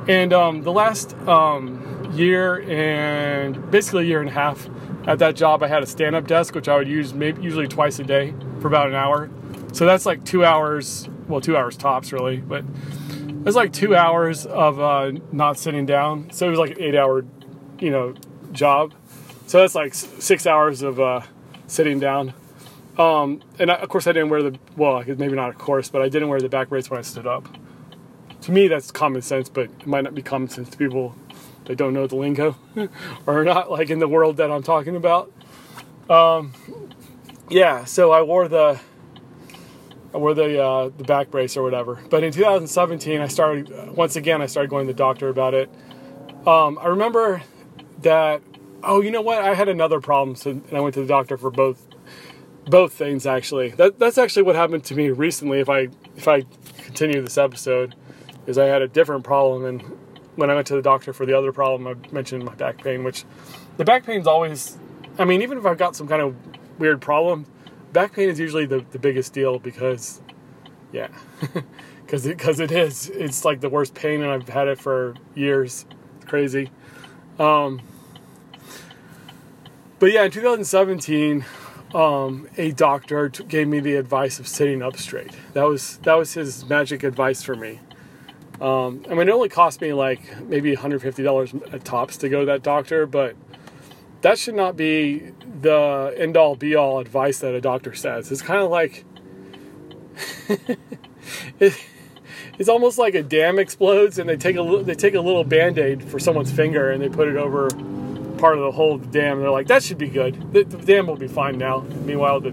And 0.09 0.33
um, 0.33 0.63
the 0.63 0.73
last 0.73 1.15
um, 1.27 2.11
year 2.15 2.61
and 2.69 3.71
basically 3.71 4.05
a 4.05 4.07
year 4.07 4.21
and 4.21 4.31
a 4.31 4.33
half 4.33 4.69
at 5.07 5.19
that 5.19 5.37
job, 5.37 5.63
I 5.63 5.69
had 5.69 5.83
a 5.83 5.87
stand-up 5.87 6.27
desk 6.27 6.55
which 6.55 6.69
I 6.69 6.77
would 6.77 6.89
use 6.89 7.13
maybe 7.13 7.43
usually 7.43 7.69
twice 7.69 7.99
a 7.99 8.05
day 8.05 8.35
for 8.61 8.69
about 8.69 8.89
an 8.89 8.95
hour. 8.95 9.31
So 9.73 9.85
that's 9.85 10.07
like 10.07 10.25
two 10.25 10.45
hours. 10.45 11.09
Well, 11.29 11.41
two 11.41 11.57
hours 11.57 11.77
tops, 11.77 12.13
really. 12.13 12.39
But 12.39 12.65
it 13.29 13.45
was 13.45 13.55
like 13.55 13.73
two 13.73 13.95
hours 13.95 14.47
of 14.47 14.81
uh, 14.81 15.13
not 15.31 15.59
sitting 15.59 15.87
down. 15.87 16.31
So 16.33 16.47
it 16.47 16.51
was 16.51 16.59
like 16.59 16.73
an 16.73 16.83
eight 16.83 16.97
hour, 16.97 17.25
you 17.79 17.91
know, 17.91 18.15
job. 18.53 18.95
So 19.47 19.61
that's 19.61 19.75
like 19.75 19.95
six 19.95 20.47
hours 20.47 20.83
of 20.83 21.01
uh, 21.01 21.21
sitting 21.67 22.01
down. 22.01 22.33
Um, 22.99 23.43
and 23.61 23.71
I, 23.71 23.77
of 23.77 23.89
course, 23.89 24.07
I 24.07 24.13
didn't 24.13 24.29
wear 24.29 24.43
the 24.43 24.59
well, 24.77 25.03
maybe 25.07 25.37
not 25.37 25.51
of 25.51 25.59
course, 25.59 25.89
but 25.89 26.03
I 26.03 26.09
didn't 26.09 26.29
wear 26.29 26.41
the 26.41 26.49
back 26.49 26.69
brace 26.69 26.91
when 26.91 26.99
I 26.99 27.03
stood 27.03 27.27
up. 27.27 27.49
To 28.43 28.53
me, 28.53 28.69
that's 28.69 28.91
common 28.91 29.23
sense, 29.23 29.49
but 29.49 29.65
it 29.65 29.87
might 29.87 30.05
not 30.05 30.15
be 30.15 30.23
common 30.23 30.49
sense 30.49 30.69
to 30.71 30.77
people 30.77 31.15
that 31.67 31.77
don't 31.77 31.93
know 31.93 32.07
the 32.07 32.17
lingo 32.17 32.57
or 33.27 33.45
not 33.45 33.71
like 33.71 33.91
in 33.91 34.01
the 34.01 34.09
world 34.09 34.39
that 34.39 34.51
I'm 34.51 34.63
talking 34.63 34.97
about. 34.97 35.33
Um, 36.11 36.53
yeah, 37.49 37.85
so 37.85 38.11
I 38.11 38.23
wore 38.23 38.49
the 38.49 38.81
I 40.13 40.17
wore 40.17 40.35
the 40.35 40.63
uh, 40.63 40.91
the 40.97 41.05
back 41.05 41.31
brace 41.31 41.57
or 41.57 41.63
whatever. 41.63 42.01
But 42.11 42.25
in 42.25 42.33
2017, 42.33 43.21
I 43.21 43.29
started 43.29 43.95
once 43.95 44.17
again. 44.17 44.43
I 44.43 44.47
started 44.47 44.71
going 44.71 44.87
to 44.87 44.93
the 44.93 44.97
doctor 44.97 45.29
about 45.29 45.55
it. 45.55 45.71
Um, 46.47 46.79
I 46.81 46.89
remember 46.89 47.43
that. 48.03 48.43
Oh, 48.83 49.03
you 49.03 49.11
know 49.11 49.21
what? 49.21 49.39
I 49.39 49.55
had 49.55 49.69
another 49.69 50.01
problem, 50.01 50.37
so 50.37 50.51
and 50.51 50.73
I 50.73 50.81
went 50.81 50.95
to 50.95 51.01
the 51.01 51.07
doctor 51.07 51.37
for 51.37 51.51
both 51.51 51.88
both 52.69 52.93
things. 52.93 53.27
Actually, 53.27 53.71
that 53.71 53.99
that's 53.99 54.19
actually 54.19 54.43
what 54.43 54.57
happened 54.57 54.85
to 54.85 54.95
me 54.95 55.11
recently. 55.11 55.61
If 55.61 55.69
I 55.69 55.89
if 56.17 56.29
I 56.29 56.43
continue 56.79 57.21
this 57.23 57.39
episode, 57.39 57.95
is 58.47 58.59
I 58.59 58.67
had 58.67 58.83
a 58.83 58.89
different 58.89 59.25
problem, 59.25 59.65
and 59.65 59.83
when 60.37 60.51
I 60.51 60.55
went 60.55 60.67
to 60.69 60.75
the 60.75 60.83
doctor 60.83 61.13
for 61.13 61.27
the 61.27 61.37
other 61.37 61.53
problem, 61.53 61.87
I 61.87 62.13
mentioned 62.13 62.45
my 62.45 62.55
back 62.55 62.83
pain, 62.83 63.05
which 63.05 63.25
the 63.77 63.85
back 63.85 64.05
pain's 64.05 64.27
always. 64.27 64.79
I 65.19 65.25
mean, 65.25 65.43
even 65.43 65.59
if 65.59 65.67
I've 65.67 65.79
got 65.79 65.97
some 65.97 66.07
kind 66.07 66.23
of 66.23 66.37
weird 66.79 67.01
problem, 67.01 67.47
back 67.93 68.13
pain 68.13 68.29
is 68.29 68.39
usually 68.39 68.67
the, 68.67 68.85
the 68.93 68.99
biggest 68.99 69.33
deal 69.33 69.59
because, 69.59 70.21
yeah, 70.93 71.09
because 72.05 72.25
it, 72.25 72.39
cause 72.39 72.61
it 72.61 72.71
is. 72.71 73.11
It's 73.11 73.45
like 73.45 73.61
the 73.61 73.69
worst 73.69 73.95
pain, 73.95 74.23
and 74.23 74.31
I've 74.31 74.49
had 74.49 74.69
it 74.69 74.79
for 74.79 75.15
years. 75.35 75.87
It's 76.17 76.27
crazy. 76.27 76.71
Um, 77.39 77.81
but 79.99 80.13
yeah, 80.13 80.25
in 80.25 80.31
2017, 80.31 81.45
um, 81.95 82.49
a 82.57 82.73
doctor 82.73 83.29
t- 83.29 83.45
gave 83.45 83.69
me 83.69 83.81
the 83.81 83.97
advice 83.97 84.39
of 84.39 84.47
sitting 84.47 84.83
up 84.83 84.97
straight. 84.97 85.33
That 85.55 85.65
was 85.65 85.99
that 85.99 86.15
was 86.15 86.35
his 86.35 86.69
magic 86.69 87.03
advice 87.03 87.43
for 87.43 87.55
me. 87.55 87.81
Um, 88.61 89.05
I 89.09 89.15
mean, 89.15 89.29
it 89.29 89.31
only 89.31 89.49
cost 89.49 89.81
me 89.81 89.93
like 89.93 90.41
maybe 90.43 90.75
$150 90.75 91.73
at 91.73 91.85
tops 91.85 92.17
to 92.19 92.29
go 92.29 92.41
to 92.41 92.47
that 92.47 92.63
doctor, 92.63 93.07
but 93.07 93.37
that 94.23 94.37
should 94.37 94.57
not 94.57 94.77
be 94.77 95.33
the 95.61 96.13
end 96.17 96.37
all 96.37 96.57
be 96.57 96.75
all 96.75 96.99
advice 96.99 97.39
that 97.39 97.55
a 97.55 97.61
doctor 97.61 97.95
says. 97.95 98.33
It's 98.33 98.43
kind 98.43 98.61
of 98.61 98.71
like 98.71 99.05
it, 101.61 101.85
it's 102.59 102.69
almost 102.69 102.99
like 102.99 103.15
a 103.15 103.23
dam 103.23 103.59
explodes 103.59 104.19
and 104.19 104.29
they 104.29 104.37
take 104.37 104.57
a 104.57 104.83
they 104.83 104.95
take 104.95 105.15
a 105.15 105.21
little 105.21 105.45
band-aid 105.45 106.03
for 106.03 106.19
someone's 106.19 106.51
finger 106.51 106.91
and 106.91 107.01
they 107.03 107.09
put 107.09 107.29
it 107.29 107.37
over 107.37 107.69
part 108.39 108.57
of 108.57 108.65
the 108.65 108.73
whole 108.73 108.99
dam. 108.99 109.41
They're 109.41 109.51
like, 109.51 109.67
that 109.67 109.83
should 109.83 109.99
be 109.99 110.09
good. 110.09 110.53
The, 110.53 110.65
the 110.65 110.79
dam 110.79 111.07
will 111.07 111.17
be 111.17 111.29
fine 111.29 111.59
now. 111.59 111.81
Meanwhile, 112.05 112.41
the 112.41 112.53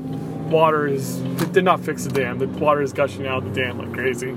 water 0.50 0.88
is 0.88 1.18
did 1.52 1.64
not 1.64 1.80
fix 1.80 2.04
the 2.04 2.12
dam. 2.12 2.40
The 2.40 2.48
water 2.48 2.82
is 2.82 2.94
gushing 2.94 3.26
out 3.28 3.44
of 3.44 3.54
the 3.54 3.62
dam 3.62 3.78
like 3.78 3.94
crazy. 3.94 4.36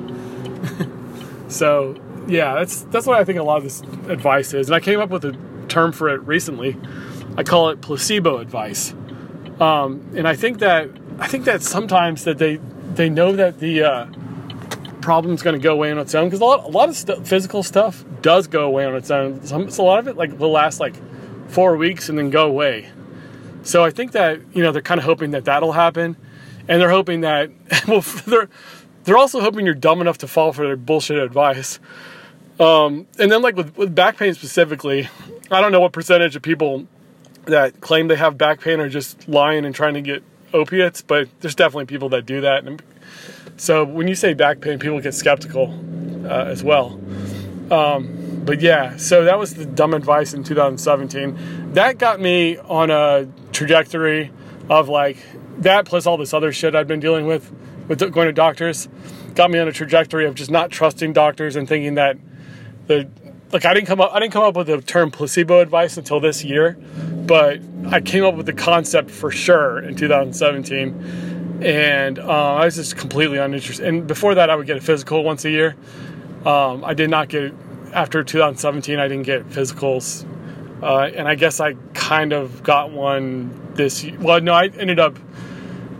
so 1.48 1.96
yeah, 2.26 2.54
that's 2.54 2.82
that's 2.84 3.06
what 3.06 3.18
I 3.18 3.24
think 3.24 3.38
a 3.38 3.42
lot 3.42 3.58
of 3.58 3.64
this 3.64 3.80
advice 4.08 4.54
is. 4.54 4.68
And 4.68 4.76
I 4.76 4.80
came 4.80 5.00
up 5.00 5.10
with 5.10 5.24
a 5.24 5.36
term 5.68 5.92
for 5.92 6.08
it 6.08 6.20
recently. 6.22 6.76
I 7.36 7.42
call 7.42 7.70
it 7.70 7.80
placebo 7.80 8.38
advice. 8.38 8.94
Um, 9.60 10.12
and 10.14 10.28
I 10.28 10.36
think 10.36 10.58
that 10.60 10.90
I 11.18 11.26
think 11.26 11.44
that 11.44 11.62
sometimes 11.62 12.24
that 12.24 12.38
they 12.38 12.56
they 12.94 13.08
know 13.08 13.32
that 13.32 13.58
the 13.58 13.82
uh, 13.82 14.06
problem's 15.00 15.42
going 15.42 15.54
to 15.54 15.62
go 15.62 15.72
away 15.72 15.90
on 15.90 15.98
its 15.98 16.14
own 16.14 16.26
because 16.26 16.40
a 16.40 16.44
lot 16.44 16.64
a 16.64 16.68
lot 16.68 16.88
of 16.88 16.96
st- 16.96 17.26
physical 17.26 17.62
stuff 17.62 18.04
does 18.22 18.46
go 18.46 18.64
away 18.64 18.84
on 18.84 18.94
its 18.94 19.10
own. 19.10 19.44
Some, 19.44 19.70
so 19.70 19.84
a 19.84 19.86
lot 19.86 19.98
of 19.98 20.08
it 20.08 20.16
like 20.16 20.38
will 20.38 20.50
last 20.50 20.80
like 20.80 20.94
four 21.48 21.76
weeks 21.76 22.08
and 22.08 22.18
then 22.18 22.30
go 22.30 22.46
away. 22.46 22.90
So 23.62 23.84
I 23.84 23.90
think 23.90 24.12
that 24.12 24.40
you 24.54 24.62
know 24.62 24.72
they're 24.72 24.82
kind 24.82 24.98
of 24.98 25.04
hoping 25.04 25.32
that 25.32 25.44
that'll 25.44 25.72
happen, 25.72 26.16
and 26.68 26.80
they're 26.80 26.90
hoping 26.90 27.22
that 27.22 27.50
well 27.88 28.00
they're 28.26 28.48
they're 29.04 29.16
also 29.16 29.40
hoping 29.40 29.64
you're 29.64 29.74
dumb 29.74 30.00
enough 30.00 30.18
to 30.18 30.28
fall 30.28 30.52
for 30.52 30.66
their 30.66 30.76
bullshit 30.76 31.18
advice. 31.18 31.80
Um, 32.60 33.06
and 33.18 33.30
then 33.30 33.40
like 33.40 33.56
with, 33.56 33.76
with 33.76 33.94
back 33.94 34.16
pain 34.16 34.34
specifically, 34.34 35.08
I 35.50 35.60
don't 35.60 35.72
know 35.72 35.80
what 35.80 35.92
percentage 35.92 36.36
of 36.36 36.42
people 36.42 36.86
that 37.44 37.80
claim 37.80 38.08
they 38.08 38.16
have 38.16 38.36
back 38.36 38.60
pain 38.60 38.80
are 38.80 38.88
just 38.88 39.28
lying 39.28 39.64
and 39.64 39.74
trying 39.74 39.94
to 39.94 40.02
get 40.02 40.22
opiates, 40.52 41.02
but 41.02 41.28
there's 41.40 41.54
definitely 41.54 41.86
people 41.86 42.08
that 42.10 42.26
do 42.26 42.40
that. 42.42 42.64
And 42.64 42.82
so 43.56 43.84
when 43.84 44.08
you 44.08 44.14
say 44.14 44.34
back 44.34 44.60
pain, 44.60 44.78
people 44.78 45.00
get 45.00 45.14
skeptical 45.14 45.72
uh, 46.24 46.44
as 46.44 46.62
well. 46.62 47.00
Um, 47.70 48.27
but 48.44 48.60
yeah, 48.60 48.96
so 48.96 49.24
that 49.24 49.38
was 49.38 49.54
the 49.54 49.66
dumb 49.66 49.94
advice 49.94 50.34
in 50.34 50.44
2017. 50.44 51.72
That 51.74 51.98
got 51.98 52.20
me 52.20 52.58
on 52.58 52.90
a 52.90 53.28
trajectory 53.52 54.30
of 54.68 54.88
like 54.88 55.18
that 55.58 55.86
plus 55.86 56.06
all 56.06 56.16
this 56.16 56.32
other 56.32 56.52
shit 56.52 56.74
I've 56.74 56.88
been 56.88 57.00
dealing 57.00 57.26
with 57.26 57.52
with 57.88 58.00
going 58.12 58.26
to 58.26 58.32
doctors 58.32 58.88
got 59.38 59.50
me 59.52 59.58
on 59.60 59.68
a 59.68 59.72
trajectory 59.72 60.26
of 60.26 60.34
just 60.34 60.50
not 60.50 60.68
trusting 60.68 61.12
doctors 61.12 61.54
and 61.54 61.68
thinking 61.68 61.94
that 61.94 62.18
the 62.88 63.08
like 63.52 63.64
I 63.64 63.72
didn't 63.72 63.86
come 63.86 64.00
up 64.00 64.12
I 64.12 64.18
didn't 64.18 64.32
come 64.32 64.42
up 64.42 64.56
with 64.56 64.66
the 64.66 64.80
term 64.82 65.10
placebo 65.10 65.60
advice 65.60 65.96
until 65.96 66.20
this 66.20 66.44
year, 66.44 66.76
but 67.26 67.60
I 67.86 68.00
came 68.00 68.24
up 68.24 68.34
with 68.34 68.46
the 68.46 68.52
concept 68.52 69.10
for 69.10 69.30
sure 69.30 69.78
in 69.78 69.94
2017, 69.94 71.62
and 71.62 72.18
uh, 72.18 72.24
I 72.24 72.64
was 72.64 72.74
just 72.74 72.96
completely 72.96 73.38
uninterested. 73.38 73.86
And 73.86 74.06
before 74.06 74.34
that, 74.34 74.50
I 74.50 74.56
would 74.56 74.66
get 74.66 74.76
a 74.76 74.80
physical 74.80 75.22
once 75.22 75.44
a 75.44 75.50
year. 75.50 75.76
Um, 76.44 76.84
I 76.84 76.94
did 76.94 77.08
not 77.08 77.28
get 77.28 77.54
after 77.98 78.22
2017. 78.22 78.98
I 78.98 79.08
didn't 79.08 79.24
get 79.24 79.48
physicals, 79.48 80.24
uh, 80.82 81.10
and 81.14 81.26
I 81.26 81.34
guess 81.34 81.58
I 81.58 81.74
kind 81.94 82.32
of 82.32 82.62
got 82.62 82.90
one 82.90 83.72
this. 83.74 84.04
Year. 84.04 84.16
Well, 84.20 84.40
no, 84.40 84.52
I 84.52 84.66
ended 84.66 85.00
up, 85.00 85.18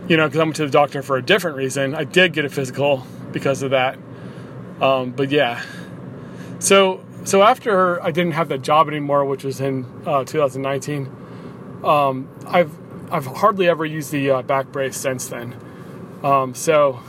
you 0.07 0.15
know, 0.15 0.25
because 0.27 0.39
I 0.39 0.43
went 0.43 0.55
to 0.55 0.65
the 0.65 0.71
doctor 0.71 1.01
for 1.01 1.17
a 1.17 1.21
different 1.21 1.57
reason. 1.57 1.93
I 1.93 2.05
did 2.05 2.33
get 2.33 2.45
a 2.45 2.49
physical 2.49 3.05
because 3.31 3.63
of 3.63 3.71
that. 3.71 3.97
Um, 4.79 5.11
but 5.11 5.29
yeah, 5.29 5.61
so 6.59 7.03
so 7.25 7.43
after 7.43 8.01
I 8.01 8.11
didn't 8.11 8.31
have 8.31 8.47
that 8.47 8.61
job 8.61 8.87
anymore, 8.87 9.25
which 9.25 9.43
was 9.43 9.59
in 9.59 9.85
uh, 10.05 10.23
2019, 10.23 11.81
um, 11.83 12.29
I've 12.47 12.71
I've 13.11 13.25
hardly 13.25 13.67
ever 13.67 13.85
used 13.85 14.11
the 14.11 14.31
uh, 14.31 14.41
back 14.41 14.71
brace 14.71 14.95
since 14.95 15.27
then. 15.27 15.53
Um, 16.23 16.55
so 16.55 17.01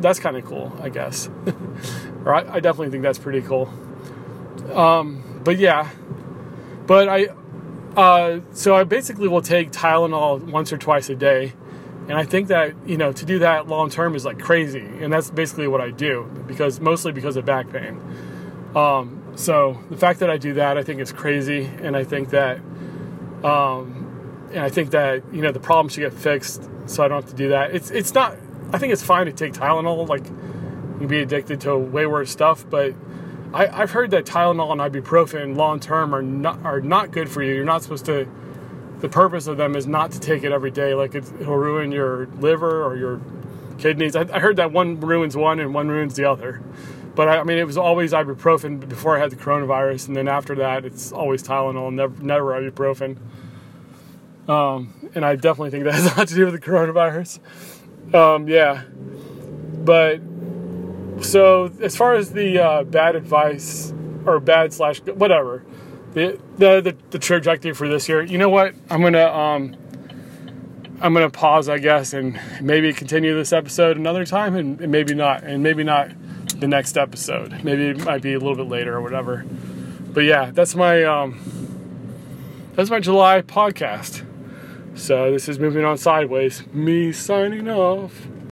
that's 0.00 0.18
kind 0.18 0.36
of 0.38 0.44
cool, 0.46 0.72
I 0.80 0.88
guess. 0.88 1.28
or 2.24 2.34
I, 2.34 2.54
I, 2.54 2.60
definitely 2.60 2.90
think 2.90 3.02
that's 3.02 3.18
pretty 3.18 3.42
cool. 3.42 3.68
Um, 4.72 5.40
but 5.44 5.58
yeah, 5.58 5.90
but 6.86 7.08
I 7.08 7.28
uh, 7.96 8.40
so 8.52 8.74
I 8.74 8.84
basically 8.84 9.28
will 9.28 9.42
take 9.42 9.70
Tylenol 9.70 10.42
once 10.50 10.72
or 10.72 10.78
twice 10.78 11.08
a 11.08 11.14
day. 11.14 11.52
And 12.08 12.18
I 12.18 12.24
think 12.24 12.48
that, 12.48 12.74
you 12.86 12.98
know, 12.98 13.12
to 13.12 13.24
do 13.24 13.38
that 13.38 13.66
long 13.66 13.88
term 13.88 14.14
is 14.14 14.24
like 14.24 14.38
crazy. 14.38 14.84
And 15.00 15.12
that's 15.12 15.30
basically 15.30 15.68
what 15.68 15.80
I 15.80 15.90
do 15.90 16.30
because 16.46 16.80
mostly 16.80 17.12
because 17.12 17.36
of 17.36 17.44
back 17.46 17.70
pain. 17.70 18.00
Um, 18.74 19.24
so 19.36 19.78
the 19.90 19.96
fact 19.96 20.20
that 20.20 20.30
I 20.30 20.36
do 20.36 20.54
that, 20.54 20.76
I 20.76 20.82
think 20.82 21.00
is 21.00 21.12
crazy, 21.12 21.64
and 21.82 21.96
I 21.96 22.04
think 22.04 22.30
that, 22.30 22.58
um, 23.42 24.48
and 24.50 24.60
I 24.60 24.68
think 24.68 24.90
that 24.90 25.22
you 25.32 25.42
know 25.42 25.52
the 25.52 25.60
problem 25.60 25.88
should 25.88 26.00
get 26.00 26.12
fixed, 26.12 26.68
so 26.86 27.04
I 27.04 27.08
don't 27.08 27.22
have 27.22 27.30
to 27.30 27.36
do 27.36 27.48
that. 27.48 27.74
It's 27.74 27.90
it's 27.90 28.14
not. 28.14 28.36
I 28.72 28.78
think 28.78 28.92
it's 28.92 29.02
fine 29.02 29.26
to 29.26 29.32
take 29.32 29.52
Tylenol, 29.52 30.08
like 30.08 30.24
you 31.00 31.06
be 31.06 31.20
addicted 31.20 31.60
to 31.62 31.76
way 31.76 32.06
worse 32.06 32.30
stuff, 32.30 32.64
but 32.68 32.94
I, 33.52 33.66
have 33.66 33.92
heard 33.92 34.10
that 34.10 34.24
Tylenol 34.24 34.72
and 34.72 34.80
ibuprofen 34.80 35.56
long 35.56 35.78
term 35.78 36.14
are 36.14 36.22
not 36.22 36.64
are 36.64 36.80
not 36.80 37.12
good 37.12 37.28
for 37.28 37.42
you. 37.42 37.54
You're 37.54 37.64
not 37.64 37.82
supposed 37.82 38.06
to. 38.06 38.28
The 38.98 39.08
purpose 39.08 39.46
of 39.46 39.56
them 39.56 39.76
is 39.76 39.86
not 39.86 40.12
to 40.12 40.20
take 40.20 40.44
it 40.44 40.52
every 40.52 40.70
day, 40.70 40.94
like 40.94 41.14
it 41.14 41.30
will 41.38 41.56
ruin 41.56 41.92
your 41.92 42.26
liver 42.40 42.82
or 42.82 42.96
your 42.96 43.20
kidneys. 43.78 44.16
I, 44.16 44.22
I 44.32 44.40
heard 44.40 44.56
that 44.56 44.72
one 44.72 44.98
ruins 44.98 45.36
one 45.36 45.60
and 45.60 45.74
one 45.74 45.88
ruins 45.88 46.16
the 46.16 46.24
other. 46.24 46.62
But 47.14 47.28
I, 47.28 47.38
I 47.38 47.44
mean, 47.44 47.58
it 47.58 47.66
was 47.66 47.76
always 47.76 48.12
ibuprofen 48.12 48.88
before 48.88 49.16
I 49.16 49.20
had 49.20 49.30
the 49.30 49.36
coronavirus, 49.36 50.08
and 50.08 50.16
then 50.16 50.26
after 50.26 50.54
that, 50.56 50.84
it's 50.84 51.12
always 51.12 51.42
Tylenol, 51.42 51.92
never, 51.92 52.22
never 52.22 52.46
ibuprofen. 52.46 53.18
Um, 54.48 55.10
and 55.14 55.24
I 55.24 55.36
definitely 55.36 55.70
think 55.70 55.84
that 55.84 55.94
has 55.94 56.06
a 56.12 56.18
lot 56.18 56.28
to 56.28 56.34
do 56.34 56.46
with 56.46 56.54
the 56.54 56.60
coronavirus. 56.60 57.38
Um, 58.14 58.48
yeah, 58.48 58.82
but 59.84 60.20
so 61.20 61.70
as 61.80 61.96
far 61.96 62.14
as 62.14 62.32
the 62.32 62.58
uh, 62.58 62.84
bad 62.84 63.16
advice 63.16 63.92
or 64.26 64.40
bad 64.40 64.72
slash 64.72 65.00
whatever, 65.00 65.64
the, 66.12 66.40
the 66.58 66.80
the 66.80 66.96
the 67.10 67.18
trajectory 67.18 67.74
for 67.74 67.88
this 67.88 68.08
year, 68.08 68.22
you 68.22 68.38
know 68.38 68.48
what? 68.48 68.74
I'm 68.90 69.02
gonna 69.02 69.26
um, 69.26 69.76
I'm 71.00 71.12
gonna 71.12 71.30
pause, 71.30 71.68
I 71.68 71.78
guess, 71.78 72.12
and 72.12 72.38
maybe 72.60 72.92
continue 72.92 73.34
this 73.34 73.52
episode 73.52 73.96
another 73.96 74.24
time, 74.24 74.54
and, 74.54 74.80
and 74.80 74.92
maybe 74.92 75.14
not, 75.14 75.42
and 75.42 75.62
maybe 75.62 75.84
not 75.84 76.10
the 76.60 76.68
next 76.68 76.96
episode. 76.96 77.64
Maybe 77.64 77.88
it 77.88 78.04
might 78.04 78.22
be 78.22 78.34
a 78.34 78.38
little 78.38 78.56
bit 78.56 78.68
later 78.68 78.96
or 78.96 79.02
whatever. 79.02 79.44
But 80.12 80.24
yeah, 80.24 80.50
that's 80.52 80.74
my 80.74 81.02
um, 81.02 81.38
that's 82.74 82.90
my 82.90 83.00
July 83.00 83.42
podcast. 83.42 84.24
So 84.94 85.32
this 85.32 85.48
is 85.48 85.58
moving 85.58 85.84
on 85.84 85.98
sideways. 85.98 86.64
Me 86.72 87.10
signing 87.10 87.68
off. 87.68 88.28